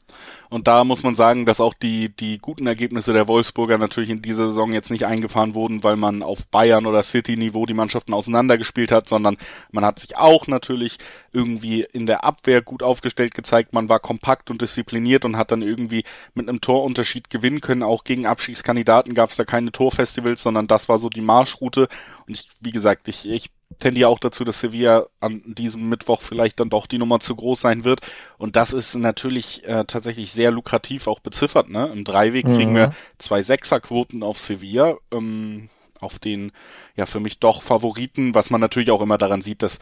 und 0.48 0.66
da 0.66 0.82
muss 0.82 1.04
man 1.04 1.14
sagen, 1.14 1.46
dass 1.46 1.60
auch 1.60 1.74
die, 1.74 2.08
die 2.08 2.38
guten 2.38 2.66
Ergebnisse 2.66 3.12
der 3.12 3.28
Wolfsburger 3.28 3.78
natürlich 3.78 4.10
in 4.10 4.20
dieser 4.20 4.48
Saison 4.48 4.72
jetzt 4.72 4.90
nicht 4.90 5.06
eingefahren 5.06 5.54
wurden, 5.54 5.84
weil 5.84 5.94
man 5.94 6.24
auf 6.24 6.48
Bayern 6.48 6.86
oder 6.86 7.04
City-Niveau 7.04 7.66
die 7.66 7.74
Mannschaften 7.74 8.12
auseinandergespielt 8.12 8.90
hat, 8.90 9.08
sondern 9.08 9.36
man 9.70 9.84
hat 9.84 10.00
sich 10.00 10.16
auch 10.16 10.48
natürlich 10.48 10.98
irgendwie 11.32 11.86
in 11.92 12.06
der 12.06 12.24
Abwehr 12.24 12.62
gut 12.62 12.82
aufgestellt 12.82 13.32
gezeigt. 13.32 13.72
Man 13.72 13.88
war 13.88 14.00
kompakt 14.00 14.50
und 14.50 14.60
diszipliniert 14.60 15.24
und 15.24 15.36
hat 15.36 15.52
dann 15.52 15.62
irgendwie 15.62 16.02
mit 16.34 16.48
einem 16.48 16.60
Torunterschied 16.60 17.30
gewinnen 17.30 17.60
können. 17.60 17.84
Auch 17.84 18.02
gegen 18.02 18.26
Abschiedskandidaten 18.26 19.14
gab 19.14 19.30
es 19.30 19.36
da 19.36 19.44
keine 19.44 19.70
Torfestivals, 19.70 20.42
sondern 20.42 20.66
das 20.66 20.88
war 20.88 20.98
so 20.98 21.08
die 21.08 21.20
Marschroute. 21.20 21.86
Und 22.26 22.34
ich, 22.34 22.48
wie 22.60 22.72
gesagt, 22.72 23.06
ich, 23.06 23.28
ich 23.28 23.50
tendiere 23.80 24.08
auch 24.08 24.18
dazu, 24.18 24.44
dass 24.44 24.60
Sevilla 24.60 25.06
an 25.20 25.42
diesem 25.44 25.88
Mittwoch 25.88 26.22
vielleicht 26.22 26.60
dann 26.60 26.70
doch 26.70 26.86
die 26.86 26.98
Nummer 26.98 27.20
zu 27.20 27.34
groß 27.34 27.60
sein 27.60 27.84
wird. 27.84 28.00
Und 28.38 28.56
das 28.56 28.72
ist 28.72 28.94
natürlich 28.94 29.64
äh, 29.64 29.84
tatsächlich 29.86 30.32
sehr 30.32 30.50
lukrativ 30.50 31.06
auch 31.06 31.20
beziffert. 31.20 31.68
Ne? 31.68 31.90
Im 31.92 32.04
Dreiweg 32.04 32.46
mhm. 32.46 32.56
kriegen 32.56 32.74
wir 32.74 32.92
zwei 33.18 33.42
Sechserquoten 33.42 34.22
auf 34.22 34.38
Sevilla, 34.38 34.96
ähm, 35.10 35.68
auf 35.98 36.18
den 36.18 36.52
ja 36.96 37.06
für 37.06 37.20
mich 37.20 37.38
doch 37.40 37.62
Favoriten, 37.62 38.34
was 38.34 38.50
man 38.50 38.60
natürlich 38.60 38.90
auch 38.90 39.02
immer 39.02 39.18
daran 39.18 39.42
sieht, 39.42 39.62
dass 39.62 39.80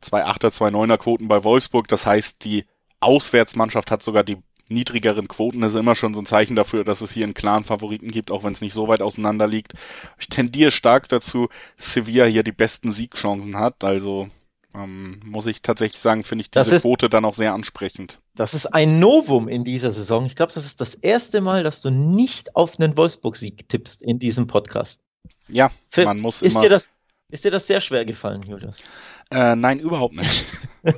zwei 0.00 0.24
Achter, 0.24 0.50
zwei 0.50 0.70
Neuner 0.70 0.98
Quoten 0.98 1.28
bei 1.28 1.44
Wolfsburg. 1.44 1.88
Das 1.88 2.06
heißt, 2.06 2.44
die 2.44 2.64
Auswärtsmannschaft 3.00 3.90
hat 3.90 4.02
sogar 4.02 4.24
die 4.24 4.38
niedrigeren 4.72 5.28
Quoten 5.28 5.62
ist 5.62 5.74
immer 5.74 5.94
schon 5.94 6.14
so 6.14 6.20
ein 6.20 6.26
Zeichen 6.26 6.56
dafür, 6.56 6.84
dass 6.84 7.00
es 7.00 7.12
hier 7.12 7.24
einen 7.24 7.34
klaren 7.34 7.64
Favoriten 7.64 8.10
gibt, 8.10 8.30
auch 8.30 8.44
wenn 8.44 8.52
es 8.52 8.60
nicht 8.60 8.72
so 8.72 8.88
weit 8.88 9.02
auseinander 9.02 9.46
liegt. 9.46 9.74
Ich 10.18 10.28
tendiere 10.28 10.70
stark 10.70 11.08
dazu, 11.08 11.48
Sevilla 11.76 12.24
hier 12.24 12.42
die 12.42 12.52
besten 12.52 12.90
Siegchancen 12.90 13.58
hat. 13.58 13.84
Also 13.84 14.28
ähm, 14.74 15.20
muss 15.24 15.46
ich 15.46 15.62
tatsächlich 15.62 16.00
sagen, 16.00 16.24
finde 16.24 16.42
ich 16.42 16.50
diese 16.50 16.76
ist, 16.76 16.82
Quote 16.82 17.08
dann 17.08 17.24
auch 17.24 17.34
sehr 17.34 17.52
ansprechend. 17.52 18.20
Das 18.34 18.54
ist 18.54 18.66
ein 18.66 18.98
Novum 18.98 19.48
in 19.48 19.64
dieser 19.64 19.92
Saison. 19.92 20.24
Ich 20.24 20.34
glaube, 20.34 20.52
das 20.52 20.64
ist 20.64 20.80
das 20.80 20.94
erste 20.94 21.40
Mal, 21.40 21.62
dass 21.62 21.82
du 21.82 21.90
nicht 21.90 22.56
auf 22.56 22.80
einen 22.80 22.96
Wolfsburg-Sieg 22.96 23.68
tippst 23.68 24.02
in 24.02 24.18
diesem 24.18 24.46
Podcast. 24.46 25.04
Ja, 25.48 25.70
Für, 25.90 26.04
man 26.04 26.20
muss 26.20 26.40
ist 26.40 26.52
immer. 26.52 26.62
Dir 26.62 26.70
das, 26.70 27.00
ist 27.28 27.44
dir 27.44 27.50
das 27.50 27.66
sehr 27.66 27.80
schwer 27.80 28.04
gefallen, 28.04 28.42
Julius? 28.42 28.82
Äh, 29.30 29.56
nein, 29.56 29.78
überhaupt 29.78 30.14
nicht. 30.14 30.44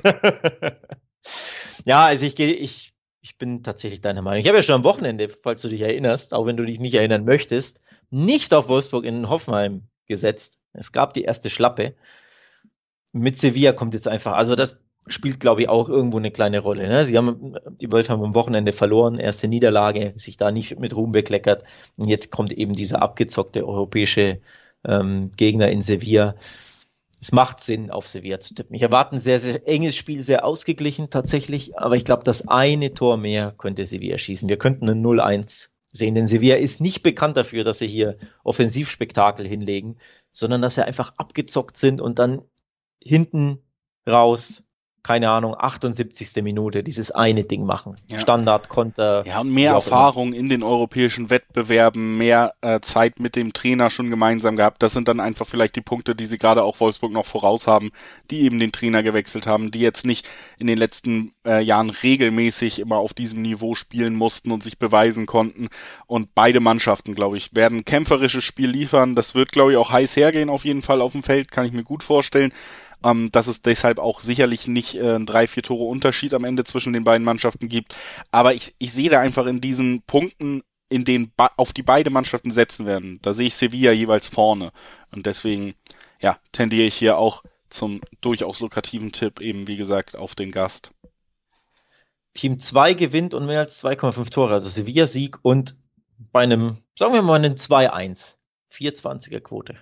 ja, 1.85 2.05
also 2.05 2.25
ich 2.25 2.35
gehe, 2.35 2.53
ich 2.53 2.94
ich 3.25 3.39
bin 3.39 3.63
tatsächlich 3.63 4.01
deiner 4.01 4.21
Meinung. 4.21 4.39
Ich 4.39 4.47
habe 4.47 4.57
ja 4.57 4.61
schon 4.61 4.75
am 4.75 4.83
Wochenende, 4.83 5.29
falls 5.29 5.59
du 5.61 5.67
dich 5.67 5.81
erinnerst, 5.81 6.35
auch 6.35 6.45
wenn 6.45 6.57
du 6.57 6.63
dich 6.63 6.79
nicht 6.79 6.93
erinnern 6.93 7.25
möchtest, 7.25 7.81
nicht 8.11 8.53
auf 8.53 8.67
Wolfsburg 8.67 9.03
in 9.03 9.27
Hoffenheim 9.27 9.87
gesetzt. 10.05 10.59
Es 10.73 10.91
gab 10.91 11.15
die 11.15 11.23
erste 11.23 11.49
Schlappe. 11.49 11.95
Mit 13.13 13.35
Sevilla 13.35 13.71
kommt 13.71 13.95
jetzt 13.95 14.07
einfach, 14.07 14.33
also 14.33 14.53
das 14.53 14.77
spielt, 15.07 15.39
glaube 15.39 15.63
ich, 15.63 15.69
auch 15.69 15.89
irgendwo 15.89 16.17
eine 16.17 16.29
kleine 16.29 16.59
Rolle. 16.59 16.87
Ne? 16.87 17.05
Sie 17.07 17.17
haben, 17.17 17.57
die 17.81 17.91
Wölfe 17.91 18.13
haben 18.13 18.23
am 18.23 18.35
Wochenende 18.35 18.73
verloren, 18.73 19.17
erste 19.17 19.47
Niederlage, 19.47 20.13
sich 20.17 20.37
da 20.37 20.51
nicht 20.51 20.79
mit 20.79 20.95
Ruhm 20.95 21.11
bekleckert. 21.11 21.63
Und 21.97 22.09
jetzt 22.09 22.29
kommt 22.29 22.51
eben 22.51 22.75
dieser 22.75 23.01
abgezockte 23.01 23.67
europäische 23.67 24.39
ähm, 24.87 25.31
Gegner 25.35 25.69
in 25.69 25.81
Sevilla 25.81 26.35
es 27.25 27.31
macht 27.31 27.59
Sinn, 27.59 27.89
auf 27.89 28.07
Sevilla 28.07 28.39
zu 28.39 28.53
tippen. 28.53 28.75
Ich 28.75 28.83
erwarte 28.83 29.15
ein 29.15 29.19
sehr, 29.19 29.39
sehr 29.39 29.67
enges 29.67 29.95
Spiel, 29.95 30.21
sehr 30.21 30.45
ausgeglichen 30.45 31.09
tatsächlich, 31.09 31.75
aber 31.75 31.95
ich 31.95 32.05
glaube, 32.05 32.23
das 32.23 32.47
eine 32.47 32.93
Tor 32.93 33.17
mehr 33.17 33.51
könnte 33.57 33.87
Sevilla 33.87 34.19
schießen. 34.19 34.47
Wir 34.47 34.59
könnten 34.59 34.87
ein 34.87 35.03
0-1 35.03 35.69
sehen, 35.91 36.13
denn 36.13 36.27
Sevilla 36.27 36.57
ist 36.57 36.81
nicht 36.81 37.01
bekannt 37.01 37.35
dafür, 37.35 37.63
dass 37.63 37.79
sie 37.79 37.87
hier 37.87 38.19
Offensivspektakel 38.43 39.47
hinlegen, 39.47 39.97
sondern 40.31 40.61
dass 40.61 40.75
sie 40.75 40.85
einfach 40.85 41.13
abgezockt 41.17 41.77
sind 41.77 41.99
und 41.99 42.19
dann 42.19 42.43
hinten 43.01 43.57
raus 44.07 44.63
keine 45.05 45.29
Ahnung, 45.29 45.53
78. 45.55 46.41
Minute 46.41 46.81
dieses 46.83 47.11
eine 47.11 47.43
Ding 47.43 47.63
machen. 47.63 47.93
Ja. 48.07 48.17
Standard, 48.17 48.69
Konter. 48.69 49.23
Ja, 49.27 49.41
und 49.41 49.53
mehr 49.53 49.73
Erfahrung 49.73 50.33
in 50.33 50.49
den 50.49 50.63
europäischen 50.63 51.29
Wettbewerben, 51.29 52.17
mehr 52.17 52.55
äh, 52.61 52.79
Zeit 52.79 53.19
mit 53.19 53.35
dem 53.35 53.53
Trainer 53.53 53.91
schon 53.91 54.09
gemeinsam 54.09 54.55
gehabt. 54.55 54.81
Das 54.81 54.93
sind 54.93 55.07
dann 55.07 55.19
einfach 55.19 55.45
vielleicht 55.45 55.75
die 55.75 55.81
Punkte, 55.81 56.15
die 56.15 56.25
sie 56.25 56.39
gerade 56.39 56.63
auch 56.63 56.79
Wolfsburg 56.79 57.11
noch 57.11 57.27
voraus 57.27 57.67
haben, 57.67 57.91
die 58.31 58.41
eben 58.41 58.57
den 58.57 58.71
Trainer 58.71 59.03
gewechselt 59.03 59.45
haben, 59.45 59.69
die 59.69 59.77
jetzt 59.77 60.07
nicht 60.07 60.27
in 60.57 60.65
den 60.65 60.79
letzten 60.79 61.33
äh, 61.45 61.61
Jahren 61.61 61.91
regelmäßig 61.91 62.79
immer 62.79 62.97
auf 62.97 63.13
diesem 63.13 63.43
Niveau 63.43 63.75
spielen 63.75 64.15
mussten 64.15 64.51
und 64.51 64.63
sich 64.63 64.79
beweisen 64.79 65.27
konnten. 65.27 65.67
Und 66.07 66.33
beide 66.33 66.61
Mannschaften, 66.61 67.13
glaube 67.13 67.37
ich, 67.37 67.53
werden 67.53 67.85
kämpferisches 67.85 68.43
Spiel 68.43 68.71
liefern. 68.71 69.13
Das 69.13 69.35
wird, 69.35 69.51
glaube 69.51 69.73
ich, 69.73 69.77
auch 69.77 69.91
heiß 69.91 70.15
hergehen 70.15 70.49
auf 70.49 70.65
jeden 70.65 70.81
Fall 70.81 70.99
auf 70.99 71.11
dem 71.11 71.21
Feld, 71.21 71.51
kann 71.51 71.67
ich 71.67 71.73
mir 71.73 71.83
gut 71.83 72.01
vorstellen. 72.01 72.51
Ähm, 73.05 73.31
dass 73.31 73.47
es 73.47 73.61
deshalb 73.61 73.99
auch 73.99 74.19
sicherlich 74.19 74.67
nicht 74.67 74.95
äh, 74.95 75.15
ein 75.15 75.27
drei, 75.27 75.45
vier 75.45 75.61
Tore 75.61 75.85
Unterschied 75.85 76.33
am 76.33 76.43
Ende 76.43 76.63
zwischen 76.63 76.91
den 76.91 77.03
beiden 77.03 77.23
Mannschaften 77.23 77.67
gibt. 77.67 77.95
Aber 78.31 78.53
ich, 78.55 78.73
ich 78.79 78.91
sehe 78.91 79.09
da 79.09 79.19
einfach 79.19 79.45
in 79.45 79.61
diesen 79.61 80.01
Punkten, 80.01 80.63
in 80.89 81.05
denen 81.05 81.31
auf 81.37 81.71
die 81.71 81.83
beide 81.83 82.09
Mannschaften 82.09 82.51
setzen 82.51 82.85
werden, 82.85 83.19
da 83.21 83.33
sehe 83.33 83.47
ich 83.47 83.55
Sevilla 83.55 83.91
jeweils 83.91 84.27
vorne. 84.27 84.71
Und 85.11 85.25
deswegen, 85.27 85.75
ja, 86.21 86.39
tendiere 86.51 86.87
ich 86.87 86.95
hier 86.95 87.17
auch 87.17 87.43
zum 87.69 88.01
durchaus 88.21 88.59
lukrativen 88.59 89.11
Tipp, 89.11 89.39
eben 89.39 89.67
wie 89.67 89.77
gesagt, 89.77 90.15
auf 90.15 90.33
den 90.33 90.51
Gast. 90.51 90.91
Team 92.33 92.59
2 92.59 92.93
gewinnt 92.93 93.33
und 93.33 93.45
mehr 93.45 93.59
als 93.59 93.83
2,5 93.83 94.31
Tore, 94.31 94.53
also 94.53 94.67
Sevilla-Sieg 94.67 95.37
und 95.43 95.77
bei 96.17 96.41
einem, 96.41 96.77
sagen 96.97 97.13
wir 97.13 97.21
mal, 97.21 97.35
einem 97.35 97.53
2-1, 97.53 98.35
420er 98.71 99.39
Quote. 99.41 99.77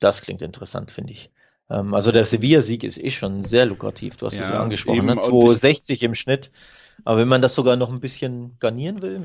Das 0.00 0.22
klingt 0.22 0.42
interessant, 0.42 0.90
finde 0.90 1.12
ich. 1.12 1.30
Ähm, 1.70 1.94
also 1.94 2.12
der 2.12 2.24
Sevilla-Sieg 2.24 2.84
ist 2.84 3.02
eh 3.02 3.10
schon 3.10 3.42
sehr 3.42 3.66
lukrativ. 3.66 4.16
Du 4.16 4.26
hast 4.26 4.36
ja, 4.36 4.44
es 4.44 4.50
ja 4.50 4.60
angesprochen. 4.60 5.06
Ne? 5.06 5.18
260 5.18 6.02
im 6.02 6.14
Schnitt. 6.14 6.50
Aber 7.04 7.18
wenn 7.18 7.28
man 7.28 7.42
das 7.42 7.54
sogar 7.54 7.76
noch 7.76 7.90
ein 7.90 8.00
bisschen 8.00 8.56
garnieren 8.60 9.02
will. 9.02 9.16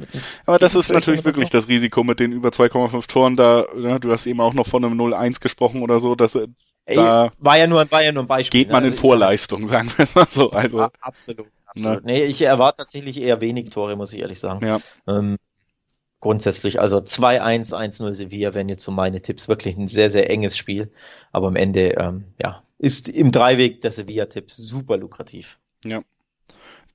aber 0.46 0.58
das 0.58 0.74
ist 0.74 0.92
natürlich 0.92 1.24
wirklich 1.24 1.50
das 1.50 1.68
Risiko 1.68 2.04
mit 2.04 2.20
den 2.20 2.32
über 2.32 2.50
2,5 2.50 3.08
Toren. 3.08 3.36
Da, 3.36 3.66
ja, 3.76 3.94
ne, 3.94 4.00
du 4.00 4.12
hast 4.12 4.26
eben 4.26 4.42
auch 4.42 4.54
noch 4.54 4.68
von 4.68 4.84
einem 4.84 5.00
0-1 5.00 5.40
gesprochen 5.40 5.84
oder 5.84 6.00
so. 6.00 6.16
Dass, 6.16 6.36
Ey, 6.36 6.50
da 6.96 7.32
war 7.38 7.58
ja 7.58 7.68
nur, 7.68 7.90
war 7.92 8.02
ja 8.02 8.12
nur 8.12 8.24
ein 8.24 8.28
Beispiel. 8.28 8.62
Geht 8.62 8.72
man 8.72 8.84
ne? 8.84 8.90
in 8.90 8.96
Vorleistung, 8.96 9.68
sagen 9.68 9.92
wir 9.96 10.04
es 10.04 10.16
mal 10.16 10.28
so. 10.30 10.52
Also, 10.52 10.80
ja, 10.80 10.92
absolut. 11.02 11.48
absolut. 11.68 12.06
Ne? 12.06 12.14
Nee, 12.14 12.24
ich 12.24 12.42
erwarte 12.42 12.78
tatsächlich 12.78 13.22
eher 13.22 13.40
wenig 13.40 13.70
Tore, 13.70 13.96
muss 13.96 14.14
ich 14.14 14.20
ehrlich 14.20 14.40
sagen. 14.40 14.66
Ja. 14.66 14.80
Ähm, 15.08 15.38
grundsätzlich. 16.20 16.80
Also 16.80 16.98
2-1, 16.98 17.74
1-0 17.74 18.14
Sevilla 18.14 18.54
wären 18.54 18.70
jetzt 18.70 18.84
so 18.84 18.92
meine 18.92 19.22
Tipps. 19.22 19.48
Wirklich 19.48 19.78
ein 19.78 19.88
sehr, 19.88 20.10
sehr 20.10 20.30
enges 20.30 20.58
Spiel. 20.58 20.92
Aber 21.32 21.48
am 21.48 21.56
Ende, 21.56 21.96
ähm, 21.98 22.26
ja, 22.42 22.64
ist 22.78 23.10
im 23.10 23.32
Dreiweg 23.32 23.82
der 23.82 23.92
Sevilla-Tipp 23.92 24.52
super 24.52 24.98
lukrativ. 24.98 25.60
Ja. 25.86 26.02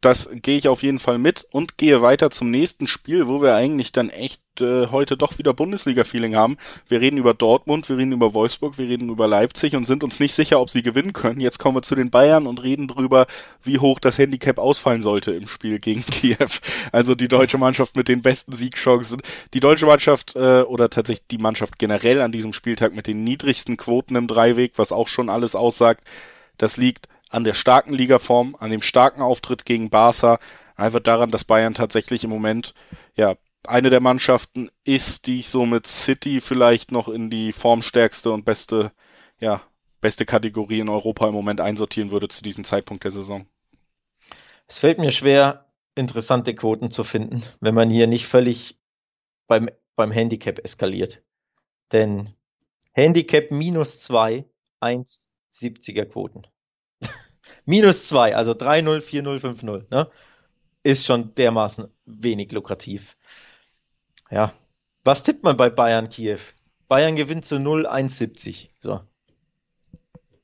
Das 0.04 0.28
gehe 0.34 0.58
ich 0.58 0.68
auf 0.68 0.82
jeden 0.82 0.98
Fall 0.98 1.16
mit 1.16 1.46
und 1.50 1.78
gehe 1.78 2.02
weiter 2.02 2.30
zum 2.30 2.50
nächsten 2.50 2.86
Spiel, 2.86 3.26
wo 3.26 3.40
wir 3.40 3.54
eigentlich 3.54 3.90
dann 3.90 4.10
echt 4.10 4.42
äh, 4.60 4.88
heute 4.88 5.16
doch 5.16 5.38
wieder 5.38 5.54
Bundesliga-Feeling 5.54 6.36
haben. 6.36 6.58
Wir 6.86 7.00
reden 7.00 7.16
über 7.16 7.32
Dortmund, 7.32 7.88
wir 7.88 7.96
reden 7.96 8.12
über 8.12 8.34
Wolfsburg, 8.34 8.76
wir 8.76 8.86
reden 8.86 9.08
über 9.08 9.26
Leipzig 9.26 9.74
und 9.74 9.86
sind 9.86 10.04
uns 10.04 10.20
nicht 10.20 10.34
sicher, 10.34 10.60
ob 10.60 10.68
sie 10.68 10.82
gewinnen 10.82 11.14
können. 11.14 11.40
Jetzt 11.40 11.58
kommen 11.58 11.78
wir 11.78 11.80
zu 11.80 11.94
den 11.94 12.10
Bayern 12.10 12.46
und 12.46 12.62
reden 12.62 12.86
drüber, 12.86 13.26
wie 13.62 13.78
hoch 13.78 13.98
das 13.98 14.18
Handicap 14.18 14.58
ausfallen 14.58 15.00
sollte 15.00 15.32
im 15.32 15.48
Spiel 15.48 15.78
gegen 15.78 16.04
Kiew. 16.10 16.50
Also 16.92 17.14
die 17.14 17.28
deutsche 17.28 17.56
Mannschaft 17.56 17.96
mit 17.96 18.08
den 18.08 18.20
besten 18.20 18.52
Siegchancen. 18.52 19.22
Die 19.54 19.60
deutsche 19.60 19.86
Mannschaft 19.86 20.36
äh, 20.36 20.64
oder 20.64 20.90
tatsächlich 20.90 21.28
die 21.30 21.38
Mannschaft 21.38 21.78
generell 21.78 22.20
an 22.20 22.30
diesem 22.30 22.52
Spieltag 22.52 22.94
mit 22.94 23.06
den 23.06 23.24
niedrigsten 23.24 23.78
Quoten 23.78 24.16
im 24.16 24.28
Dreiweg, 24.28 24.72
was 24.76 24.92
auch 24.92 25.08
schon 25.08 25.30
alles 25.30 25.54
aussagt. 25.54 26.04
Das 26.58 26.76
liegt 26.76 27.08
an 27.34 27.44
der 27.44 27.54
starken 27.54 27.92
Ligaform, 27.92 28.56
an 28.60 28.70
dem 28.70 28.80
starken 28.80 29.20
Auftritt 29.20 29.66
gegen 29.66 29.90
Barca, 29.90 30.38
einfach 30.76 31.00
daran, 31.00 31.30
dass 31.30 31.44
Bayern 31.44 31.74
tatsächlich 31.74 32.22
im 32.22 32.30
Moment 32.30 32.74
ja 33.16 33.34
eine 33.66 33.90
der 33.90 34.00
Mannschaften 34.00 34.70
ist, 34.84 35.26
die 35.26 35.40
ich 35.40 35.48
so 35.48 35.66
mit 35.66 35.86
City 35.86 36.40
vielleicht 36.40 36.92
noch 36.92 37.08
in 37.08 37.30
die 37.30 37.52
formstärkste 37.52 38.30
und 38.30 38.44
beste, 38.44 38.92
ja, 39.40 39.62
beste 40.00 40.26
Kategorie 40.26 40.78
in 40.78 40.88
Europa 40.88 41.26
im 41.26 41.34
Moment 41.34 41.60
einsortieren 41.60 42.12
würde 42.12 42.28
zu 42.28 42.42
diesem 42.42 42.64
Zeitpunkt 42.64 43.02
der 43.02 43.10
Saison. 43.10 43.46
Es 44.68 44.78
fällt 44.78 44.98
mir 44.98 45.10
schwer, 45.10 45.66
interessante 45.96 46.54
Quoten 46.54 46.92
zu 46.92 47.02
finden, 47.02 47.42
wenn 47.60 47.74
man 47.74 47.90
hier 47.90 48.06
nicht 48.06 48.26
völlig 48.26 48.78
beim, 49.48 49.68
beim 49.96 50.12
Handicap 50.12 50.60
eskaliert. 50.60 51.22
Denn 51.90 52.30
Handicap 52.92 53.50
minus 53.50 54.00
zwei, 54.00 54.44
1,70er 54.80 56.04
Quoten. 56.04 56.46
Minus 57.64 58.08
zwei, 58.08 58.36
also 58.36 58.52
3-0, 58.52 59.00
4-0, 59.00 59.40
5-0, 59.40 59.84
ne? 59.90 60.10
Ist 60.82 61.06
schon 61.06 61.34
dermaßen 61.34 61.88
wenig 62.04 62.52
lukrativ. 62.52 63.16
Ja. 64.30 64.52
Was 65.04 65.22
tippt 65.22 65.42
man 65.42 65.56
bei 65.56 65.70
Bayern 65.70 66.08
Kiew? 66.08 66.40
Bayern 66.88 67.16
gewinnt 67.16 67.44
zu 67.44 67.58
0, 67.58 67.86
1,70. 67.86 68.68
So. 68.80 69.00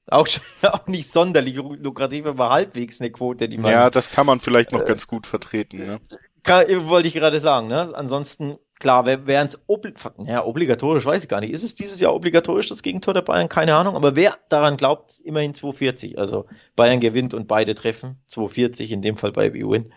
Auch, 0.06 0.28
auch 0.62 0.86
nicht 0.86 1.10
sonderlich 1.10 1.56
lukrativ, 1.56 2.26
aber 2.26 2.50
halbwegs 2.50 3.00
eine 3.00 3.10
Quote, 3.10 3.48
die 3.48 3.58
man. 3.58 3.70
Ja, 3.70 3.90
das 3.90 4.10
kann 4.10 4.26
man 4.26 4.40
vielleicht 4.40 4.72
noch 4.72 4.82
äh, 4.82 4.86
ganz 4.86 5.06
gut 5.06 5.26
vertreten. 5.26 5.78
Ne? 5.78 6.00
Kann, 6.42 6.66
wollte 6.88 7.08
ich 7.08 7.14
gerade 7.14 7.40
sagen. 7.40 7.68
Ne? 7.68 7.92
Ansonsten, 7.94 8.58
klar, 8.80 9.06
wären 9.06 9.46
es 9.46 9.62
obli 9.68 9.94
ja, 10.24 10.44
obligatorisch, 10.44 11.04
weiß 11.04 11.22
ich 11.22 11.28
gar 11.28 11.40
nicht. 11.40 11.52
Ist 11.52 11.62
es 11.62 11.76
dieses 11.76 12.00
Jahr 12.00 12.14
obligatorisch, 12.14 12.68
das 12.68 12.82
Gegentor 12.82 13.14
der 13.14 13.22
Bayern? 13.22 13.48
Keine 13.48 13.74
Ahnung. 13.76 13.94
Aber 13.94 14.16
wer 14.16 14.38
daran 14.48 14.76
glaubt, 14.76 15.20
immerhin 15.20 15.52
2,40. 15.52 16.16
Also 16.16 16.46
Bayern 16.74 16.98
gewinnt 16.98 17.34
und 17.34 17.46
beide 17.46 17.74
treffen. 17.74 18.20
2,40 18.28 18.90
in 18.90 19.02
dem 19.02 19.16
Fall 19.16 19.30
bei 19.30 19.50
B-Win. 19.50 19.92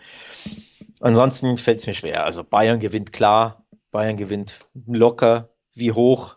Ansonsten 1.00 1.58
fällt 1.58 1.80
es 1.80 1.86
mir 1.86 1.94
schwer. 1.94 2.24
Also 2.24 2.44
Bayern 2.44 2.78
gewinnt 2.78 3.12
klar. 3.12 3.66
Bayern 3.90 4.16
gewinnt 4.16 4.60
locker. 4.86 5.50
Wie 5.72 5.92
hoch? 5.92 6.36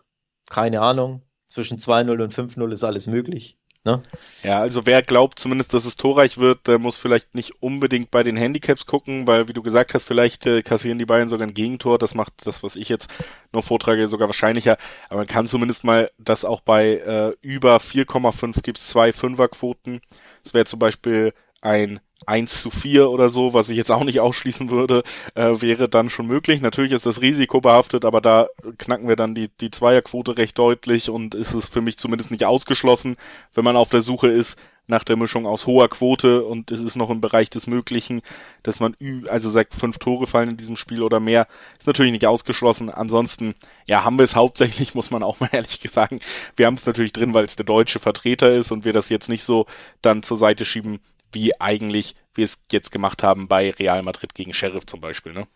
Keine 0.50 0.80
Ahnung. 0.80 1.22
Zwischen 1.46 1.78
2-0 1.78 2.22
und 2.22 2.34
5-0 2.34 2.72
ist 2.72 2.84
alles 2.84 3.06
möglich. 3.06 3.58
Ne? 3.88 4.02
Ja, 4.42 4.60
also 4.60 4.84
wer 4.84 5.00
glaubt 5.00 5.38
zumindest, 5.38 5.72
dass 5.72 5.86
es 5.86 5.96
torreich 5.96 6.36
wird, 6.36 6.66
der 6.66 6.78
muss 6.78 6.98
vielleicht 6.98 7.34
nicht 7.34 7.62
unbedingt 7.62 8.10
bei 8.10 8.22
den 8.22 8.36
Handicaps 8.36 8.84
gucken, 8.84 9.26
weil 9.26 9.48
wie 9.48 9.54
du 9.54 9.62
gesagt 9.62 9.94
hast, 9.94 10.04
vielleicht 10.04 10.44
äh, 10.44 10.62
kassieren 10.62 10.98
die 10.98 11.06
Bayern 11.06 11.30
sogar 11.30 11.46
ein 11.46 11.54
Gegentor. 11.54 11.96
Das 11.98 12.14
macht 12.14 12.34
das, 12.46 12.62
was 12.62 12.76
ich 12.76 12.90
jetzt 12.90 13.10
nur 13.50 13.62
vortrage, 13.62 14.06
sogar 14.06 14.28
wahrscheinlicher. 14.28 14.76
Aber 15.08 15.20
man 15.20 15.26
kann 15.26 15.46
zumindest 15.46 15.84
mal, 15.84 16.10
dass 16.18 16.44
auch 16.44 16.60
bei 16.60 16.98
äh, 16.98 17.32
über 17.40 17.78
4,5 17.78 18.60
gibt 18.62 18.76
es 18.76 18.88
zwei 18.88 19.14
Fünferquoten. 19.14 20.02
Das 20.44 20.52
wäre 20.52 20.66
zum 20.66 20.80
Beispiel 20.80 21.32
ein 21.62 21.98
1 22.26 22.62
zu 22.62 22.70
4 22.70 23.10
oder 23.10 23.30
so, 23.30 23.54
was 23.54 23.68
ich 23.68 23.76
jetzt 23.76 23.90
auch 23.90 24.04
nicht 24.04 24.20
ausschließen 24.20 24.70
würde, 24.70 25.02
äh, 25.34 25.60
wäre 25.60 25.88
dann 25.88 26.10
schon 26.10 26.26
möglich. 26.26 26.60
Natürlich 26.60 26.92
ist 26.92 27.06
das 27.06 27.20
Risiko 27.20 27.60
behaftet, 27.60 28.04
aber 28.04 28.20
da 28.20 28.48
knacken 28.78 29.08
wir 29.08 29.16
dann 29.16 29.34
die, 29.34 29.48
die 29.60 29.70
Zweierquote 29.70 30.36
recht 30.36 30.58
deutlich 30.58 31.10
und 31.10 31.34
ist 31.34 31.54
es 31.54 31.66
für 31.66 31.80
mich 31.80 31.98
zumindest 31.98 32.30
nicht 32.30 32.44
ausgeschlossen, 32.44 33.16
wenn 33.54 33.64
man 33.64 33.76
auf 33.76 33.90
der 33.90 34.02
Suche 34.02 34.28
ist 34.28 34.58
nach 34.88 35.04
der 35.04 35.16
Mischung 35.16 35.46
aus 35.46 35.66
hoher 35.66 35.88
Quote 35.88 36.42
und 36.44 36.70
es 36.70 36.80
ist 36.80 36.96
noch 36.96 37.10
im 37.10 37.20
Bereich 37.20 37.50
des 37.50 37.66
Möglichen, 37.66 38.22
dass 38.62 38.80
man 38.80 38.96
also 39.28 39.50
sagt, 39.50 39.74
fünf 39.74 39.98
Tore 39.98 40.26
fallen 40.26 40.50
in 40.50 40.56
diesem 40.56 40.76
Spiel 40.76 41.02
oder 41.02 41.20
mehr, 41.20 41.46
ist 41.78 41.86
natürlich 41.86 42.12
nicht 42.12 42.26
ausgeschlossen. 42.26 42.90
Ansonsten, 42.90 43.54
ja, 43.86 44.04
haben 44.04 44.18
wir 44.18 44.24
es 44.24 44.34
hauptsächlich, 44.34 44.94
muss 44.94 45.10
man 45.10 45.22
auch 45.22 45.38
mal 45.40 45.50
ehrlich 45.52 45.80
sagen. 45.92 46.20
Wir 46.56 46.66
haben 46.66 46.74
es 46.74 46.86
natürlich 46.86 47.12
drin, 47.12 47.34
weil 47.34 47.44
es 47.44 47.56
der 47.56 47.66
deutsche 47.66 47.98
Vertreter 47.98 48.52
ist 48.52 48.72
und 48.72 48.84
wir 48.84 48.94
das 48.94 49.10
jetzt 49.10 49.28
nicht 49.28 49.44
so 49.44 49.66
dann 50.00 50.22
zur 50.22 50.38
Seite 50.38 50.64
schieben, 50.64 51.00
wie 51.32 51.60
eigentlich 51.60 52.14
wir 52.34 52.44
es 52.44 52.58
jetzt 52.70 52.92
gemacht 52.92 53.22
haben 53.22 53.48
bei 53.48 53.70
Real 53.70 54.02
Madrid 54.02 54.34
gegen 54.34 54.52
Sheriff 54.52 54.86
zum 54.86 55.00
Beispiel. 55.00 55.32
Ne? 55.32 55.46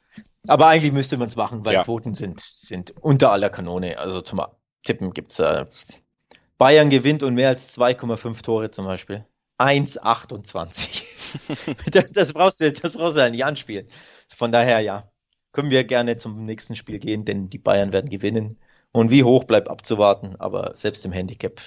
Aber 0.49 0.66
eigentlich 0.66 0.93
müsste 0.93 1.16
man 1.16 1.29
es 1.29 1.37
machen, 1.37 1.64
weil 1.64 1.75
ja. 1.75 1.85
Quoten 1.85 2.14
sind, 2.14 2.41
sind 2.41 2.95
unter 3.01 3.33
aller 3.33 3.51
Kanone. 3.51 3.99
Also 3.99 4.20
zum 4.20 4.43
Tippen 4.83 5.12
gibt 5.12 5.31
es 5.31 5.39
äh, 5.39 5.66
Bayern 6.59 6.91
gewinnt 6.91 7.23
und 7.23 7.35
mehr 7.35 7.49
als 7.49 7.79
2,5 7.79 8.43
Tore 8.43 8.70
zum 8.70 8.85
Beispiel. 8.87 9.25
1,28. 9.59 11.03
das, 12.12 12.33
brauchst 12.33 12.61
du, 12.61 12.73
das 12.73 12.97
brauchst 12.97 13.16
du 13.16 13.20
ja 13.20 13.31
nicht 13.31 13.45
anspielen. 13.45 13.87
Von 14.29 14.51
daher, 14.53 14.81
ja, 14.81 15.11
können 15.53 15.70
wir 15.70 15.85
gerne 15.85 16.16
zum 16.16 16.45
nächsten 16.45 16.77
Spiel 16.77 16.99
gehen, 16.99 17.25
denn 17.25 17.49
die 17.49 17.59
Bayern 17.59 17.93
werden 17.93 18.11
gewinnen. 18.11 18.59
Und 18.91 19.11
wie 19.11 19.25
hoch 19.25 19.45
bleibt 19.45 19.68
abzuwarten, 19.68 20.37
aber 20.37 20.75
selbst 20.75 21.05
im 21.07 21.12
Handicap 21.12 21.61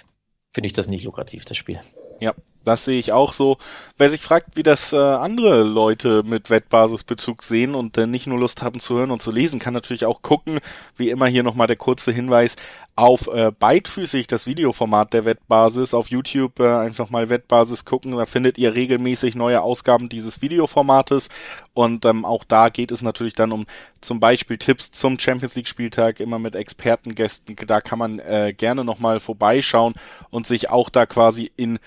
finde 0.52 0.68
ich 0.68 0.74
das 0.74 0.88
nicht 0.88 1.06
lukrativ, 1.06 1.46
das 1.46 1.58
Spiel. 1.58 1.80
Ja, 2.20 2.34
das 2.66 2.86
sehe 2.86 3.00
ich 3.00 3.12
auch 3.12 3.34
so. 3.34 3.58
Wer 3.98 4.10
sich 4.10 4.22
fragt, 4.22 4.56
wie 4.56 4.64
das 4.64 4.92
äh, 4.92 4.98
andere 4.98 5.64
Leute 5.64 6.24
mit 6.24 6.50
Wettbasisbezug 6.50 7.44
sehen 7.44 7.76
und 7.76 7.98
äh, 7.98 8.08
nicht 8.08 8.28
nur 8.28 8.40
Lust 8.40 8.62
haben 8.62 8.80
zu 8.80 8.98
hören 8.98 9.12
und 9.12 9.22
zu 9.22 9.32
lesen, 9.32 9.60
kann 9.60 9.74
natürlich 9.74 10.06
auch 10.06 10.22
gucken. 10.22 10.60
Wie 10.98 11.10
immer 11.10 11.28
hier 11.28 11.44
nochmal 11.44 11.68
der 11.68 11.78
kurze 11.78 12.12
Hinweis 12.12 12.56
auf 12.98 13.28
äh, 13.28 13.52
beidfüßig 13.52 14.28
das 14.28 14.48
Videoformat 14.48 15.14
der 15.14 15.26
Wettbasis. 15.26 15.94
Auf 15.94 16.10
YouTube 16.10 16.60
äh, 16.60 16.78
einfach 16.78 17.10
mal 17.10 17.30
Wettbasis 17.30 17.84
gucken. 17.84 18.14
Da 18.14 18.26
findet 18.26 18.58
ihr 18.58 18.74
regelmäßig 18.74 19.36
neue 19.36 19.62
Ausgaben 19.62 20.08
dieses 20.08 20.42
Videoformates. 20.42 21.30
Und 21.74 22.06
ähm, 22.06 22.24
auch 22.24 22.46
da 22.46 22.70
geht 22.70 22.92
es 22.92 23.02
natürlich 23.02 23.34
dann 23.34 23.52
um 23.52 23.66
zum 24.00 24.22
Beispiel 24.22 24.58
Tipps 24.58 24.92
zum 24.92 25.20
Champions 25.20 25.56
League 25.56 25.68
Spieltag, 25.68 26.22
immer 26.22 26.40
mit 26.40 26.56
Expertengästen. 26.56 27.56
Da 27.68 27.82
kann 27.82 28.00
man 28.00 28.20
äh, 28.20 28.54
gerne 28.56 28.86
nochmal 28.86 29.20
vorbeischauen 29.20 29.94
und 30.30 30.48
sich 30.48 30.70
auch 30.70 30.90
da 30.90 31.06
quasi 31.06 31.52
in 31.58 31.80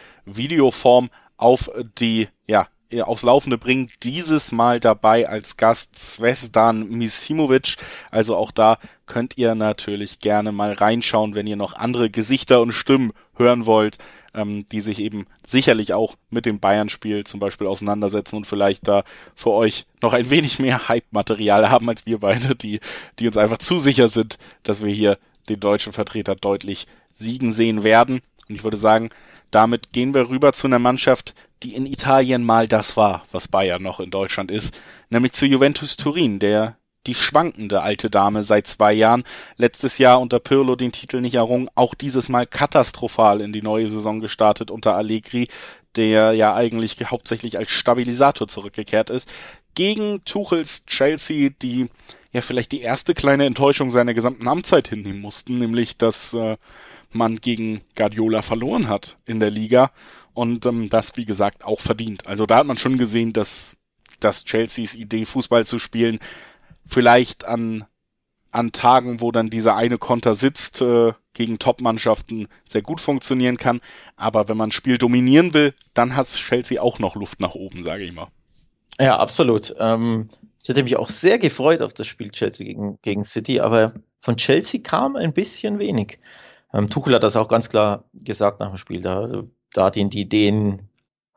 Videoform 0.69 1.11
auf 1.37 1.71
die, 1.99 2.29
ja, 2.47 2.69
aufs 3.03 3.23
Laufende 3.23 3.59
bringen. 3.59 3.89
Dieses 4.03 4.51
Mal 4.53 4.81
dabei 4.81 5.29
als 5.29 5.57
Gast 5.57 5.99
Svesdan 5.99 6.89
Misimovic. 6.89 7.77
Also 8.11 8.37
auch 8.37 8.51
da 8.51 8.79
könnt 9.07 9.37
ihr 9.37 9.55
natürlich 9.55 10.19
gerne 10.19 10.53
mal 10.53 10.73
reinschauen, 10.73 11.35
wenn 11.35 11.47
ihr 11.47 11.57
noch 11.57 11.75
andere 11.75 12.11
Gesichter 12.11 12.61
und 12.61 12.73
Stimmen 12.73 13.13
hören 13.37 13.67
wollt, 13.67 13.99
ähm, 14.35 14.67
die 14.73 14.81
sich 14.81 15.01
eben 15.01 15.27
sicherlich 15.45 15.95
auch 15.95 16.17
mit 16.31 16.45
dem 16.45 16.61
Bayern-Spiel 16.61 17.25
zum 17.25 17.41
Beispiel 17.41 17.67
auseinandersetzen 17.67 18.37
und 18.37 18.47
vielleicht 18.47 18.89
da 18.89 19.05
für 19.35 19.51
euch 19.51 19.87
noch 20.03 20.13
ein 20.13 20.31
wenig 20.31 20.59
mehr 20.59 20.89
Hype-Material 20.89 21.71
haben 21.71 21.89
als 21.89 22.05
wir 22.07 22.19
beide, 22.19 22.57
die, 22.57 22.81
die 23.19 23.27
uns 23.27 23.37
einfach 23.37 23.59
zu 23.59 23.79
sicher 23.79 24.09
sind, 24.09 24.39
dass 24.63 24.83
wir 24.83 24.93
hier 24.93 25.19
den 25.49 25.61
deutschen 25.61 25.93
Vertreter 25.93 26.35
deutlich 26.35 26.87
siegen 27.13 27.53
sehen 27.53 27.85
werden. 27.85 28.21
Und 28.49 28.55
ich 28.55 28.65
würde 28.65 28.77
sagen, 28.77 29.11
damit 29.51 29.93
gehen 29.93 30.15
wir 30.15 30.29
rüber 30.29 30.53
zu 30.53 30.67
einer 30.67 30.79
Mannschaft, 30.79 31.35
die 31.63 31.75
in 31.75 31.87
Italien 31.87 32.45
mal 32.45 32.69
das 32.69 32.97
war, 32.97 33.25
was 33.33 33.49
Bayern 33.49 33.83
noch 33.83 34.01
in 34.01 34.11
Deutschland 34.11 34.51
ist, 34.51 34.75
nämlich 35.11 35.33
zu 35.33 35.47
Juventus 35.47 35.97
Turin, 35.97 36.39
der 36.39 36.77
die 37.07 37.15
schwankende 37.15 37.81
alte 37.83 38.11
Dame 38.11 38.45
seit 38.45 38.67
zwei 38.67 38.93
Jahren. 38.93 39.25
Letztes 39.57 39.99
Jahr 39.99 40.21
unter 40.21 40.41
Pirlo 40.41 40.77
den 40.77 40.93
Titel 40.93 41.21
nicht 41.21 41.35
errungen, 41.35 41.69
auch 41.75 41.95
dieses 41.95 42.29
Mal 42.29 42.47
katastrophal 42.47 43.41
in 43.41 43.53
die 43.53 43.63
neue 43.63 43.89
Saison 43.89 44.21
gestartet 44.21 44.71
unter 44.71 44.95
Allegri, 44.95 45.49
der 45.97 46.33
ja 46.33 46.55
eigentlich 46.55 46.97
hauptsächlich 47.07 47.59
als 47.59 47.71
Stabilisator 47.71 48.47
zurückgekehrt 48.47 49.11
ist. 49.11 49.29
Gegen 49.75 50.23
Tuchels 50.25 50.85
Chelsea, 50.87 51.51
die 51.63 51.89
ja 52.33 52.43
vielleicht 52.43 52.73
die 52.73 52.83
erste 52.83 53.15
kleine 53.15 53.47
Enttäuschung 53.47 53.91
seiner 53.91 54.13
gesamten 54.13 54.47
Amtszeit 54.47 54.89
hinnehmen 54.89 55.21
mussten, 55.21 55.59
nämlich 55.59 55.97
dass 55.97 56.35
äh, 56.35 56.57
man 57.11 57.37
gegen 57.37 57.83
Guardiola 57.97 58.43
verloren 58.43 58.89
hat 58.89 59.19
in 59.27 59.41
der 59.41 59.51
Liga 59.51 59.91
und 60.35 60.67
ähm, 60.67 60.91
das 60.91 61.17
wie 61.17 61.25
gesagt 61.25 61.65
auch 61.65 61.81
verdient. 61.81 62.27
Also 62.27 62.47
da 62.47 62.57
hat 62.57 62.67
man 62.67 62.77
schon 62.77 62.99
gesehen, 62.99 63.33
dass 63.33 63.77
dass 64.21 64.45
Chelseas 64.45 64.95
Idee 64.95 65.25
Fußball 65.25 65.65
zu 65.65 65.79
spielen 65.79 66.19
vielleicht 66.87 67.45
an, 67.45 67.85
an 68.51 68.73
Tagen, 68.73 69.21
wo 69.21 69.31
dann 69.31 69.51
dieser 69.51 69.77
eine 69.77 69.99
Konter 69.99 70.35
sitzt, 70.35 70.81
äh, 70.81 71.13
gegen 71.35 71.59
Top-Mannschaften 71.59 72.49
sehr 72.65 72.83
gut 72.83 73.01
funktionieren 73.01 73.59
kann. 73.59 73.81
Aber 74.17 74.49
wenn 74.49 74.57
man 74.57 74.71
ein 74.71 74.73
Spiel 74.73 74.99
dominieren 74.99 75.55
will, 75.55 75.75
dann 75.95 76.17
hat 76.17 76.29
Chelsea 76.29 76.81
auch 76.81 76.99
noch 76.99 77.15
Luft 77.15 77.41
nach 77.41 77.55
oben, 77.55 77.85
sage 77.85 78.05
ich 78.05 78.13
mal. 78.13 78.29
Ja, 78.99 79.19
absolut. 79.19 79.75
Ähm, 79.79 80.29
ich 80.63 80.69
hätte 80.69 80.83
mich 80.83 80.97
auch 80.97 81.09
sehr 81.09 81.39
gefreut 81.39 81.83
auf 81.83 81.93
das 81.93 82.07
Spiel 82.07 82.31
Chelsea 82.31 82.67
gegen, 82.67 82.99
gegen 83.03 83.25
City, 83.25 83.61
aber 83.61 83.95
von 84.21 84.37
Chelsea 84.37 84.81
kam 84.83 85.15
ein 85.15 85.33
bisschen 85.33 85.79
wenig. 85.79 86.19
Ähm, 86.73 86.89
Tuchel 86.91 87.15
hat 87.15 87.23
das 87.23 87.37
auch 87.37 87.49
ganz 87.49 87.69
klar 87.69 88.05
gesagt 88.13 88.61
nach 88.61 88.69
dem 88.69 88.77
Spiel. 88.77 89.03
Da, 89.03 89.21
also, 89.21 89.51
da 89.73 89.87
hat 89.87 89.97
ihn 89.97 90.11
die 90.11 90.21
Ideen 90.23 90.89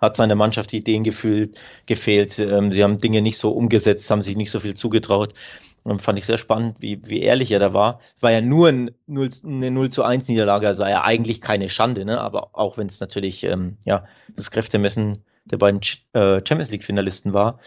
hat 0.01 0.15
seiner 0.15 0.35
Mannschaft 0.35 0.71
die 0.71 0.77
Ideen 0.77 1.03
gefühlt, 1.03 1.59
gefehlt. 1.85 2.39
Ähm, 2.39 2.71
sie 2.71 2.83
haben 2.83 2.97
Dinge 2.97 3.21
nicht 3.21 3.37
so 3.37 3.51
umgesetzt, 3.51 4.09
haben 4.09 4.23
sich 4.23 4.35
nicht 4.35 4.51
so 4.51 4.59
viel 4.59 4.73
zugetraut. 4.73 5.33
Und 5.83 6.01
fand 6.01 6.19
ich 6.19 6.25
sehr 6.27 6.37
spannend, 6.37 6.77
wie, 6.81 7.01
wie 7.05 7.21
ehrlich 7.21 7.51
er 7.51 7.59
da 7.59 7.73
war. 7.73 8.01
Es 8.15 8.21
war 8.21 8.31
ja 8.31 8.41
nur 8.41 8.67
ein 8.67 8.91
0, 9.07 9.29
eine 9.43 9.71
0 9.71 9.89
zu 9.89 10.03
1 10.03 10.27
Niederlage, 10.27 10.67
also 10.67 10.83
ja 10.83 11.03
eigentlich 11.03 11.41
keine 11.41 11.69
Schande, 11.69 12.05
ne? 12.05 12.21
aber 12.21 12.49
auch 12.53 12.77
wenn 12.77 12.85
es 12.85 12.99
natürlich 12.99 13.43
ähm, 13.45 13.77
ja, 13.85 14.05
das 14.35 14.51
Kräftemessen 14.51 15.23
der 15.45 15.57
beiden 15.57 15.81
äh, 16.13 16.39
Champions 16.47 16.69
League-Finalisten 16.69 17.33
war. 17.33 17.59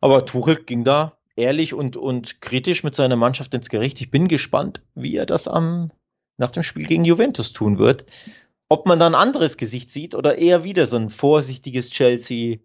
Aber 0.00 0.24
Tuchel 0.24 0.56
ging 0.56 0.84
da 0.84 1.18
ehrlich 1.34 1.74
und, 1.74 1.96
und 1.96 2.40
kritisch 2.40 2.84
mit 2.84 2.94
seiner 2.94 3.16
Mannschaft 3.16 3.52
ins 3.54 3.70
Gericht. 3.70 4.00
Ich 4.00 4.12
bin 4.12 4.28
gespannt, 4.28 4.82
wie 4.94 5.16
er 5.16 5.26
das 5.26 5.48
am, 5.48 5.88
nach 6.38 6.50
dem 6.50 6.62
Spiel 6.62 6.86
gegen 6.86 7.04
Juventus 7.04 7.52
tun 7.52 7.78
wird 7.78 8.06
ob 8.68 8.86
man 8.86 8.98
dann 8.98 9.14
ein 9.14 9.20
anderes 9.20 9.56
Gesicht 9.56 9.90
sieht 9.90 10.14
oder 10.14 10.38
eher 10.38 10.64
wieder 10.64 10.86
so 10.86 10.96
ein 10.96 11.10
vorsichtiges 11.10 11.90
Chelsea. 11.90 12.58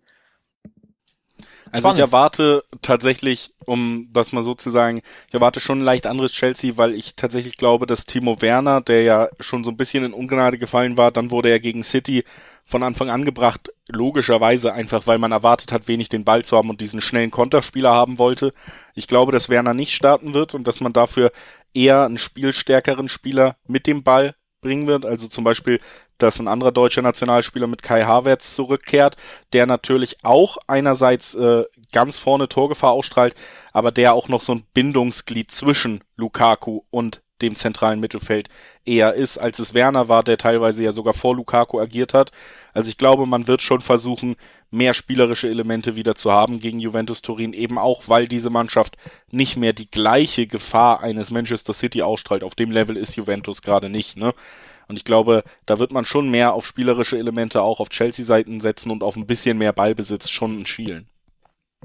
Also 1.72 1.88
Spannend. 1.88 1.98
ich 1.98 2.06
erwarte 2.06 2.64
tatsächlich, 2.84 3.52
um 3.66 4.10
das 4.12 4.32
mal 4.32 4.44
so 4.44 4.54
zu 4.54 4.70
sagen, 4.70 5.02
ich 5.28 5.34
erwarte 5.34 5.60
schon 5.60 5.80
ein 5.80 5.86
leicht 5.86 6.06
anderes 6.06 6.32
Chelsea, 6.32 6.78
weil 6.78 6.94
ich 6.94 7.16
tatsächlich 7.16 7.56
glaube, 7.56 7.88
dass 7.88 8.06
Timo 8.06 8.42
Werner, 8.42 8.82
der 8.82 9.02
ja 9.02 9.30
schon 9.40 9.64
so 9.64 9.72
ein 9.72 9.78
bisschen 9.78 10.04
in 10.04 10.14
Ungnade 10.14 10.60
gefallen 10.60 10.98
war, 10.98 11.12
dann 11.12 11.32
wurde 11.32 11.50
er 11.50 11.60
gegen 11.60 11.84
City 11.84 12.26
von 12.64 12.84
Anfang 12.84 13.10
an 13.10 13.26
gebracht, 13.26 13.72
logischerweise 13.88 14.74
einfach, 14.74 15.08
weil 15.08 15.18
man 15.18 15.32
erwartet 15.32 15.72
hat, 15.72 15.88
wenig 15.88 16.10
den 16.10 16.24
Ball 16.24 16.46
zu 16.46 16.56
haben 16.56 16.70
und 16.70 16.80
diesen 16.80 17.02
schnellen 17.02 17.32
Konterspieler 17.32 17.92
haben 17.92 18.20
wollte. 18.20 18.54
Ich 18.94 19.08
glaube, 19.08 19.32
dass 19.32 19.50
Werner 19.50 19.74
nicht 19.74 19.94
starten 19.94 20.34
wird 20.36 20.54
und 20.54 20.68
dass 20.68 20.80
man 20.80 20.94
dafür 20.94 21.32
eher 21.74 22.04
einen 22.04 22.18
spielstärkeren 22.18 23.10
Spieler 23.10 23.58
mit 23.68 23.88
dem 23.88 24.04
Ball 24.04 24.36
bringen 24.62 24.88
wird. 24.88 25.06
Also 25.06 25.28
zum 25.28 25.44
Beispiel, 25.44 25.80
dass 26.18 26.40
ein 26.40 26.48
anderer 26.48 26.72
deutscher 26.72 27.02
Nationalspieler 27.02 27.68
mit 27.68 27.84
Kai 27.84 28.04
Havertz 28.04 28.56
zurückkehrt, 28.56 29.18
der 29.52 29.66
natürlich 29.66 30.18
auch 30.24 30.58
einerseits 30.68 31.34
äh, 31.36 31.66
ganz 31.92 32.18
vorne 32.18 32.50
Torgefahr 32.50 32.92
ausstrahlt, 32.92 33.36
aber 33.72 33.92
der 33.92 34.14
auch 34.14 34.30
noch 34.30 34.42
so 34.42 34.54
ein 34.54 34.66
Bindungsglied 34.74 35.52
zwischen 35.52 36.04
Lukaku 36.16 36.82
und 36.90 37.22
dem 37.42 37.56
zentralen 37.56 38.00
Mittelfeld 38.00 38.50
eher 38.86 39.14
ist, 39.14 39.38
als 39.38 39.60
es 39.60 39.74
Werner 39.74 40.08
war, 40.08 40.24
der 40.24 40.38
teilweise 40.38 40.84
ja 40.84 40.94
sogar 40.94 41.14
vor 41.14 41.36
Lukaku 41.36 41.80
agiert 41.80 42.14
hat. 42.14 42.32
Also 42.74 42.90
ich 42.90 42.98
glaube, 42.98 43.26
man 43.26 43.48
wird 43.48 43.62
schon 43.62 43.82
versuchen, 43.82 44.36
mehr 44.72 44.94
spielerische 44.94 45.50
Elemente 45.50 45.96
wieder 45.96 46.16
zu 46.16 46.32
haben 46.32 46.60
gegen 46.60 46.80
Juventus 46.80 47.22
Turin, 47.22 47.54
eben 47.54 47.78
auch, 47.78 48.04
weil 48.08 48.28
diese 48.28 48.50
Mannschaft 48.50 48.96
nicht 49.32 49.58
mehr 49.58 49.74
die 49.74 49.90
gleiche 49.90 50.48
Gefahr 50.48 51.02
eines 51.02 51.32
Manchester 51.32 51.74
City 51.74 52.02
ausstrahlt. 52.02 52.44
Auf 52.44 52.56
dem 52.56 52.72
Level 52.72 52.98
ist 52.98 53.16
Juventus 53.16 53.62
gerade 53.62 53.90
nicht, 53.90 54.18
ne? 54.18 54.34
Und 54.90 54.98
ich 54.98 55.06
glaube, 55.06 55.44
da 55.66 55.80
wird 55.80 55.94
man 55.94 56.04
schon 56.04 56.30
mehr 56.30 56.54
auf 56.54 56.66
spielerische 56.66 57.18
Elemente 57.18 57.62
auch 57.62 57.80
auf 57.80 57.90
Chelsea-Seiten 57.90 58.60
setzen 58.60 58.92
und 58.92 59.02
auf 59.02 59.16
ein 59.16 59.26
bisschen 59.26 59.58
mehr 59.58 59.72
Ballbesitz 59.72 60.30
schon 60.30 60.66
schielen. 60.66 61.08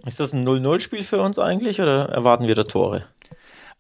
Ist 0.05 0.21
das 0.21 0.33
ein 0.33 0.47
0-0-Spiel 0.47 1.03
für 1.03 1.21
uns 1.21 1.39
eigentlich 1.39 1.81
oder 1.81 2.09
erwarten 2.09 2.47
wir 2.47 2.55
da 2.55 2.65
Tore? 2.65 3.07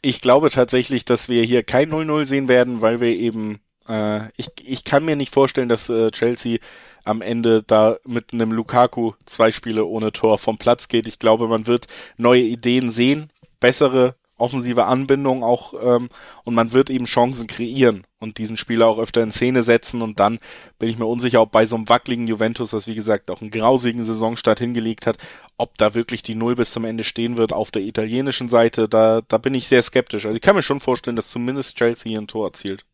Ich 0.01 0.21
glaube 0.21 0.51
tatsächlich, 0.51 1.05
dass 1.05 1.29
wir 1.29 1.43
hier 1.43 1.63
kein 1.65 1.91
0-0 1.91 2.27
sehen 2.27 2.49
werden, 2.49 2.81
weil 2.81 3.01
wir 3.01 3.17
eben, 3.17 3.61
äh, 3.89 4.29
ich, 4.37 4.49
ich 4.63 4.85
kann 4.85 5.05
mir 5.05 5.17
nicht 5.17 5.35
vorstellen, 5.35 5.69
dass 5.69 5.89
äh, 5.89 6.11
Chelsea 6.13 6.59
am 7.05 7.23
Ende 7.23 7.63
da 7.63 7.97
mit 8.07 8.33
einem 8.33 8.53
Lukaku 8.53 9.13
zwei 9.25 9.51
Spiele 9.51 9.85
ohne 9.87 10.13
Tor 10.13 10.39
vom 10.39 10.59
Platz 10.59 10.89
geht. 10.89 11.07
Ich 11.07 11.19
glaube, 11.19 11.49
man 11.49 11.67
wird 11.67 11.87
neue 12.17 12.43
Ideen 12.43 12.91
sehen, 12.91 13.31
bessere 13.61 14.15
offensive 14.39 14.87
Anbindung 14.87 15.43
auch 15.43 15.75
ähm, 15.83 16.09
und 16.45 16.55
man 16.55 16.73
wird 16.73 16.91
eben 16.91 17.05
Chancen 17.05 17.47
kreieren 17.47 18.05
und 18.19 18.39
diesen 18.39 18.57
Spieler 18.57 18.87
auch 18.87 18.99
öfter 18.99 19.23
in 19.23 19.31
Szene 19.31 19.63
setzen 19.63 20.03
und 20.03 20.19
dann 20.21 20.39
bin 20.79 20.89
ich 20.89 20.99
mir 20.99 21.07
unsicher, 21.07 21.43
ob 21.43 21.53
bei 21.53 21.67
so 21.67 21.77
einem 21.77 21.89
wackeligen 21.89 22.27
Juventus, 22.27 22.73
was 22.73 22.87
wie 22.87 22.95
gesagt 22.95 23.31
auch 23.31 23.41
einen 23.41 23.51
grausigen 23.51 24.05
Saisonstart 24.05 24.59
hingelegt 24.59 25.07
hat, 25.07 25.19
ob 25.57 25.77
da 25.79 25.95
wirklich 25.95 26.23
die 26.23 26.35
Null 26.35 26.57
bis 26.57 26.71
zum 26.71 26.85
Ende 26.85 27.05
stehen 27.05 27.37
wird 27.37 27.53
auf 27.53 27.71
der 27.71 27.83
italienischen 27.83 28.49
Seite, 28.49 28.89
da, 28.89 29.21
da 29.27 29.39
bin 29.39 29.55
ich 29.55 29.69
sehr 29.69 29.83
skeptisch. 29.83 30.25
Also 30.25 30.37
ich 30.37 30.43
kann 30.43 30.57
mir 30.57 30.63
schon 30.63 30.81
vorstellen, 30.81 31.17
dass 31.17 31.31
zumindest 31.31 31.77
Chelsea 31.77 32.11
hier 32.11 32.21
ein 32.21 32.29
Tor 32.29 32.47
erzielt. 32.47 32.85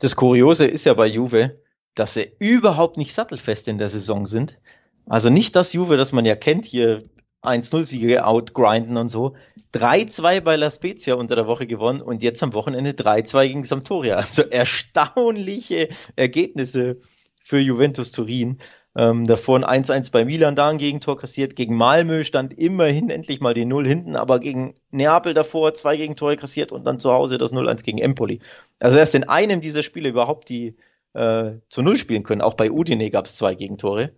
Das 0.00 0.16
Kuriose 0.16 0.66
ist 0.66 0.84
ja 0.84 0.94
bei 0.94 1.06
Juve, 1.06 1.60
dass 1.94 2.14
sie 2.14 2.32
überhaupt 2.38 2.96
nicht 2.96 3.14
sattelfest 3.14 3.68
in 3.68 3.78
der 3.78 3.88
Saison 3.88 4.26
sind. 4.26 4.58
Also 5.06 5.30
nicht 5.30 5.54
das 5.54 5.72
Juve, 5.72 5.96
das 5.96 6.12
man 6.12 6.24
ja 6.24 6.34
kennt, 6.34 6.64
hier 6.64 7.04
1-0-Siege 7.46 8.24
outgrinden 8.24 8.96
und 8.96 9.08
so. 9.08 9.34
3-2 9.74 10.40
bei 10.40 10.56
La 10.56 10.70
Spezia 10.70 11.14
unter 11.14 11.36
der 11.36 11.46
Woche 11.46 11.66
gewonnen 11.66 12.00
und 12.00 12.22
jetzt 12.22 12.42
am 12.42 12.54
Wochenende 12.54 12.92
3-2 12.92 13.46
gegen 13.46 13.64
Sampdoria. 13.64 14.16
Also 14.26 14.42
erstaunliche 14.42 15.88
Ergebnisse 16.16 17.00
für 17.42 17.58
Juventus 17.58 18.10
Turin. 18.10 18.58
Ähm, 18.96 19.26
davor 19.26 19.68
ein 19.68 19.84
1-1 19.84 20.10
bei 20.10 20.24
Milan 20.24 20.56
da 20.56 20.70
ein 20.70 20.78
Gegentor 20.78 21.18
kassiert. 21.18 21.54
Gegen 21.54 21.76
Malmö 21.76 22.24
stand 22.24 22.54
immerhin 22.58 23.10
endlich 23.10 23.40
mal 23.40 23.52
die 23.52 23.66
0 23.66 23.86
hinten, 23.86 24.16
aber 24.16 24.40
gegen 24.40 24.74
Neapel 24.90 25.34
davor 25.34 25.74
zwei 25.74 25.98
Gegentore 25.98 26.38
kassiert 26.38 26.72
und 26.72 26.84
dann 26.84 26.98
zu 26.98 27.12
Hause 27.12 27.36
das 27.36 27.52
0-1 27.52 27.84
gegen 27.84 27.98
Empoli. 27.98 28.40
Also 28.80 28.96
erst 28.96 29.14
in 29.14 29.24
einem 29.24 29.60
dieser 29.60 29.82
Spiele 29.82 30.08
überhaupt 30.08 30.48
die 30.48 30.76
äh, 31.12 31.52
zu 31.68 31.82
Null 31.82 31.98
spielen 31.98 32.22
können. 32.22 32.40
Auch 32.40 32.54
bei 32.54 32.70
Udine 32.70 33.10
gab 33.10 33.26
es 33.26 33.36
zwei 33.36 33.54
Gegentore. 33.54 34.12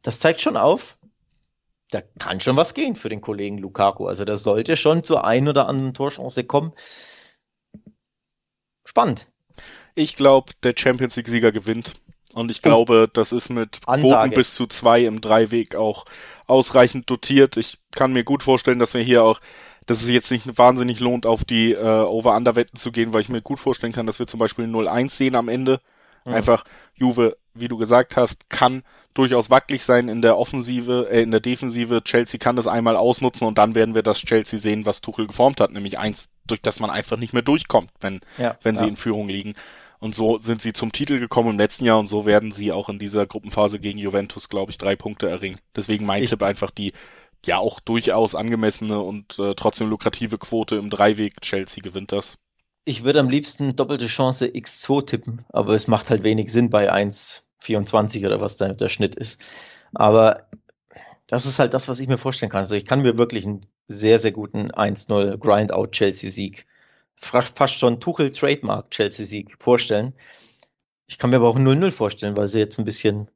Das 0.00 0.18
zeigt 0.18 0.40
schon 0.40 0.56
auf, 0.56 0.98
da 1.90 2.02
kann 2.18 2.40
schon 2.40 2.56
was 2.56 2.74
gehen 2.74 2.96
für 2.96 3.08
den 3.08 3.20
Kollegen 3.20 3.58
Lukaku. 3.58 4.06
Also 4.06 4.24
da 4.24 4.36
sollte 4.36 4.76
schon 4.76 5.04
zur 5.04 5.24
ein 5.24 5.48
oder 5.48 5.68
anderen 5.68 5.94
Torchance 5.94 6.44
kommen. 6.44 6.72
Spannend. 8.84 9.26
Ich 9.94 10.16
glaube, 10.16 10.52
der 10.62 10.74
Champions 10.76 11.16
League-Sieger 11.16 11.52
gewinnt. 11.52 11.94
Und 12.34 12.50
ich 12.50 12.62
glaube, 12.62 13.08
das 13.12 13.32
ist 13.32 13.48
mit 13.48 13.80
Ansage. 13.86 14.18
Bogen 14.18 14.30
bis 14.34 14.54
zu 14.54 14.66
zwei 14.66 15.04
im 15.04 15.20
Dreiweg 15.20 15.76
auch 15.76 16.04
ausreichend 16.46 17.08
dotiert. 17.08 17.56
Ich 17.56 17.78
kann 17.92 18.12
mir 18.12 18.24
gut 18.24 18.42
vorstellen, 18.42 18.80
dass 18.80 18.94
wir 18.94 19.02
hier 19.02 19.22
auch, 19.22 19.40
dass 19.86 20.02
es 20.02 20.08
jetzt 20.08 20.32
nicht 20.32 20.58
wahnsinnig 20.58 20.98
lohnt, 20.98 21.26
auf 21.26 21.44
die 21.44 21.72
äh, 21.72 21.78
Over-Under-Wetten 21.78 22.76
zu 22.76 22.90
gehen, 22.90 23.14
weil 23.14 23.20
ich 23.20 23.28
mir 23.28 23.40
gut 23.40 23.60
vorstellen 23.60 23.92
kann, 23.92 24.06
dass 24.06 24.18
wir 24.18 24.26
zum 24.26 24.40
Beispiel 24.40 24.64
0-1 24.64 25.10
sehen 25.10 25.36
am 25.36 25.48
Ende. 25.48 25.80
Mhm. 26.24 26.34
Einfach 26.34 26.64
Juve, 26.94 27.36
wie 27.54 27.68
du 27.68 27.76
gesagt 27.76 28.16
hast, 28.16 28.50
kann 28.50 28.82
durchaus 29.14 29.48
wackelig 29.48 29.84
sein 29.84 30.08
in 30.08 30.22
der 30.22 30.36
Offensive, 30.36 31.08
äh, 31.10 31.22
in 31.22 31.30
der 31.30 31.40
Defensive. 31.40 32.02
Chelsea 32.04 32.38
kann 32.38 32.56
das 32.56 32.66
einmal 32.66 32.96
ausnutzen 32.96 33.46
und 33.46 33.58
dann 33.58 33.74
werden 33.74 33.94
wir 33.94 34.02
das 34.02 34.18
Chelsea 34.18 34.58
sehen, 34.58 34.86
was 34.86 35.00
Tuchel 35.00 35.26
geformt 35.26 35.60
hat, 35.60 35.72
nämlich 35.72 35.98
eins, 35.98 36.30
durch 36.46 36.60
das 36.60 36.80
man 36.80 36.90
einfach 36.90 37.16
nicht 37.16 37.32
mehr 37.32 37.42
durchkommt, 37.42 37.90
wenn, 38.00 38.20
ja, 38.38 38.56
wenn 38.62 38.76
sie 38.76 38.84
ja. 38.84 38.88
in 38.88 38.96
Führung 38.96 39.28
liegen. 39.28 39.54
Und 40.00 40.14
so 40.14 40.38
sind 40.38 40.60
sie 40.60 40.72
zum 40.72 40.92
Titel 40.92 41.18
gekommen 41.18 41.50
im 41.50 41.58
letzten 41.58 41.84
Jahr 41.86 41.98
und 41.98 42.08
so 42.08 42.26
werden 42.26 42.52
sie 42.52 42.72
auch 42.72 42.88
in 42.88 42.98
dieser 42.98 43.26
Gruppenphase 43.26 43.78
gegen 43.78 43.98
Juventus, 43.98 44.48
glaube 44.48 44.70
ich, 44.70 44.76
drei 44.76 44.96
Punkte 44.96 45.30
erringen. 45.30 45.58
Deswegen 45.74 46.04
mein 46.04 46.24
ich 46.24 46.30
Tipp 46.30 46.42
einfach 46.42 46.70
die 46.70 46.92
ja 47.46 47.58
auch 47.58 47.80
durchaus 47.80 48.34
angemessene 48.34 49.00
und 49.00 49.38
äh, 49.38 49.54
trotzdem 49.54 49.88
lukrative 49.88 50.38
Quote 50.38 50.76
im 50.76 50.90
Dreiweg. 50.90 51.40
Chelsea 51.40 51.82
gewinnt 51.82 52.12
das. 52.12 52.36
Ich 52.86 53.04
würde 53.04 53.20
am 53.20 53.30
liebsten 53.30 53.76
doppelte 53.76 54.06
Chance 54.06 54.46
X2 54.46 55.06
tippen, 55.06 55.44
aber 55.48 55.74
es 55.74 55.88
macht 55.88 56.10
halt 56.10 56.22
wenig 56.22 56.52
Sinn 56.52 56.68
bei 56.68 56.92
1,24 56.92 58.26
oder 58.26 58.40
was 58.40 58.58
da 58.58 58.68
der 58.68 58.90
Schnitt 58.90 59.14
ist. 59.14 59.40
Aber 59.94 60.48
das 61.26 61.46
ist 61.46 61.58
halt 61.58 61.72
das, 61.72 61.88
was 61.88 62.00
ich 62.00 62.08
mir 62.08 62.18
vorstellen 62.18 62.50
kann. 62.50 62.60
Also 62.60 62.74
ich 62.74 62.84
kann 62.84 63.00
mir 63.00 63.16
wirklich 63.16 63.46
einen 63.46 63.60
sehr, 63.88 64.18
sehr 64.18 64.32
guten 64.32 64.70
1-0 64.70 65.38
Grindout 65.38 65.92
Chelsea-Sieg, 65.92 66.66
fast 67.16 67.78
schon 67.78 68.00
Tuchel 68.00 68.32
Trademark 68.32 68.90
Chelsea-Sieg 68.90 69.56
vorstellen. 69.58 70.12
Ich 71.06 71.18
kann 71.18 71.30
mir 71.30 71.36
aber 71.36 71.48
auch 71.48 71.58
0-0 71.58 71.90
vorstellen, 71.90 72.36
weil 72.36 72.48
sie 72.48 72.58
jetzt 72.58 72.78
ein 72.78 72.84
bisschen 72.84 73.30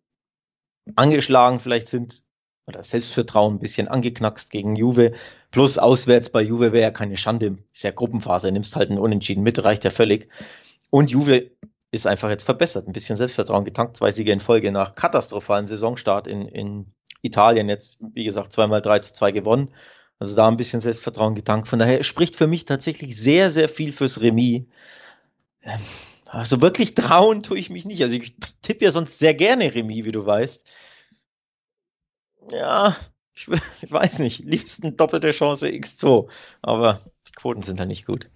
angeschlagen 0.95 1.61
vielleicht 1.61 1.89
sind 1.89 2.23
oder 2.69 2.85
Selbstvertrauen 2.85 3.55
ein 3.55 3.59
bisschen 3.59 3.89
angeknackst 3.89 4.51
gegen 4.51 4.77
Juve. 4.77 5.13
Plus 5.51 5.79
auswärts 5.79 6.31
bei 6.31 6.43
Juve 6.43 6.73
wäre 6.73 6.83
ja 6.83 6.91
keine 6.91 7.17
Schande. 7.17 7.59
Ist 7.73 7.83
ja 7.83 7.91
Gruppenphase, 7.91 8.53
nimmst 8.53 8.77
halt 8.77 8.91
einen 8.91 8.99
Unentschieden 8.99 9.43
mit, 9.43 9.65
reicht 9.65 9.85
ja 9.85 9.91
völlig. 9.91 10.29
Und 10.91 11.11
Juve 11.11 11.51
ist 11.91 12.07
einfach 12.07 12.29
jetzt 12.29 12.45
verbessert, 12.45 12.87
ein 12.87 12.93
bisschen 12.93 13.17
Selbstvertrauen 13.17 13.65
getankt, 13.65 13.97
zwei 13.97 14.13
Siege 14.13 14.33
in 14.33 14.41
Folge 14.41 14.71
nach 14.71 14.95
katastrophalem 14.95 15.67
Saisonstart 15.67 16.27
in, 16.27 16.47
in 16.47 16.93
Italien. 17.23 17.71
Jetzt, 17.71 18.01
wie 18.13 18.25
gesagt, 18.25 18.53
zweimal 18.53 18.83
3 18.83 18.99
zu 19.01 19.15
2 19.15 19.33
gewonnen. 19.33 19.73
Also 20.19 20.37
da 20.37 20.49
ein 20.49 20.57
bisschen 20.57 20.81
Selbstvertrauen 20.81 21.35
getankt. 21.35 21.69
Von 21.69 21.79
daher 21.79 22.03
spricht 22.03 22.37
für 22.37 22.47
mich 22.47 22.67
tatsächlich 22.67 23.17
sehr, 23.17 23.51
sehr 23.51 23.69
viel 23.69 23.93
fürs 23.93 24.21
Remis. 24.21 24.65
Ähm, 25.63 25.81
also 26.27 26.61
wirklich 26.61 26.95
trauen 26.95 27.43
tue 27.43 27.59
ich 27.59 27.71
mich 27.71 27.87
nicht. 27.87 28.03
Also 28.03 28.17
ich 28.17 28.35
tippe 28.61 28.85
ja 28.85 28.93
sonst 28.93 29.19
sehr 29.19 29.33
gerne 29.33 29.75
Remis, 29.75 30.05
wie 30.05 30.13
du 30.13 30.27
weißt. 30.27 30.69
Ja, 32.53 32.97
ich, 33.35 33.49
ich 33.83 33.91
weiß 33.91 34.19
nicht. 34.21 34.41
Liebsten 34.41 34.97
doppelte 34.97 35.31
Chance 35.31 35.69
X2. 35.69 36.29
Aber 36.63 37.01
die 37.29 37.33
Quoten 37.33 37.63
sind 37.63 37.79
halt 37.79 37.89
nicht 37.89 38.07
gut. 38.07 38.29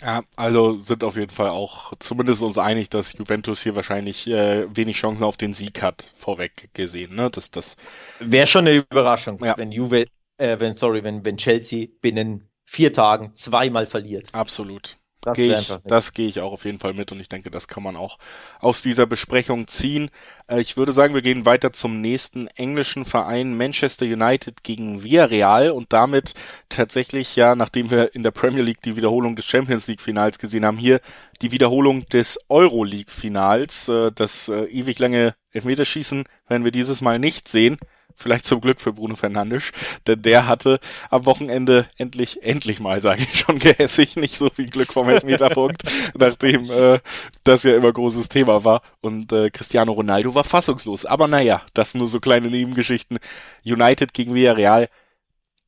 Ja, 0.00 0.22
also 0.36 0.78
sind 0.80 1.02
auf 1.02 1.16
jeden 1.16 1.30
Fall 1.30 1.48
auch 1.48 1.94
zumindest 1.98 2.42
uns 2.42 2.58
einig, 2.58 2.90
dass 2.90 3.14
Juventus 3.14 3.62
hier 3.62 3.74
wahrscheinlich 3.74 4.26
äh, 4.26 4.66
wenig 4.76 4.96
Chancen 4.96 5.22
auf 5.22 5.36
den 5.36 5.54
Sieg 5.54 5.82
hat, 5.82 6.10
vorweg 6.16 6.68
gesehen. 6.74 7.14
Ne? 7.14 7.30
Das, 7.30 7.50
das 7.50 7.76
wäre 8.18 8.46
schon 8.46 8.66
eine 8.66 8.84
Überraschung, 8.90 9.42
ja. 9.42 9.56
wenn 9.56 9.72
Juve, 9.72 10.06
äh, 10.36 10.58
wenn 10.58 10.74
sorry, 10.74 11.04
wenn 11.04 11.24
wenn 11.24 11.38
Chelsea 11.38 11.86
binnen 12.02 12.48
vier 12.66 12.92
Tagen 12.92 13.34
zweimal 13.34 13.86
verliert. 13.86 14.28
Absolut. 14.32 14.98
Das 15.24 15.36
gehe 15.38 15.58
ich, 15.58 15.72
das 15.84 16.12
gehe 16.12 16.28
ich 16.28 16.40
auch 16.40 16.52
auf 16.52 16.66
jeden 16.66 16.78
Fall 16.78 16.92
mit 16.92 17.10
und 17.10 17.18
ich 17.18 17.30
denke, 17.30 17.50
das 17.50 17.66
kann 17.66 17.82
man 17.82 17.96
auch 17.96 18.18
aus 18.60 18.82
dieser 18.82 19.06
Besprechung 19.06 19.66
ziehen. 19.66 20.10
Äh, 20.48 20.60
ich 20.60 20.76
würde 20.76 20.92
sagen, 20.92 21.14
wir 21.14 21.22
gehen 21.22 21.46
weiter 21.46 21.72
zum 21.72 22.00
nächsten 22.00 22.46
englischen 22.48 23.04
Verein 23.04 23.56
Manchester 23.56 24.06
United 24.06 24.62
gegen 24.62 25.02
Villarreal 25.02 25.70
und 25.70 25.92
damit 25.92 26.34
tatsächlich 26.68 27.36
ja, 27.36 27.54
nachdem 27.54 27.90
wir 27.90 28.14
in 28.14 28.22
der 28.22 28.30
Premier 28.30 28.62
League 28.62 28.82
die 28.82 28.96
Wiederholung 28.96 29.36
des 29.36 29.44
Champions 29.44 29.86
League 29.86 30.00
Finals 30.00 30.38
gesehen 30.38 30.64
haben, 30.64 30.78
hier 30.78 31.00
die 31.42 31.52
Wiederholung 31.52 32.06
des 32.08 32.38
Euro 32.48 32.84
League 32.84 33.10
Finals. 33.10 33.88
Äh, 33.88 34.10
das 34.14 34.48
äh, 34.48 34.64
ewig 34.64 34.98
lange 34.98 35.34
Elfmeterschießen 35.52 36.24
werden 36.48 36.64
wir 36.64 36.72
dieses 36.72 37.00
Mal 37.00 37.18
nicht 37.18 37.48
sehen. 37.48 37.78
Vielleicht 38.16 38.46
zum 38.46 38.60
Glück 38.60 38.80
für 38.80 38.92
Bruno 38.92 39.16
Fernandes, 39.16 39.72
denn 40.06 40.22
der 40.22 40.46
hatte 40.46 40.78
am 41.10 41.26
Wochenende 41.26 41.88
endlich, 41.98 42.44
endlich 42.44 42.78
mal, 42.78 43.02
sage 43.02 43.22
ich 43.22 43.40
schon 43.40 43.58
gehässig, 43.58 44.14
nicht 44.16 44.36
so 44.36 44.50
viel 44.50 44.70
Glück 44.70 44.92
vom 44.92 45.08
Elfmeterpunkt, 45.08 45.82
nachdem 46.16 46.70
äh, 46.70 47.00
das 47.42 47.64
ja 47.64 47.76
immer 47.76 47.92
großes 47.92 48.28
Thema 48.28 48.64
war. 48.64 48.82
Und 49.00 49.32
äh, 49.32 49.50
Cristiano 49.50 49.92
Ronaldo 49.92 50.33
war 50.34 50.44
fassungslos. 50.44 51.04
Aber 51.04 51.28
naja, 51.28 51.62
das 51.74 51.94
nur 51.94 52.08
so 52.08 52.20
kleine 52.20 52.48
Nebengeschichten. 52.48 53.18
United 53.64 54.14
gegen 54.14 54.34
Villarreal. 54.34 54.88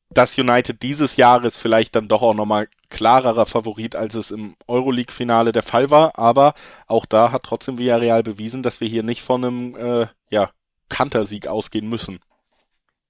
Das 0.09 0.37
United 0.37 0.81
dieses 0.83 1.17
Jahres 1.17 1.57
vielleicht 1.57 1.95
dann 1.95 2.07
doch 2.07 2.21
auch 2.21 2.33
nochmal 2.33 2.69
klarerer 2.89 3.45
Favorit, 3.45 3.95
als 3.95 4.15
es 4.15 4.31
im 4.31 4.55
Euroleague-Finale 4.67 5.51
der 5.51 5.63
Fall 5.63 5.91
war. 5.91 6.17
Aber 6.17 6.53
auch 6.87 7.05
da 7.05 7.31
hat 7.31 7.43
trotzdem 7.43 7.77
Villarreal 7.77 8.23
bewiesen, 8.23 8.63
dass 8.63 8.79
wir 8.79 8.87
hier 8.87 9.03
nicht 9.03 9.21
von 9.21 9.43
einem 9.43 9.75
äh, 9.75 10.07
ja, 10.29 10.51
Kantersieg 10.89 11.47
ausgehen 11.47 11.89
müssen 11.89 12.19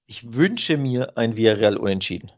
ich 0.08 0.32
wünsche 0.32 0.78
mir 0.78 1.16
ein 1.16 1.36
Villarreal 1.36 1.76
unentschieden. 1.76 2.32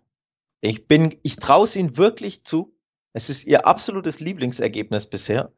Ich 0.60 0.86
bin, 0.88 1.16
ich 1.22 1.36
traue 1.36 1.64
es 1.64 1.76
ihnen 1.76 1.96
wirklich 1.96 2.44
zu. 2.44 2.76
Es 3.12 3.30
ist 3.30 3.46
ihr 3.46 3.64
absolutes 3.66 4.20
Lieblingsergebnis 4.20 5.06
bisher. 5.06 5.52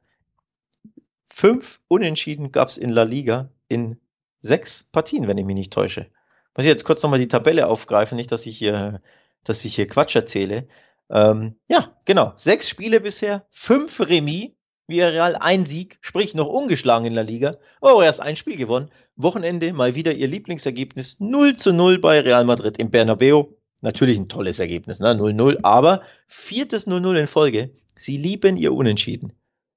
Fünf 1.35 1.81
Unentschieden 1.89 2.53
gab 2.53 2.69
es 2.69 2.77
in 2.77 2.91
La 2.91 3.05
Liga 3.05 3.49
in 3.67 3.97
sechs 4.41 4.85
Partien, 4.85 5.27
wenn 5.27 5.39
ich 5.39 5.47
mich 5.47 5.57
nicht 5.57 5.73
täusche. 5.73 6.07
Muss 6.55 6.65
ich 6.65 6.71
jetzt 6.71 6.85
kurz 6.85 7.03
nochmal 7.03 7.19
die 7.19 7.27
Tabelle 7.27 7.69
aufgreifen, 7.69 8.17
nicht, 8.17 8.31
dass 8.31 8.45
ich 8.45 8.59
hier, 8.59 9.01
dass 9.43 9.65
ich 9.65 9.75
hier 9.75 9.89
Quatsch 9.89 10.15
erzähle. 10.15 10.69
Ähm, 11.11 11.57
ja, 11.69 11.97
genau. 12.05 12.35
Sechs 12.37 12.69
Spiele 12.69 13.01
bisher, 13.01 13.47
fünf 13.51 13.99
Remis, 14.01 14.51
Villarreal 14.87 15.35
ein 15.37 15.65
Sieg, 15.65 15.99
sprich 16.03 16.35
noch 16.35 16.49
ungeschlagen 16.49 17.07
in 17.07 17.15
der 17.15 17.25
Liga. 17.25 17.57
Oh, 17.81 18.03
erst 18.03 18.21
ein 18.21 18.37
Spiel 18.37 18.59
gewonnen. 18.59 18.91
Wochenende 19.17 19.73
mal 19.73 19.95
wieder 19.95 20.13
ihr 20.13 20.29
Lieblingsergebnis 20.29 21.19
0 21.19 21.57
zu 21.57 21.73
0 21.73 21.99
bei 21.99 22.21
Real 22.21 22.45
Madrid 22.45 22.79
im 22.79 22.91
Bernabeu. 22.91 23.45
Natürlich 23.81 24.19
ein 24.19 24.29
tolles 24.29 24.61
Ergebnis, 24.61 25.01
ne? 25.01 25.15
0-0, 25.15 25.61
aber 25.63 26.03
viertes 26.27 26.87
0-0 26.87 27.21
in 27.21 27.27
Folge. 27.27 27.71
Sie 27.97 28.19
lieben 28.19 28.57
ihr 28.57 28.75
Unentschieden. 28.75 29.33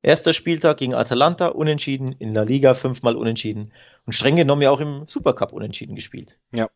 Erster 0.06 0.34
Spieltag 0.34 0.78
gegen 0.78 0.93
Atalanta 0.93 1.47
unentschieden, 1.47 2.12
in 2.20 2.36
der 2.36 2.45
Liga 2.45 2.76
fünfmal 2.76 3.16
unentschieden 3.16 3.72
und 4.06 4.14
streng 4.14 4.36
genommen 4.36 4.62
ja 4.62 4.70
auch 4.70 4.80
im 4.80 5.08
Supercup 5.08 5.51
unentschieden 5.51 5.95
gespielt. 5.95 6.38
Ja. 6.51 6.70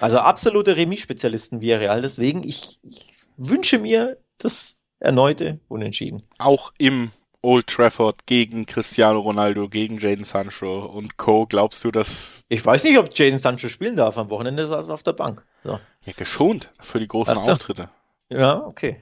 Also 0.00 0.18
absolute 0.18 0.76
Remis-Spezialisten 0.76 1.60
wie 1.60 1.72
Real. 1.72 2.02
Deswegen, 2.02 2.42
ich, 2.42 2.80
ich 2.82 3.18
wünsche 3.36 3.78
mir 3.78 4.16
das 4.38 4.82
erneute 4.98 5.60
Unentschieden. 5.68 6.26
Auch 6.38 6.72
im 6.76 7.12
Old 7.40 7.68
Trafford 7.68 8.26
gegen 8.26 8.66
Cristiano 8.66 9.20
Ronaldo, 9.20 9.68
gegen 9.68 10.00
Jaden 10.00 10.24
Sancho 10.24 10.86
und 10.86 11.18
Co. 11.18 11.46
Glaubst 11.46 11.84
du, 11.84 11.92
dass. 11.92 12.42
Ich 12.48 12.66
weiß 12.66 12.82
nicht, 12.82 12.98
ob 12.98 13.16
Jaden 13.16 13.38
Sancho 13.38 13.68
spielen 13.68 13.94
darf. 13.94 14.18
Am 14.18 14.28
Wochenende 14.28 14.66
saß 14.66 14.88
er 14.88 14.94
auf 14.94 15.04
der 15.04 15.12
Bank. 15.12 15.46
So. 15.62 15.78
Ja, 16.04 16.12
geschont 16.16 16.72
für 16.80 16.98
die 16.98 17.06
großen 17.06 17.38
so. 17.38 17.52
Auftritte. 17.52 17.90
Ja, 18.28 18.64
okay. 18.64 19.00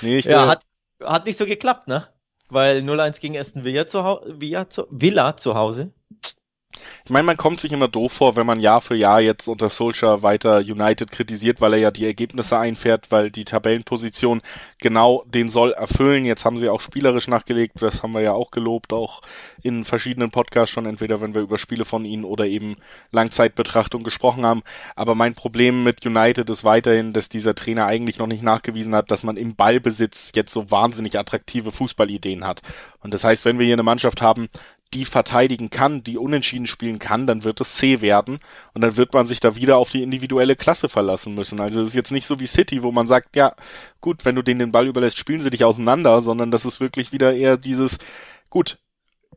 nee, 0.00 0.18
ich 0.18 0.24
ja, 0.24 0.48
hat, 0.48 0.64
hat 1.04 1.26
nicht 1.26 1.36
so 1.36 1.46
geklappt, 1.46 1.86
ne? 1.86 2.08
Weil 2.48 2.78
0-1 2.78 3.20
gegen 3.20 3.36
Aston 3.36 3.64
Villa 3.64 3.86
zu, 3.86 3.98
Villa 4.26 4.68
zu, 4.68 4.86
Villa 4.90 5.36
zu 5.36 5.54
Hause. 5.54 5.92
Ich 7.08 7.10
meine, 7.10 7.24
man 7.24 7.38
kommt 7.38 7.58
sich 7.58 7.72
immer 7.72 7.88
doof 7.88 8.12
vor, 8.12 8.36
wenn 8.36 8.44
man 8.44 8.60
Jahr 8.60 8.82
für 8.82 8.94
Jahr 8.94 9.22
jetzt 9.22 9.48
unter 9.48 9.70
Solskjaer 9.70 10.20
weiter 10.20 10.58
United 10.58 11.10
kritisiert, 11.10 11.58
weil 11.62 11.72
er 11.72 11.78
ja 11.78 11.90
die 11.90 12.04
Ergebnisse 12.04 12.58
einfährt, 12.58 13.10
weil 13.10 13.30
die 13.30 13.46
Tabellenposition 13.46 14.42
genau 14.78 15.24
den 15.26 15.48
soll 15.48 15.72
erfüllen. 15.72 16.26
Jetzt 16.26 16.44
haben 16.44 16.58
sie 16.58 16.68
auch 16.68 16.82
spielerisch 16.82 17.26
nachgelegt, 17.26 17.80
das 17.80 18.02
haben 18.02 18.12
wir 18.12 18.20
ja 18.20 18.32
auch 18.32 18.50
gelobt, 18.50 18.92
auch 18.92 19.22
in 19.62 19.86
verschiedenen 19.86 20.30
Podcasts 20.30 20.68
schon, 20.68 20.84
entweder 20.84 21.22
wenn 21.22 21.34
wir 21.34 21.40
über 21.40 21.56
Spiele 21.56 21.86
von 21.86 22.04
ihnen 22.04 22.24
oder 22.24 22.44
eben 22.44 22.76
Langzeitbetrachtung 23.10 24.02
gesprochen 24.02 24.44
haben. 24.44 24.62
Aber 24.94 25.14
mein 25.14 25.34
Problem 25.34 25.84
mit 25.84 26.04
United 26.04 26.50
ist 26.50 26.62
weiterhin, 26.62 27.14
dass 27.14 27.30
dieser 27.30 27.54
Trainer 27.54 27.86
eigentlich 27.86 28.18
noch 28.18 28.26
nicht 28.26 28.42
nachgewiesen 28.42 28.94
hat, 28.94 29.10
dass 29.10 29.22
man 29.22 29.38
im 29.38 29.56
Ballbesitz 29.56 30.32
jetzt 30.34 30.52
so 30.52 30.70
wahnsinnig 30.70 31.18
attraktive 31.18 31.72
Fußballideen 31.72 32.46
hat. 32.46 32.60
Und 33.00 33.14
das 33.14 33.24
heißt, 33.24 33.46
wenn 33.46 33.58
wir 33.58 33.64
hier 33.64 33.76
eine 33.76 33.82
Mannschaft 33.82 34.20
haben, 34.20 34.50
die 34.94 35.04
verteidigen 35.04 35.68
kann, 35.70 36.02
die 36.02 36.16
unentschieden 36.16 36.66
spielen 36.66 36.98
kann, 36.98 37.26
dann 37.26 37.44
wird 37.44 37.60
es 37.60 37.76
C 37.76 38.00
werden 38.00 38.40
und 38.72 38.82
dann 38.82 38.96
wird 38.96 39.12
man 39.12 39.26
sich 39.26 39.40
da 39.40 39.54
wieder 39.54 39.76
auf 39.76 39.90
die 39.90 40.02
individuelle 40.02 40.56
Klasse 40.56 40.88
verlassen 40.88 41.34
müssen. 41.34 41.60
Also 41.60 41.82
es 41.82 41.88
ist 41.88 41.94
jetzt 41.94 42.10
nicht 42.12 42.26
so 42.26 42.40
wie 42.40 42.46
City, 42.46 42.82
wo 42.82 42.90
man 42.90 43.06
sagt, 43.06 43.36
ja, 43.36 43.54
gut, 44.00 44.24
wenn 44.24 44.34
du 44.34 44.42
denen 44.42 44.60
den 44.60 44.72
Ball 44.72 44.86
überlässt, 44.86 45.18
spielen 45.18 45.42
sie 45.42 45.50
dich 45.50 45.64
auseinander, 45.64 46.20
sondern 46.22 46.50
das 46.50 46.64
ist 46.64 46.80
wirklich 46.80 47.12
wieder 47.12 47.34
eher 47.34 47.58
dieses, 47.58 47.98
gut, 48.48 48.78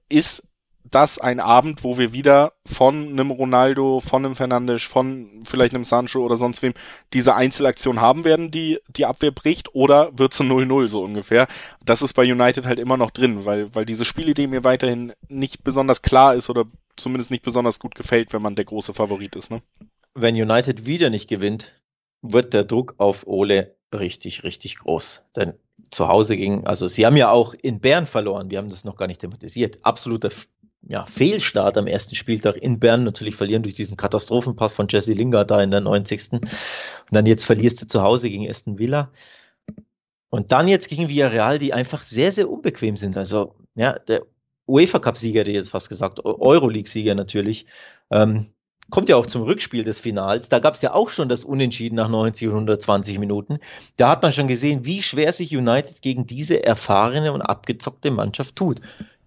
ist 0.07 0.43
das 0.91 1.17
ein 1.17 1.39
Abend, 1.39 1.83
wo 1.83 1.97
wir 1.97 2.13
wieder 2.13 2.53
von 2.65 3.09
einem 3.09 3.31
Ronaldo, 3.31 3.99
von 3.99 4.25
einem 4.25 4.35
Fernandes, 4.35 4.83
von 4.83 5.43
vielleicht 5.45 5.73
einem 5.73 5.83
Sancho 5.83 6.23
oder 6.23 6.37
sonst 6.37 6.61
wem 6.61 6.73
diese 7.13 7.35
Einzelaktion 7.35 8.01
haben 8.01 8.23
werden, 8.23 8.51
die 8.51 8.79
die 8.95 9.05
Abwehr 9.05 9.31
bricht, 9.31 9.73
oder 9.73 10.17
wird 10.17 10.33
zu 10.33 10.43
0-0 10.43 10.87
so 10.87 11.03
ungefähr. 11.03 11.47
Das 11.83 12.01
ist 12.01 12.13
bei 12.13 12.29
United 12.29 12.65
halt 12.65 12.79
immer 12.79 12.97
noch 12.97 13.11
drin, 13.11 13.45
weil, 13.45 13.73
weil 13.73 13.85
diese 13.85 14.05
Spielidee 14.05 14.47
mir 14.47 14.63
weiterhin 14.63 15.13
nicht 15.29 15.63
besonders 15.63 16.01
klar 16.01 16.35
ist 16.35 16.49
oder 16.49 16.65
zumindest 16.95 17.31
nicht 17.31 17.43
besonders 17.43 17.79
gut 17.79 17.95
gefällt, 17.95 18.33
wenn 18.33 18.41
man 18.41 18.55
der 18.55 18.65
große 18.65 18.93
Favorit 18.93 19.35
ist. 19.35 19.49
Ne? 19.49 19.61
Wenn 20.13 20.35
United 20.35 20.85
wieder 20.85 21.09
nicht 21.09 21.29
gewinnt, 21.29 21.73
wird 22.21 22.53
der 22.53 22.65
Druck 22.65 22.95
auf 22.97 23.25
Ole 23.25 23.75
richtig, 23.93 24.43
richtig 24.43 24.79
groß. 24.79 25.25
Denn 25.35 25.53
zu 25.89 26.07
Hause 26.07 26.37
ging, 26.37 26.65
also 26.65 26.87
sie 26.87 27.05
haben 27.05 27.17
ja 27.17 27.31
auch 27.31 27.53
in 27.53 27.79
Bern 27.79 28.05
verloren, 28.05 28.51
wir 28.51 28.57
haben 28.57 28.69
das 28.69 28.85
noch 28.85 28.95
gar 28.95 29.07
nicht 29.07 29.21
thematisiert. 29.21 29.79
Absoluter 29.83 30.29
ja, 30.88 31.05
Fehlstart 31.05 31.77
am 31.77 31.88
ersten 31.88 32.15
Spieltag 32.15 32.57
in 32.57 32.79
Bern 32.79 33.03
natürlich 33.03 33.36
verlieren 33.36 33.63
durch 33.63 33.75
diesen 33.75 33.97
Katastrophenpass 33.97 34.73
von 34.73 34.88
Jesse 34.89 35.13
Lingard 35.13 35.51
da 35.51 35.61
in 35.61 35.71
der 35.71 35.82
90. 35.82 36.34
Und 36.34 36.49
dann 37.11 37.25
jetzt 37.25 37.45
verlierst 37.45 37.82
du 37.82 37.88
zu 37.88 38.01
Hause 38.01 38.29
gegen 38.29 38.49
Aston 38.49 38.79
Villa. 38.79 39.11
Und 40.29 40.51
dann 40.51 40.67
jetzt 40.67 40.89
gegen 40.89 41.09
Villarreal, 41.09 41.59
die 41.59 41.73
einfach 41.73 42.03
sehr, 42.03 42.32
sehr 42.32 42.49
unbequem 42.49 42.95
sind. 42.95 43.17
Also, 43.17 43.55
ja, 43.75 43.99
der 43.99 44.23
UEFA 44.65 44.99
Cup-Sieger, 44.99 45.43
der 45.43 45.53
jetzt 45.53 45.69
fast 45.69 45.89
gesagt, 45.89 46.23
Euroleague-Sieger 46.23 47.15
natürlich, 47.15 47.65
ähm, 48.11 48.47
kommt 48.89 49.09
ja 49.09 49.17
auch 49.17 49.25
zum 49.25 49.43
Rückspiel 49.43 49.84
des 49.84 49.99
Finals. 49.99 50.49
Da 50.49 50.59
gab 50.59 50.73
es 50.73 50.82
ja 50.82 50.93
auch 50.93 51.09
schon 51.09 51.29
das 51.29 51.43
Unentschieden 51.43 51.95
nach 51.95 52.09
90 52.09 52.47
und 52.47 52.53
120 52.53 53.19
Minuten. 53.19 53.59
Da 53.97 54.09
hat 54.09 54.23
man 54.23 54.32
schon 54.32 54.47
gesehen, 54.47 54.86
wie 54.86 55.01
schwer 55.01 55.32
sich 55.32 55.55
United 55.55 56.01
gegen 56.01 56.25
diese 56.25 56.63
erfahrene 56.63 57.34
und 57.34 57.41
abgezockte 57.41 58.11
Mannschaft 58.11 58.55
tut 58.55 58.82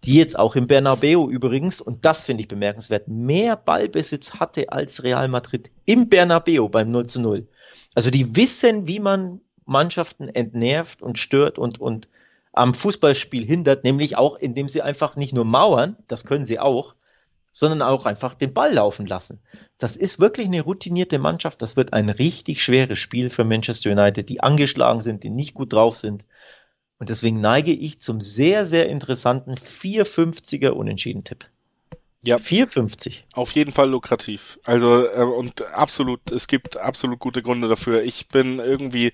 die 0.04 0.14
jetzt 0.14 0.38
auch 0.38 0.56
im 0.56 0.66
Bernabeu 0.66 1.28
übrigens, 1.28 1.80
und 1.80 2.04
das 2.04 2.24
finde 2.24 2.42
ich 2.42 2.48
bemerkenswert, 2.48 3.08
mehr 3.08 3.56
Ballbesitz 3.56 4.34
hatte 4.34 4.70
als 4.70 5.02
Real 5.02 5.28
Madrid 5.28 5.70
im 5.86 6.08
Bernabeu 6.08 6.68
beim 6.68 6.88
0 6.88 7.06
zu 7.06 7.20
0. 7.20 7.48
Also 7.94 8.10
die 8.10 8.36
wissen, 8.36 8.86
wie 8.86 9.00
man 9.00 9.40
Mannschaften 9.64 10.28
entnervt 10.28 11.00
und 11.00 11.18
stört 11.18 11.58
und, 11.58 11.80
und 11.80 12.08
am 12.52 12.74
Fußballspiel 12.74 13.44
hindert, 13.44 13.84
nämlich 13.84 14.16
auch, 14.16 14.36
indem 14.36 14.68
sie 14.68 14.82
einfach 14.82 15.16
nicht 15.16 15.32
nur 15.32 15.44
mauern, 15.44 15.96
das 16.06 16.24
können 16.24 16.44
sie 16.44 16.60
auch, 16.60 16.94
sondern 17.50 17.82
auch 17.82 18.04
einfach 18.04 18.34
den 18.34 18.52
Ball 18.52 18.72
laufen 18.72 19.06
lassen. 19.06 19.40
Das 19.78 19.96
ist 19.96 20.20
wirklich 20.20 20.48
eine 20.48 20.60
routinierte 20.60 21.18
Mannschaft. 21.18 21.62
Das 21.62 21.76
wird 21.76 21.92
ein 21.92 22.10
richtig 22.10 22.62
schweres 22.62 22.98
Spiel 22.98 23.30
für 23.30 23.44
Manchester 23.44 23.92
United, 23.92 24.28
die 24.28 24.40
angeschlagen 24.40 25.00
sind, 25.00 25.22
die 25.22 25.30
nicht 25.30 25.54
gut 25.54 25.72
drauf 25.72 25.96
sind. 25.96 26.26
Und 27.04 27.10
deswegen 27.10 27.42
neige 27.42 27.70
ich 27.70 28.00
zum 28.00 28.22
sehr, 28.22 28.64
sehr 28.64 28.88
interessanten 28.88 29.56
450er 29.56 30.70
Unentschieden-Tipp. 30.70 31.44
Ja. 32.22 32.38
450. 32.38 33.26
Auf 33.34 33.52
jeden 33.52 33.72
Fall 33.72 33.90
lukrativ. 33.90 34.58
Also, 34.64 35.06
äh, 35.06 35.22
und 35.22 35.70
absolut, 35.74 36.30
es 36.30 36.46
gibt 36.46 36.78
absolut 36.78 37.18
gute 37.18 37.42
Gründe 37.42 37.68
dafür. 37.68 38.04
Ich 38.04 38.28
bin 38.28 38.58
irgendwie 38.58 39.12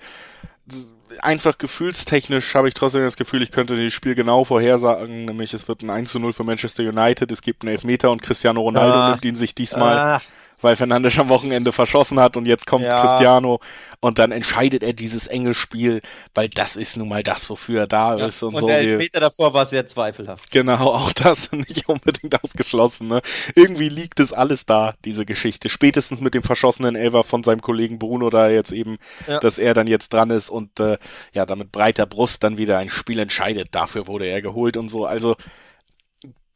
einfach 1.20 1.58
gefühlstechnisch 1.58 2.54
habe 2.54 2.68
ich 2.68 2.74
trotzdem 2.74 3.02
das 3.02 3.16
Gefühl, 3.16 3.42
ich 3.42 3.50
könnte 3.50 3.82
das 3.82 3.92
Spiel 3.92 4.14
genau 4.14 4.44
vorhersagen, 4.44 5.24
nämlich 5.24 5.52
es 5.52 5.66
wird 5.66 5.82
ein 5.82 5.90
1 5.90 6.12
zu 6.12 6.20
0 6.20 6.32
für 6.32 6.44
Manchester 6.44 6.84
United, 6.84 7.32
es 7.32 7.42
gibt 7.42 7.64
einen 7.64 7.72
Elfmeter 7.72 8.12
und 8.12 8.22
Cristiano 8.22 8.60
Ronaldo 8.60 8.94
ah. 8.94 9.10
nimmt 9.10 9.24
ihn 9.24 9.34
sich 9.34 9.56
diesmal. 9.56 9.98
Ah 9.98 10.20
weil 10.60 10.76
Fernandes 10.76 11.18
am 11.18 11.28
Wochenende 11.28 11.72
verschossen 11.72 12.20
hat 12.20 12.36
und 12.36 12.46
jetzt 12.46 12.66
kommt 12.66 12.84
ja. 12.84 13.00
Cristiano 13.00 13.60
und 14.00 14.18
dann 14.18 14.32
entscheidet 14.32 14.82
er 14.82 14.92
dieses 14.92 15.26
enge 15.26 15.54
Spiel, 15.54 16.00
weil 16.34 16.48
das 16.48 16.76
ist 16.76 16.96
nun 16.96 17.08
mal 17.08 17.22
das, 17.22 17.48
wofür 17.50 17.80
er 17.80 17.86
da 17.86 18.16
ja. 18.16 18.26
ist 18.26 18.42
und, 18.42 18.54
und 18.54 18.60
so. 18.60 18.66
Und 18.66 18.72
der 18.72 18.78
Elfmeter 18.80 19.20
davor 19.20 19.54
war 19.54 19.66
sehr 19.66 19.86
zweifelhaft. 19.86 20.50
Genau, 20.50 20.94
auch 20.94 21.12
das 21.12 21.52
nicht 21.52 21.88
unbedingt 21.88 22.42
ausgeschlossen. 22.42 23.08
Ne? 23.08 23.20
Irgendwie 23.54 23.88
liegt 23.88 24.20
es 24.20 24.32
alles 24.32 24.66
da, 24.66 24.94
diese 25.04 25.26
Geschichte. 25.26 25.68
Spätestens 25.68 26.20
mit 26.20 26.34
dem 26.34 26.42
verschossenen 26.42 26.96
Elfer 26.96 27.24
von 27.24 27.42
seinem 27.42 27.60
Kollegen 27.60 27.98
Bruno 27.98 28.30
da 28.30 28.48
jetzt 28.48 28.72
eben, 28.72 28.98
ja. 29.26 29.38
dass 29.38 29.58
er 29.58 29.74
dann 29.74 29.86
jetzt 29.86 30.12
dran 30.12 30.30
ist 30.30 30.50
und 30.50 30.78
äh, 30.80 30.98
ja, 31.34 31.46
damit 31.46 31.72
breiter 31.72 32.06
Brust 32.06 32.42
dann 32.44 32.58
wieder 32.58 32.78
ein 32.78 32.90
Spiel 32.90 33.18
entscheidet. 33.18 33.68
Dafür 33.72 34.06
wurde 34.06 34.26
er 34.26 34.42
geholt 34.42 34.76
und 34.76 34.88
so. 34.88 35.06
Also 35.06 35.36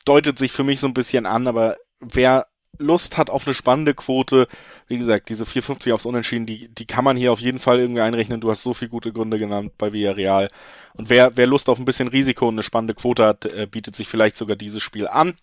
deutet 0.05 0.38
sich 0.38 0.52
für 0.52 0.64
mich 0.64 0.80
so 0.80 0.86
ein 0.86 0.94
bisschen 0.94 1.26
an, 1.26 1.46
aber 1.46 1.76
wer 2.00 2.46
Lust 2.79 3.16
hat 3.16 3.31
auf 3.31 3.47
eine 3.47 3.55
spannende 3.55 3.95
Quote, 3.95 4.49
wie 4.89 4.99
gesagt, 4.99 5.29
diese 5.29 5.47
450 5.47 5.93
aufs 5.93 6.07
Unentschieden, 6.07 6.47
die, 6.47 6.68
die 6.68 6.87
kann 6.87 7.05
man 7.05 7.16
hier 7.16 7.33
auf 7.33 7.41
jeden 7.41 7.59
Fall 7.59 7.81
irgendwie 7.81 8.01
einrechnen. 8.01 8.41
Du 8.41 8.51
hast 8.51 8.62
so 8.62 8.75
viele 8.75 8.91
gute 8.91 9.12
Gründe 9.12 9.39
genannt 9.39 9.72
bei 9.79 9.93
Villarreal. 9.93 10.51
Und 10.95 11.11
wer, 11.11 11.37
wer 11.37 11.47
Lust 11.47 11.68
auf 11.68 11.79
ein 11.79 11.85
bisschen 11.85 12.09
Risiko 12.09 12.49
und 12.49 12.55
eine 12.55 12.62
spannende 12.62 12.95
Quote 12.95 13.25
hat, 13.25 13.45
äh, 13.47 13.66
bietet 13.66 13.97
sich 13.97 14.09
vielleicht 14.09 14.37
sogar 14.37 14.57
dieses 14.57 14.83
Spiel 14.83 15.07
an. 15.09 15.35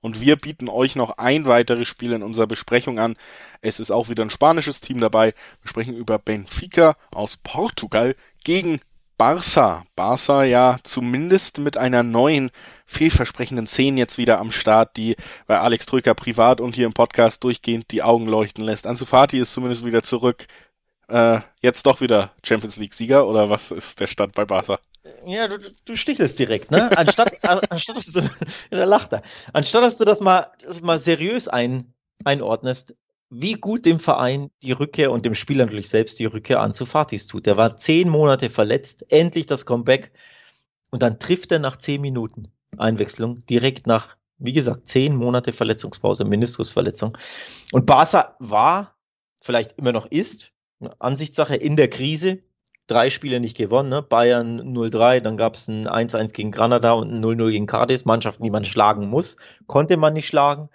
Und 0.00 0.20
wir 0.20 0.36
bieten 0.36 0.68
euch 0.68 0.94
noch 0.94 1.18
ein 1.18 1.46
weiteres 1.46 1.88
Spiel 1.88 2.12
in 2.12 2.22
unserer 2.22 2.46
Besprechung 2.46 2.98
an. 2.98 3.16
Es 3.62 3.80
ist 3.80 3.90
auch 3.90 4.08
wieder 4.08 4.24
ein 4.24 4.30
spanisches 4.30 4.80
Team 4.80 5.00
dabei. 5.00 5.34
Wir 5.62 5.68
sprechen 5.68 5.96
über 5.96 6.18
Benfica 6.18 6.96
aus 7.12 7.36
Portugal 7.36 8.14
gegen 8.44 8.80
Barca. 9.18 9.84
Barca 9.96 10.44
ja 10.44 10.78
zumindest 10.84 11.58
mit 11.58 11.76
einer 11.76 12.04
neuen 12.04 12.52
vielversprechenden 12.86 13.66
Szene 13.66 13.98
jetzt 13.98 14.16
wieder 14.16 14.38
am 14.38 14.52
Start, 14.52 14.96
die 14.96 15.16
bei 15.48 15.58
Alex 15.58 15.86
Trücker 15.86 16.14
privat 16.14 16.60
und 16.60 16.76
hier 16.76 16.86
im 16.86 16.92
Podcast 16.92 17.42
durchgehend 17.42 17.90
die 17.90 18.04
Augen 18.04 18.28
leuchten 18.28 18.64
lässt. 18.64 18.86
Ansu 18.86 19.04
Fati 19.04 19.40
ist 19.40 19.52
zumindest 19.52 19.84
wieder 19.84 20.04
zurück. 20.04 20.46
Äh, 21.08 21.40
jetzt 21.62 21.84
doch 21.86 22.00
wieder 22.00 22.30
Champions 22.44 22.76
League 22.76 22.94
Sieger 22.94 23.26
oder 23.26 23.50
was 23.50 23.72
ist 23.72 23.98
der 23.98 24.06
Stand 24.06 24.34
bei 24.34 24.44
Barca? 24.44 24.78
Ja, 25.26 25.48
du, 25.48 25.58
du 25.84 25.96
stichelst 25.96 26.38
direkt, 26.38 26.70
ne? 26.70 26.96
Anstatt, 26.96 27.42
anstatt 27.70 27.96
dass 27.96 28.12
du, 28.12 28.30
da 28.70 28.84
lacht 28.84 29.12
er. 29.12 29.22
Anstatt 29.52 29.82
dass 29.82 29.98
du 29.98 30.04
das 30.04 30.20
mal, 30.20 30.46
das 30.64 30.80
mal 30.80 30.98
seriös 30.98 31.48
ein, 31.48 31.92
einordnest, 32.24 32.94
wie 33.30 33.54
gut 33.54 33.84
dem 33.84 34.00
Verein 34.00 34.50
die 34.62 34.72
Rückkehr 34.72 35.12
und 35.12 35.24
dem 35.24 35.34
Spieler 35.34 35.66
natürlich 35.66 35.88
selbst 35.90 36.18
die 36.18 36.24
Rückkehr 36.24 36.60
an 36.60 36.72
zu 36.72 36.86
Fatis 36.86 37.26
tut. 37.26 37.46
Der 37.46 37.56
war 37.56 37.76
zehn 37.76 38.08
Monate 38.08 38.50
verletzt, 38.50 39.04
endlich 39.10 39.46
das 39.46 39.66
Comeback 39.66 40.12
und 40.90 41.02
dann 41.02 41.18
trifft 41.18 41.52
er 41.52 41.58
nach 41.58 41.76
zehn 41.76 42.00
Minuten 42.00 42.48
Einwechslung 42.78 43.44
direkt 43.46 43.86
nach, 43.86 44.16
wie 44.38 44.52
gesagt, 44.52 44.88
zehn 44.88 45.14
Monate 45.14 45.52
Verletzungspause, 45.52 46.24
Meniskusverletzung. 46.24 47.18
Und 47.72 47.86
Barca 47.86 48.36
war, 48.38 48.96
vielleicht 49.42 49.78
immer 49.78 49.92
noch 49.92 50.06
ist, 50.06 50.52
Ansichtssache 50.98 51.56
in 51.56 51.76
der 51.76 51.90
Krise, 51.90 52.38
drei 52.86 53.10
Spiele 53.10 53.40
nicht 53.40 53.56
gewonnen, 53.56 53.88
ne? 53.90 54.02
Bayern 54.02 54.60
0-3, 54.60 55.20
dann 55.20 55.36
gab 55.36 55.54
es 55.54 55.68
ein 55.68 55.86
1-1 55.86 56.32
gegen 56.32 56.52
Granada 56.52 56.92
und 56.92 57.12
ein 57.12 57.24
0-0 57.24 57.50
gegen 57.50 57.66
Cadiz, 57.66 58.04
Mannschaften, 58.04 58.44
die 58.44 58.50
man 58.50 58.64
schlagen 58.64 59.08
muss, 59.08 59.36
konnte 59.66 59.96
man 59.96 60.14
nicht 60.14 60.26
schlagen. 60.26 60.70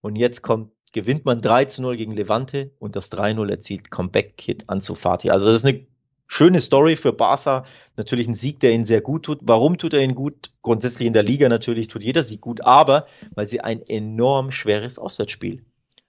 Und 0.00 0.14
jetzt 0.14 0.42
kommt 0.42 0.70
gewinnt 0.92 1.24
man 1.24 1.40
3 1.40 1.66
zu 1.66 1.82
0 1.82 1.96
gegen 1.96 2.12
Levante 2.12 2.70
und 2.78 2.96
das 2.96 3.10
3-0 3.12 3.50
erzielt 3.50 3.90
Comeback-Kit 3.90 4.64
an 4.68 4.80
Sofati. 4.80 5.30
Also 5.30 5.46
das 5.46 5.56
ist 5.56 5.64
eine 5.66 5.86
schöne 6.26 6.60
Story 6.60 6.96
für 6.96 7.12
Barca. 7.12 7.64
Natürlich 7.96 8.28
ein 8.28 8.34
Sieg, 8.34 8.60
der 8.60 8.72
ihnen 8.72 8.84
sehr 8.84 9.00
gut 9.00 9.24
tut. 9.24 9.38
Warum 9.42 9.78
tut 9.78 9.94
er 9.94 10.02
ihn 10.02 10.14
gut? 10.14 10.52
Grundsätzlich 10.62 11.06
in 11.06 11.12
der 11.12 11.22
Liga 11.22 11.48
natürlich 11.48 11.88
tut 11.88 12.02
jeder 12.02 12.22
Sieg 12.22 12.40
gut, 12.40 12.62
aber 12.62 13.06
weil 13.34 13.46
sie 13.46 13.60
ein 13.60 13.82
enorm 13.82 14.50
schweres 14.50 14.98
Auswärtsspiel 14.98 15.64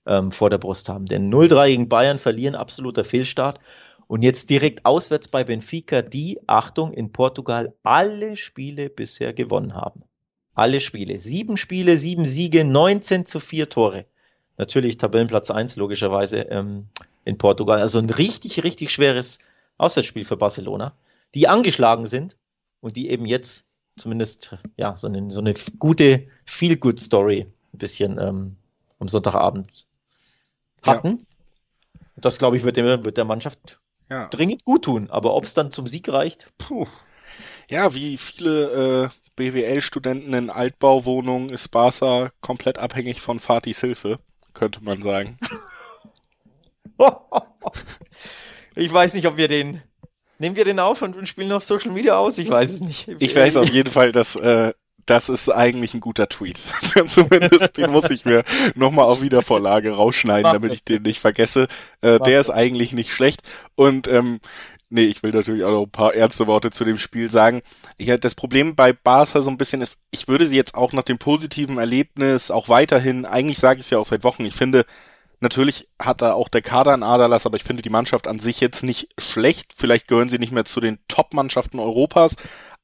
ähm, 0.05 0.31
vor 0.31 0.49
der 0.49 0.57
Brust 0.57 0.89
haben. 0.89 1.05
Denn 1.05 1.31
0-3 1.31 1.67
gegen 1.67 1.89
Bayern 1.89 2.17
verlieren, 2.17 2.55
absoluter 2.55 3.03
Fehlstart. 3.03 3.59
Und 4.07 4.21
jetzt 4.21 4.49
direkt 4.49 4.85
auswärts 4.85 5.27
bei 5.27 5.43
Benfica, 5.43 6.01
die, 6.01 6.39
Achtung, 6.47 6.93
in 6.93 7.11
Portugal 7.11 7.73
alle 7.83 8.37
Spiele 8.37 8.89
bisher 8.89 9.33
gewonnen 9.33 9.75
haben. 9.75 10.03
Alle 10.53 10.79
Spiele. 10.79 11.19
Sieben 11.19 11.57
Spiele, 11.57 11.97
sieben 11.97 12.23
Siege, 12.23 12.63
19 12.63 13.25
zu 13.25 13.41
4 13.41 13.67
Tore 13.67 14.05
natürlich 14.57 14.97
Tabellenplatz 14.97 15.51
1 15.51 15.75
logischerweise 15.77 16.39
ähm, 16.41 16.87
in 17.25 17.37
Portugal. 17.37 17.79
Also 17.79 17.99
ein 17.99 18.09
richtig, 18.09 18.63
richtig 18.63 18.91
schweres 18.91 19.39
Auswärtsspiel 19.77 20.25
für 20.25 20.37
Barcelona, 20.37 20.93
die 21.35 21.47
angeschlagen 21.47 22.07
sind 22.07 22.35
und 22.81 22.97
die 22.97 23.09
eben 23.09 23.25
jetzt 23.25 23.67
zumindest 23.95 24.57
ja 24.75 24.95
so 24.97 25.07
eine, 25.07 25.29
so 25.31 25.39
eine 25.39 25.53
gute 25.79 26.27
Feel-Good-Story 26.45 27.47
ein 27.73 27.77
bisschen 27.77 28.19
ähm, 28.19 28.55
am 28.99 29.07
Sonntagabend 29.07 29.87
hatten. 30.85 31.07
Ja. 31.07 32.01
Das, 32.17 32.39
glaube 32.39 32.57
ich, 32.57 32.63
wird, 32.63 32.77
dem, 32.77 33.05
wird 33.05 33.17
der 33.17 33.25
Mannschaft 33.25 33.79
ja. 34.09 34.27
dringend 34.27 34.63
gut 34.63 34.85
tun. 34.85 35.09
Aber 35.11 35.35
ob 35.35 35.43
es 35.43 35.53
dann 35.53 35.71
zum 35.71 35.85
Sieg 35.85 36.09
reicht, 36.09 36.47
puh. 36.57 36.87
Ja, 37.69 37.93
wie 37.93 38.17
viele 38.17 39.03
äh, 39.05 39.09
BWL-Studenten 39.35 40.33
in 40.33 40.49
Altbauwohnungen 40.49 41.49
ist 41.49 41.69
Barca 41.69 42.31
komplett 42.41 42.79
abhängig 42.79 43.21
von 43.21 43.39
Fatis 43.39 43.81
Hilfe 43.81 44.19
könnte 44.57 44.83
man 44.83 45.01
sagen. 45.01 45.37
ich 48.75 48.91
weiß 48.91 49.13
nicht, 49.13 49.27
ob 49.27 49.37
wir 49.37 49.47
den. 49.47 49.81
Nehmen 50.39 50.55
wir 50.55 50.65
den 50.65 50.79
auf 50.79 51.01
und 51.01 51.27
spielen 51.27 51.51
auf 51.51 51.63
Social 51.63 51.91
Media 51.91 52.15
aus? 52.15 52.37
Ich 52.37 52.49
weiß 52.49 52.71
es 52.71 52.81
nicht. 52.81 53.07
Ich 53.19 53.35
weiß 53.35 53.57
auf 53.57 53.69
jeden 53.69 53.89
Fall, 53.89 54.11
dass 54.11 54.35
äh, 54.35 54.71
das 55.07 55.29
ist 55.29 55.49
eigentlich 55.49 55.93
ein 55.93 55.99
guter 55.99 56.29
Tweet. 56.29 56.59
Zumindest 57.07 57.77
den 57.77 57.91
muss 57.91 58.09
ich 58.11 58.25
mir 58.25 58.43
nochmal 58.75 59.05
auf 59.05 59.21
Wiedervorlage 59.21 59.93
rausschneiden, 59.93 60.43
Mach 60.43 60.53
damit 60.53 60.73
ich 60.73 60.83
den 60.83 61.01
nicht 61.01 61.19
vergesse. 61.19 61.67
Äh, 62.01 62.19
der 62.19 62.39
ist 62.39 62.51
eigentlich 62.51 62.93
nicht 62.93 63.11
schlecht. 63.11 63.41
Und 63.75 64.07
ähm, 64.07 64.39
nee, 64.89 65.05
ich 65.05 65.23
will 65.23 65.31
natürlich 65.31 65.63
auch 65.63 65.71
noch 65.71 65.83
ein 65.83 65.91
paar 65.91 66.15
ernste 66.15 66.47
Worte 66.47 66.71
zu 66.71 66.85
dem 66.85 66.97
Spiel 66.97 67.29
sagen. 67.29 67.61
Ich, 67.97 68.07
das 68.19 68.35
Problem 68.35 68.75
bei 68.75 68.93
Barca 68.93 69.41
so 69.41 69.49
ein 69.49 69.57
bisschen 69.57 69.81
ist, 69.81 69.99
ich 70.11 70.27
würde 70.27 70.47
sie 70.47 70.55
jetzt 70.55 70.75
auch 70.75 70.93
nach 70.93 71.03
dem 71.03 71.17
positiven 71.17 71.77
Erlebnis 71.77 72.51
auch 72.51 72.69
weiterhin, 72.69 73.25
eigentlich 73.25 73.59
sage 73.59 73.79
ich 73.79 73.85
es 73.85 73.89
ja 73.89 73.97
auch 73.97 74.05
seit 74.05 74.23
Wochen, 74.23 74.45
ich 74.45 74.55
finde, 74.55 74.85
natürlich 75.39 75.87
hat 75.99 76.21
da 76.21 76.33
auch 76.33 76.49
der 76.49 76.61
Kader 76.61 76.93
einen 76.93 77.03
Aderlass, 77.03 77.45
aber 77.45 77.57
ich 77.57 77.63
finde 77.63 77.81
die 77.81 77.89
Mannschaft 77.89 78.27
an 78.27 78.39
sich 78.39 78.59
jetzt 78.61 78.83
nicht 78.83 79.09
schlecht. 79.17 79.73
Vielleicht 79.75 80.07
gehören 80.07 80.29
sie 80.29 80.39
nicht 80.39 80.51
mehr 80.51 80.65
zu 80.65 80.79
den 80.79 80.99
Top-Mannschaften 81.07 81.79
Europas, 81.79 82.35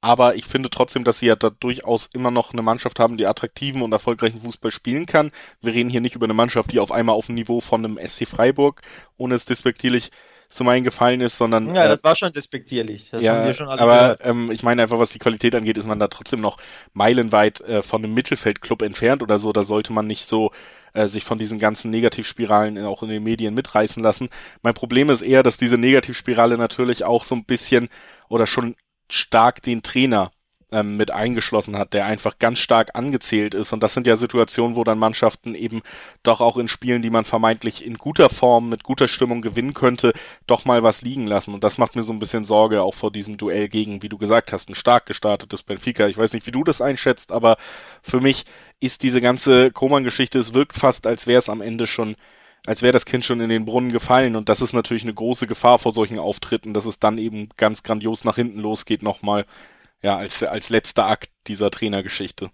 aber 0.01 0.35
ich 0.35 0.45
finde 0.45 0.69
trotzdem, 0.69 1.05
dass 1.05 1.19
sie 1.19 1.27
ja 1.27 1.35
da 1.37 1.49
durchaus 1.49 2.09
immer 2.13 2.29
noch 2.29 2.51
eine 2.51 2.61
Mannschaft 2.61 2.99
haben, 2.99 3.17
die 3.17 3.25
attraktiven 3.25 3.81
und 3.81 3.93
erfolgreichen 3.93 4.41
Fußball 4.41 4.71
spielen 4.71 5.05
kann. 5.05 5.31
Wir 5.61 5.73
reden 5.73 5.89
hier 5.89 6.01
nicht 6.01 6.15
über 6.15 6.25
eine 6.25 6.33
Mannschaft, 6.33 6.73
die 6.73 6.79
auf 6.79 6.91
einmal 6.91 7.15
auf 7.15 7.27
dem 7.27 7.35
Niveau 7.35 7.61
von 7.61 7.85
einem 7.85 7.99
SC 8.05 8.27
Freiburg, 8.27 8.81
ohne 9.15 9.35
es 9.35 9.45
despektierlich 9.45 10.11
zu 10.53 10.63
meinen 10.63 10.83
gefallen 10.83 11.21
ist, 11.21 11.37
sondern. 11.37 11.73
Ja, 11.73 11.85
äh, 11.85 11.89
das 11.89 12.03
war 12.03 12.15
schon 12.15 12.31
despektierlich. 12.31 13.09
Das 13.09 13.21
ja, 13.21 13.51
aber 13.67 14.17
ähm, 14.21 14.51
ich 14.51 14.61
meine 14.61 14.83
einfach, 14.83 14.99
was 14.99 15.09
die 15.09 15.19
Qualität 15.19 15.55
angeht, 15.55 15.77
ist 15.77 15.87
man 15.87 15.99
da 15.99 16.07
trotzdem 16.07 16.41
noch 16.41 16.57
meilenweit 16.93 17.61
äh, 17.61 17.81
von 17.81 18.03
einem 18.03 18.13
Mittelfeldclub 18.13 18.83
entfernt 18.83 19.23
oder 19.23 19.39
so. 19.39 19.51
Da 19.51 19.63
sollte 19.63 19.91
man 19.91 20.05
nicht 20.05 20.27
so 20.27 20.51
äh, 20.93 21.07
sich 21.07 21.23
von 21.23 21.39
diesen 21.39 21.57
ganzen 21.57 21.89
Negativspiralen 21.89 22.77
auch 22.85 23.01
in 23.01 23.09
den 23.09 23.23
Medien 23.23 23.55
mitreißen 23.55 24.03
lassen. 24.03 24.29
Mein 24.61 24.75
Problem 24.75 25.09
ist 25.09 25.23
eher, 25.23 25.41
dass 25.41 25.57
diese 25.57 25.77
Negativspirale 25.77 26.57
natürlich 26.57 27.03
auch 27.03 27.23
so 27.23 27.33
ein 27.33 27.45
bisschen 27.45 27.89
oder 28.29 28.45
schon 28.45 28.75
stark 29.09 29.61
den 29.63 29.81
Trainer 29.81 30.31
ähm, 30.73 30.97
mit 30.97 31.11
eingeschlossen 31.11 31.77
hat, 31.77 31.93
der 31.93 32.05
einfach 32.05 32.39
ganz 32.39 32.59
stark 32.59 32.91
angezählt 32.95 33.53
ist. 33.53 33.71
Und 33.71 33.81
das 33.81 33.93
sind 33.93 34.07
ja 34.07 34.15
Situationen, 34.15 34.75
wo 34.75 34.83
dann 34.83 34.99
Mannschaften 34.99 35.55
eben 35.55 35.81
doch 36.23 36.41
auch 36.41 36.57
in 36.57 36.67
Spielen, 36.67 37.01
die 37.01 37.09
man 37.09 37.25
vermeintlich 37.25 37.85
in 37.85 37.97
guter 37.97 38.29
Form, 38.29 38.69
mit 38.69 38.83
guter 38.83 39.07
Stimmung 39.07 39.41
gewinnen 39.41 39.73
könnte, 39.73 40.13
doch 40.47 40.65
mal 40.65 40.83
was 40.83 41.01
liegen 41.01 41.27
lassen. 41.27 41.53
Und 41.53 41.63
das 41.63 41.77
macht 41.77 41.95
mir 41.95 42.03
so 42.03 42.11
ein 42.11 42.19
bisschen 42.19 42.43
Sorge, 42.43 42.81
auch 42.81 42.95
vor 42.95 43.11
diesem 43.11 43.37
Duell 43.37 43.69
gegen, 43.69 44.01
wie 44.01 44.09
du 44.09 44.17
gesagt 44.17 44.51
hast, 44.51 44.69
ein 44.69 44.75
stark 44.75 45.05
gestartetes 45.05 45.63
Benfica. 45.63 46.07
Ich 46.07 46.17
weiß 46.17 46.33
nicht, 46.33 46.47
wie 46.47 46.51
du 46.51 46.63
das 46.63 46.81
einschätzt, 46.81 47.31
aber 47.31 47.57
für 48.01 48.19
mich 48.19 48.45
ist 48.79 49.03
diese 49.03 49.21
ganze 49.21 49.71
Koman-Geschichte, 49.71 50.39
es 50.39 50.53
wirkt 50.53 50.75
fast, 50.75 51.07
als 51.07 51.27
wäre 51.27 51.39
es 51.39 51.49
am 51.49 51.61
Ende 51.61 51.87
schon 51.87 52.15
als 52.65 52.81
wäre 52.81 52.93
das 52.93 53.05
Kind 53.05 53.25
schon 53.25 53.41
in 53.41 53.49
den 53.49 53.65
Brunnen 53.65 53.91
gefallen. 53.91 54.35
Und 54.35 54.49
das 54.49 54.61
ist 54.61 54.73
natürlich 54.73 55.03
eine 55.03 55.13
große 55.13 55.47
Gefahr 55.47 55.79
vor 55.79 55.93
solchen 55.93 56.19
Auftritten, 56.19 56.73
dass 56.73 56.85
es 56.85 56.99
dann 56.99 57.17
eben 57.17 57.49
ganz 57.57 57.83
grandios 57.83 58.23
nach 58.23 58.35
hinten 58.35 58.59
losgeht 58.59 59.03
nochmal 59.03 59.45
ja, 60.03 60.17
als, 60.17 60.43
als 60.43 60.69
letzter 60.69 61.07
Akt 61.07 61.31
dieser 61.47 61.71
Trainergeschichte. 61.71 62.51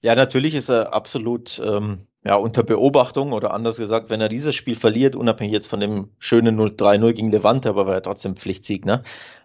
Ja, 0.00 0.14
natürlich 0.14 0.54
ist 0.54 0.70
er 0.70 0.92
absolut 0.92 1.60
ähm, 1.64 2.06
ja, 2.24 2.36
unter 2.36 2.62
Beobachtung 2.62 3.32
oder 3.32 3.52
anders 3.52 3.76
gesagt, 3.76 4.10
wenn 4.10 4.20
er 4.20 4.28
dieses 4.28 4.54
Spiel 4.54 4.74
verliert, 4.74 5.16
unabhängig 5.16 5.52
jetzt 5.52 5.66
von 5.66 5.80
dem 5.80 6.10
schönen 6.18 6.58
0-3-0 6.58 7.12
gegen 7.12 7.30
Levante, 7.30 7.68
aber 7.68 7.86
war 7.86 7.94
ja 7.94 8.00
trotzdem 8.00 8.36
Pflichtsieg, 8.36 8.84
ne? 8.84 9.02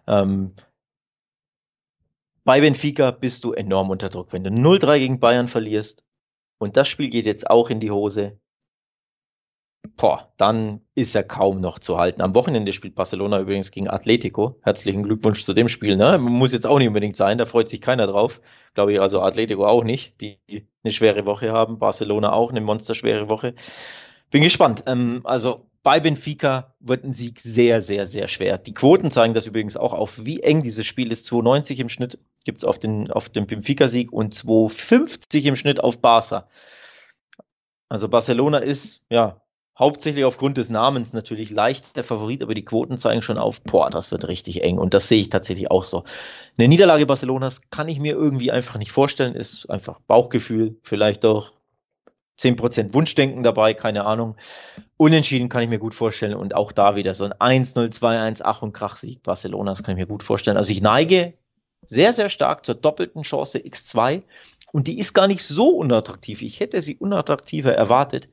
Ähm, 0.07 0.53
bei 2.43 2.59
Benfica 2.59 3.11
bist 3.11 3.43
du 3.45 3.53
enorm 3.53 3.89
unter 3.89 4.09
Druck. 4.09 4.33
Wenn 4.33 4.43
du 4.43 4.49
0-3 4.49 4.99
gegen 4.99 5.19
Bayern 5.19 5.47
verlierst 5.47 6.05
und 6.57 6.77
das 6.77 6.87
Spiel 6.87 7.09
geht 7.09 7.25
jetzt 7.25 7.49
auch 7.49 7.69
in 7.69 7.79
die 7.79 7.91
Hose, 7.91 8.37
boah, 9.97 10.33
dann 10.37 10.81
ist 10.95 11.15
er 11.15 11.23
kaum 11.23 11.59
noch 11.59 11.79
zu 11.79 11.97
halten. 11.97 12.21
Am 12.21 12.35
Wochenende 12.35 12.73
spielt 12.73 12.95
Barcelona 12.95 13.39
übrigens 13.39 13.71
gegen 13.71 13.89
Atletico. 13.89 14.59
Herzlichen 14.63 15.03
Glückwunsch 15.03 15.43
zu 15.43 15.53
dem 15.53 15.69
Spiel. 15.69 15.95
Ne? 15.95 16.17
Muss 16.17 16.53
jetzt 16.53 16.67
auch 16.67 16.79
nicht 16.79 16.87
unbedingt 16.87 17.17
sein, 17.17 17.37
da 17.37 17.45
freut 17.45 17.69
sich 17.69 17.81
keiner 17.81 18.07
drauf. 18.07 18.41
Glaube 18.73 18.93
ich, 18.93 19.01
also 19.01 19.21
Atletico 19.21 19.65
auch 19.65 19.83
nicht, 19.83 20.19
die 20.21 20.39
eine 20.83 20.93
schwere 20.93 21.25
Woche 21.25 21.51
haben. 21.51 21.79
Barcelona 21.79 22.33
auch 22.33 22.51
eine 22.51 22.61
monsterschwere 22.61 23.29
Woche. 23.29 23.53
Bin 24.31 24.41
gespannt. 24.41 24.83
Ähm, 24.87 25.21
also 25.25 25.69
bei 25.83 25.99
Benfica 25.99 26.73
wird 26.79 27.03
ein 27.03 27.13
Sieg 27.13 27.41
sehr, 27.41 27.81
sehr, 27.81 28.07
sehr 28.07 28.27
schwer. 28.29 28.57
Die 28.57 28.73
Quoten 28.73 29.11
zeigen 29.11 29.33
das 29.33 29.47
übrigens 29.47 29.75
auch 29.75 29.93
auf, 29.93 30.25
wie 30.25 30.41
eng 30.41 30.63
dieses 30.63 30.85
Spiel 30.85 31.11
ist. 31.11 31.27
2,90 31.29 31.79
im 31.79 31.89
Schnitt 31.89 32.17
gibt 32.45 32.59
es 32.59 32.63
auf 32.63 32.79
den, 32.79 33.11
auf 33.11 33.29
den 33.29 33.47
Benfica-Sieg 33.47 34.11
und 34.13 34.33
2,50 34.33 35.43
im 35.43 35.55
Schnitt 35.57 35.81
auf 35.81 35.99
Barca. 35.99 36.47
Also 37.89 38.07
Barcelona 38.07 38.59
ist, 38.59 39.05
ja, 39.09 39.41
hauptsächlich 39.77 40.25
aufgrund 40.25 40.57
des 40.57 40.69
Namens 40.69 41.13
natürlich 41.13 41.49
leicht 41.49 41.95
der 41.95 42.03
Favorit, 42.03 42.43
aber 42.43 42.53
die 42.53 42.65
Quoten 42.65 42.97
zeigen 42.97 43.21
schon 43.21 43.37
auf, 43.37 43.61
boah, 43.61 43.89
das 43.89 44.11
wird 44.11 44.27
richtig 44.27 44.63
eng 44.63 44.77
und 44.77 44.93
das 44.93 45.07
sehe 45.07 45.21
ich 45.21 45.29
tatsächlich 45.29 45.71
auch 45.71 45.83
so. 45.83 46.03
Eine 46.57 46.67
Niederlage 46.67 47.05
Barcelonas 47.05 47.69
kann 47.69 47.89
ich 47.89 47.99
mir 47.99 48.13
irgendwie 48.13 48.51
einfach 48.51 48.77
nicht 48.77 48.91
vorstellen, 48.91 49.35
ist 49.35 49.69
einfach 49.69 49.99
Bauchgefühl, 50.01 50.77
vielleicht 50.83 51.25
auch 51.25 51.51
10% 52.39 52.93
Wunschdenken 52.93 53.43
dabei, 53.43 53.73
keine 53.73 54.05
Ahnung. 54.05 54.35
Unentschieden 54.97 55.49
kann 55.49 55.63
ich 55.63 55.69
mir 55.69 55.79
gut 55.79 55.93
vorstellen 55.93 56.33
und 56.33 56.55
auch 56.55 56.71
da 56.71 56.95
wieder 56.95 57.13
so 57.13 57.25
ein 57.25 57.33
1-0, 57.33 57.93
2-1, 57.93 58.41
Ach 58.43 58.61
und 58.61 58.73
Krach-Sieg 58.73 59.23
Barcelonas 59.23 59.83
kann 59.83 59.95
ich 59.95 60.01
mir 60.01 60.07
gut 60.07 60.23
vorstellen. 60.23 60.57
Also 60.57 60.71
ich 60.71 60.81
neige 60.81 61.33
sehr, 61.85 62.13
sehr 62.13 62.29
stark 62.29 62.65
zur 62.65 62.75
doppelten 62.75 63.23
Chance 63.23 63.59
X2 63.59 64.23
und 64.71 64.87
die 64.87 64.99
ist 64.99 65.13
gar 65.13 65.27
nicht 65.27 65.43
so 65.43 65.69
unattraktiv. 65.69 66.41
Ich 66.41 66.59
hätte 66.59 66.81
sie 66.81 66.95
unattraktiver 66.95 67.73
erwartet. 67.73 68.27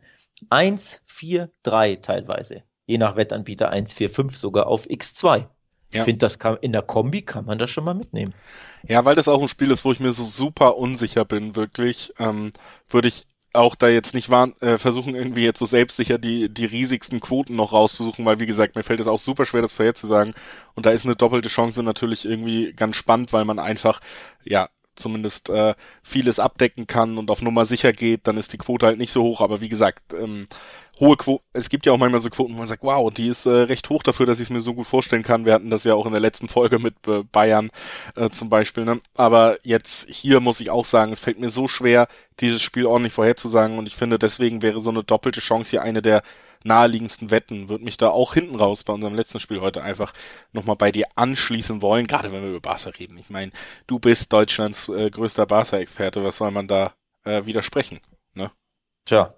1, 0.49 1.03
4, 1.07 1.51
3 1.63 1.97
teilweise. 1.97 2.63
Je 2.87 2.99
nach 2.99 3.17
Wettanbieter 3.17 3.71
1, 3.71 3.95
4, 3.95 4.11
5 4.11 4.37
sogar 4.37 4.67
auf 4.67 4.87
X2. 4.87 5.47
Ich 5.91 5.97
ja. 5.97 6.05
finde, 6.05 6.19
das 6.19 6.39
kann, 6.39 6.57
in 6.61 6.73
der 6.73 6.83
Kombi 6.83 7.23
kann 7.23 7.45
man 7.45 7.59
das 7.59 7.71
schon 7.71 7.85
mal 7.85 7.95
mitnehmen. 7.95 8.33
Ja, 8.87 9.05
weil 9.05 9.17
das 9.17 9.29
auch 9.29 9.43
ein 9.43 9.49
Spiel 9.49 9.71
ist, 9.71 9.85
wo 9.85 9.93
ich 9.93 10.01
mir 10.01 10.13
so 10.13 10.25
super 10.25 10.77
unsicher 10.77 11.25
bin, 11.25 11.57
wirklich, 11.57 12.13
ähm, 12.19 12.53
würde 12.89 13.09
ich 13.09 13.27
auch 13.53 13.75
da 13.75 13.89
jetzt 13.89 14.15
nicht 14.15 14.31
waren, 14.31 14.55
äh, 14.61 14.79
versuchen 14.79 15.17
irgendwie 15.17 15.43
jetzt 15.43 15.59
so 15.59 15.67
selbstsicher 15.67 16.19
die, 16.19 16.49
die 16.49 16.65
riesigsten 16.65 17.19
Quoten 17.19 17.57
noch 17.57 17.73
rauszusuchen, 17.73 18.25
weil 18.25 18.39
wie 18.39 18.47
gesagt, 18.47 18.77
mir 18.77 18.85
fällt 18.85 19.01
es 19.01 19.09
auch 19.09 19.19
super 19.19 19.45
schwer, 19.45 19.63
das 19.63 19.73
vorherzusagen. 19.73 20.35
Und 20.75 20.87
da 20.87 20.91
ist 20.91 21.05
eine 21.05 21.17
doppelte 21.17 21.49
Chance 21.49 21.83
natürlich 21.83 22.25
irgendwie 22.25 22.73
ganz 22.73 22.95
spannend, 22.95 23.33
weil 23.33 23.45
man 23.45 23.59
einfach, 23.59 24.01
ja, 24.45 24.69
zumindest 24.97 25.51
äh, 25.51 25.75
vieles 26.03 26.39
abdecken 26.39 26.87
kann 26.87 27.19
und 27.19 27.31
auf 27.31 27.43
Nummer 27.43 27.65
sicher 27.65 27.93
geht, 27.93 28.27
dann 28.27 28.37
ist 28.37 28.53
die 28.53 28.59
Quote 28.59 28.87
halt 28.87 28.99
nicht 28.99 29.13
so 29.13 29.23
hoch. 29.23 29.41
Aber 29.41 29.61
wie 29.61 29.69
gesagt, 29.69 30.15
ähm, 30.15 30.47
hohe 31.01 31.17
Quote, 31.17 31.43
es 31.53 31.69
gibt 31.71 31.87
ja 31.87 31.93
auch 31.93 31.99
manchmal 31.99 32.21
so 32.21 32.31
Quoten, 32.31 32.55
wo 32.55 32.59
man 32.59 32.69
sagt, 32.69 32.83
wow, 32.83 33.13
die 33.13 33.29
ist 33.29 33.47
äh, 33.47 33.51
recht 33.51 33.89
hoch 33.89 34.03
dafür, 34.03 34.27
dass 34.27 34.39
ich 34.39 34.45
es 34.45 34.51
mir 34.51 34.61
so 34.61 34.75
gut 34.75 34.87
vorstellen 34.87 35.23
kann. 35.23 35.45
Wir 35.47 35.55
hatten 35.55 35.71
das 35.71 35.85
ja 35.85 35.95
auch 35.95 36.07
in 36.07 36.13
der 36.13 36.21
letzten 36.21 36.49
Folge 36.49 36.79
mit 36.79 36.95
äh, 37.07 37.23
Bayern 37.25 37.71
äh, 38.17 38.29
zum 38.29 38.51
Beispiel. 38.51 38.85
Ne? 38.85 39.01
Aber 39.17 39.57
jetzt 39.65 40.09
hier 40.09 40.41
muss 40.41 40.61
ich 40.61 40.71
auch 40.71 40.85
sagen, 40.85 41.13
es 41.13 41.21
fällt 41.21 41.41
mir 41.41 41.51
so 41.51 41.67
schwer, 41.69 42.07
dieses 42.41 42.63
Spiel 42.63 42.87
ordentlich 42.87 43.15
vorherzusagen 43.15 43.79
und 43.79 43.87
ich 43.87 43.97
finde, 43.97 44.19
deswegen 44.19 44.63
wäre 44.63 44.81
so 44.81 44.91
eine 44.91 45.03
doppelte 45.03 45.41
Chance 45.41 45.71
hier 45.71 45.83
eine 45.83 46.03
der 46.03 46.23
naheliegendsten 46.65 47.31
Wetten, 47.31 47.69
würde 47.69 47.85
mich 47.85 47.97
da 47.97 48.11
auch 48.11 48.35
hinten 48.35 48.57
raus 48.57 48.85
bei 48.85 48.93
unserem 48.93 49.15
letzten 49.15 49.41
Spiel 49.41 49.61
heute 49.61 49.83
einfach 49.83 50.13
nochmal 50.53 50.77
bei 50.77 50.93
dir 50.93 51.07
anschließen 51.15 51.83
wollen, 51.83 52.07
gerade 52.07 52.33
wenn 52.33 52.43
wir 52.43 52.51
über 52.51 52.61
Barca 52.61 52.91
reden. 52.91 53.17
Ich 53.19 53.31
meine, 53.31 53.53
du 53.87 53.99
bist 53.99 54.33
Deutschlands 54.33 54.89
äh, 54.89 55.11
größter 55.11 55.47
Barca-Experte, 55.47 56.23
was 56.25 56.37
soll 56.37 56.51
man 56.51 56.69
da 56.69 56.95
äh, 57.25 57.47
widersprechen? 57.47 58.01
Ne? 58.35 58.51
Tja, 59.07 59.35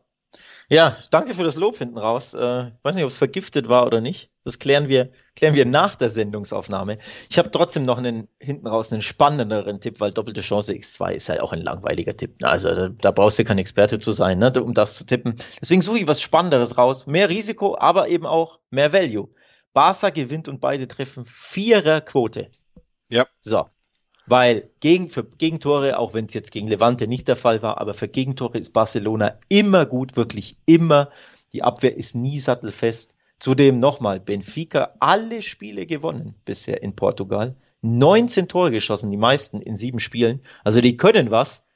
ja, 0.68 0.96
danke 1.10 1.34
für 1.34 1.44
das 1.44 1.56
Lob 1.56 1.76
hinten 1.78 1.98
raus. 1.98 2.34
Äh, 2.34 2.68
ich 2.68 2.74
weiß 2.82 2.94
nicht, 2.96 3.04
ob 3.04 3.10
es 3.10 3.18
vergiftet 3.18 3.68
war 3.68 3.86
oder 3.86 4.00
nicht. 4.00 4.31
Das 4.44 4.58
klären 4.58 4.88
wir, 4.88 5.10
klären 5.36 5.54
wir 5.54 5.64
nach 5.64 5.94
der 5.94 6.08
Sendungsaufnahme. 6.08 6.98
Ich 7.30 7.38
habe 7.38 7.50
trotzdem 7.50 7.84
noch 7.84 7.98
einen 7.98 8.28
hinten 8.40 8.66
raus 8.66 8.92
einen 8.92 9.02
spannenderen 9.02 9.80
Tipp, 9.80 10.00
weil 10.00 10.10
doppelte 10.10 10.40
Chance 10.40 10.72
X2 10.72 11.12
ist 11.12 11.28
halt 11.28 11.40
auch 11.40 11.52
ein 11.52 11.62
langweiliger 11.62 12.16
Tipp. 12.16 12.40
Ne? 12.40 12.48
Also 12.48 12.74
da, 12.74 12.88
da 12.88 13.10
brauchst 13.12 13.38
du 13.38 13.44
kein 13.44 13.58
Experte 13.58 14.00
zu 14.00 14.10
sein, 14.10 14.38
ne, 14.38 14.52
um 14.62 14.74
das 14.74 14.96
zu 14.96 15.06
tippen. 15.06 15.36
Deswegen 15.60 15.80
suche 15.80 16.00
ich 16.00 16.06
was 16.06 16.20
Spannenderes 16.20 16.76
raus. 16.76 17.06
Mehr 17.06 17.28
Risiko, 17.28 17.76
aber 17.78 18.08
eben 18.08 18.26
auch 18.26 18.58
mehr 18.70 18.92
Value. 18.92 19.28
Barca 19.72 20.10
gewinnt 20.10 20.48
und 20.48 20.60
beide 20.60 20.88
treffen 20.88 21.24
Vierer 21.24 22.00
Quote. 22.00 22.50
Ja. 23.08 23.26
So. 23.40 23.66
Weil 24.26 24.70
gegen, 24.80 25.08
für 25.08 25.24
Gegentore, 25.24 25.98
auch 25.98 26.14
wenn 26.14 26.26
es 26.26 26.34
jetzt 26.34 26.52
gegen 26.52 26.68
Levante 26.68 27.06
nicht 27.06 27.28
der 27.28 27.36
Fall 27.36 27.62
war, 27.62 27.80
aber 27.80 27.94
für 27.94 28.08
Gegentore 28.08 28.58
ist 28.58 28.72
Barcelona 28.72 29.38
immer 29.48 29.86
gut, 29.86 30.16
wirklich 30.16 30.56
immer. 30.66 31.10
Die 31.52 31.62
Abwehr 31.62 31.96
ist 31.96 32.14
nie 32.14 32.38
sattelfest. 32.38 33.14
Zudem 33.42 33.78
nochmal, 33.78 34.20
Benfica 34.20 34.94
alle 35.00 35.42
Spiele 35.42 35.84
gewonnen 35.84 36.36
bisher 36.44 36.80
in 36.80 36.94
Portugal. 36.94 37.56
19 37.80 38.46
Tore 38.46 38.70
geschossen, 38.70 39.10
die 39.10 39.16
meisten 39.16 39.60
in 39.60 39.76
sieben 39.76 39.98
Spielen. 39.98 40.42
Also 40.62 40.80
die 40.80 40.96
können 40.96 41.32
was. 41.32 41.66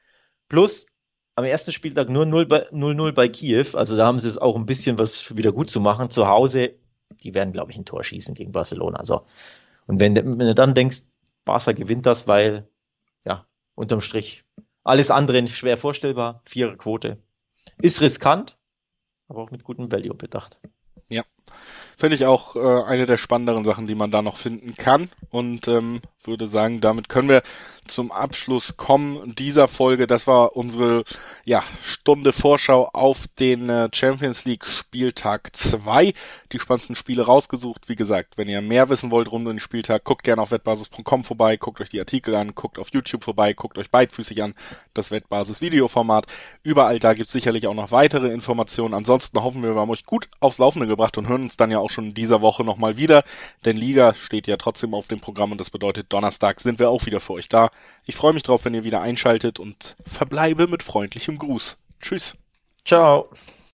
Plus 0.49 0.87
am 1.35 1.45
ersten 1.45 1.73
Spieltag 1.73 2.09
nur 2.09 2.25
0-0 2.25 3.11
bei 3.11 3.27
Kiew. 3.27 3.67
Also 3.77 3.97
da 3.97 4.07
haben 4.07 4.21
sie 4.21 4.29
es 4.29 4.39
auch 4.39 4.55
ein 4.55 4.65
bisschen 4.65 4.97
was 5.01 5.37
wieder 5.37 5.51
gut 5.51 5.69
zu 5.69 5.81
machen. 5.81 6.09
Zu 6.09 6.29
Hause, 6.29 6.77
die 7.25 7.35
werden, 7.35 7.53
glaube 7.53 7.73
ich, 7.73 7.77
ein 7.77 7.85
Tor 7.85 8.05
schießen 8.05 8.37
gegen 8.37 8.53
Barcelona. 8.53 9.05
So. 9.05 9.27
Und 9.89 9.99
wenn, 9.99 10.15
wenn 10.15 10.39
du 10.39 10.55
dann 10.55 10.73
denkst, 10.73 11.01
Barca 11.45 11.73
gewinnt 11.73 12.07
das, 12.07 12.29
weil, 12.29 12.69
ja, 13.25 13.45
unterm 13.75 14.01
Strich 14.01 14.45
alles 14.85 15.11
andere 15.11 15.45
schwer 15.49 15.77
vorstellbar. 15.77 16.43
Vierer 16.45 16.77
Quote. 16.77 17.21
Ist 17.83 18.01
riskant, 18.01 18.57
aber 19.27 19.43
auch 19.43 19.51
mit 19.51 19.65
gutem 19.65 19.91
Value 19.91 20.15
bedacht. 20.15 20.61
Ja, 21.09 21.25
finde 21.97 22.17
ich 22.17 22.27
auch 22.27 22.57
äh, 22.57 22.85
eine 22.85 23.07
der 23.07 23.17
spannenderen 23.17 23.65
Sachen, 23.65 23.87
die 23.87 23.95
man 23.95 24.11
da 24.11 24.23
noch 24.23 24.37
finden 24.37 24.75
kann. 24.77 25.09
Und 25.31 25.67
ähm, 25.67 26.01
würde 26.27 26.47
sagen, 26.47 26.81
damit 26.81 27.09
können 27.09 27.29
wir 27.29 27.43
zum 27.87 28.11
Abschluss 28.11 28.77
kommen 28.77 29.35
dieser 29.37 29.69
Folge. 29.69 30.07
Das 30.07 30.27
war 30.27 30.57
unsere 30.57 31.05
ja, 31.45 31.63
Stunde 31.83 32.33
Vorschau 32.33 32.91
auf 32.93 33.27
den 33.39 33.69
äh, 33.69 33.89
Champions 33.93 34.45
League 34.45 34.67
Spieltag 34.67 35.57
2. 35.57 36.13
Die 36.53 36.59
spannendsten 36.59 36.97
Spiele 36.97 37.23
rausgesucht. 37.23 37.89
Wie 37.89 37.95
gesagt, 37.95 38.39
wenn 38.39 38.49
ihr 38.49 38.61
mehr 38.61 38.89
wissen 38.89 39.11
wollt 39.11 39.31
rund 39.31 39.47
um 39.47 39.55
den 39.55 39.61
Spieltag, 39.61 40.05
guckt 40.05 40.25
gerne 40.25 40.43
auf 40.43 40.51
wettbasis.com 40.51 41.25
vorbei, 41.25 41.57
guckt 41.57 41.81
euch 41.81 41.91
die 41.91 42.01
Artikel 42.01 42.35
an, 42.35 42.55
guckt 42.55 42.79
auf 42.79 42.89
YouTube 42.93 43.23
vorbei, 43.23 43.53
guckt 43.53 43.79
euch 43.79 43.91
beidfüßig 43.91 44.43
an, 44.43 44.55
das 44.95 45.11
Wettbasis 45.11 45.61
Videoformat. 45.61 46.27
Überall 46.63 46.99
da 46.99 47.15
gibt's 47.15 47.33
sicherlich 47.33 47.67
auch 47.67 47.75
noch 47.75 47.93
weitere 47.93 48.29
Informationen. 48.29 48.95
Ansonsten 48.95 49.41
hoffen 49.43 49.63
wir, 49.63 49.75
wir 49.75 49.81
haben 49.81 49.91
euch 49.91 50.05
gut 50.05 50.29
aufs 50.41 50.59
Laufende 50.59 50.89
gebracht 50.89 51.17
und 51.19 51.29
hören 51.29 51.43
uns 51.43 51.57
dann 51.57 51.71
ja 51.71 51.79
auch 51.87 51.91
schon 51.91 52.07
in 52.07 52.15
dieser 52.15 52.43
Woche 52.43 52.65
nochmal 52.65 52.97
wieder. 52.97 53.25
Denn 53.65 53.77
Liga 53.77 54.15
steht 54.15 54.47
ja 54.47 54.57
trotzdem 54.57 54.95
auf 54.95 55.07
dem 55.09 55.21
Programm 55.21 55.53
und 55.53 55.59
das 55.59 55.71
bedeutet, 55.71 56.13
Donnerstag 56.13 56.61
sind 56.61 56.79
wir 56.79 56.91
auch 56.91 57.07
wieder 57.07 57.21
für 57.21 57.35
euch 57.35 57.49
da. 57.49 57.71
Ich 58.05 58.17
freue 58.17 58.35
mich 58.35 58.43
drauf, 58.43 58.65
wenn 58.65 58.75
ihr 58.75 58.85
wieder 58.85 59.01
einschaltet 59.01 59.59
und 59.59 59.97
verbleibe 60.07 60.67
mit 60.67 60.83
freundlichem 60.83 61.39
Gruß. 61.39 61.79
Tschüss. 62.01 62.37
Ciao. 62.85 63.31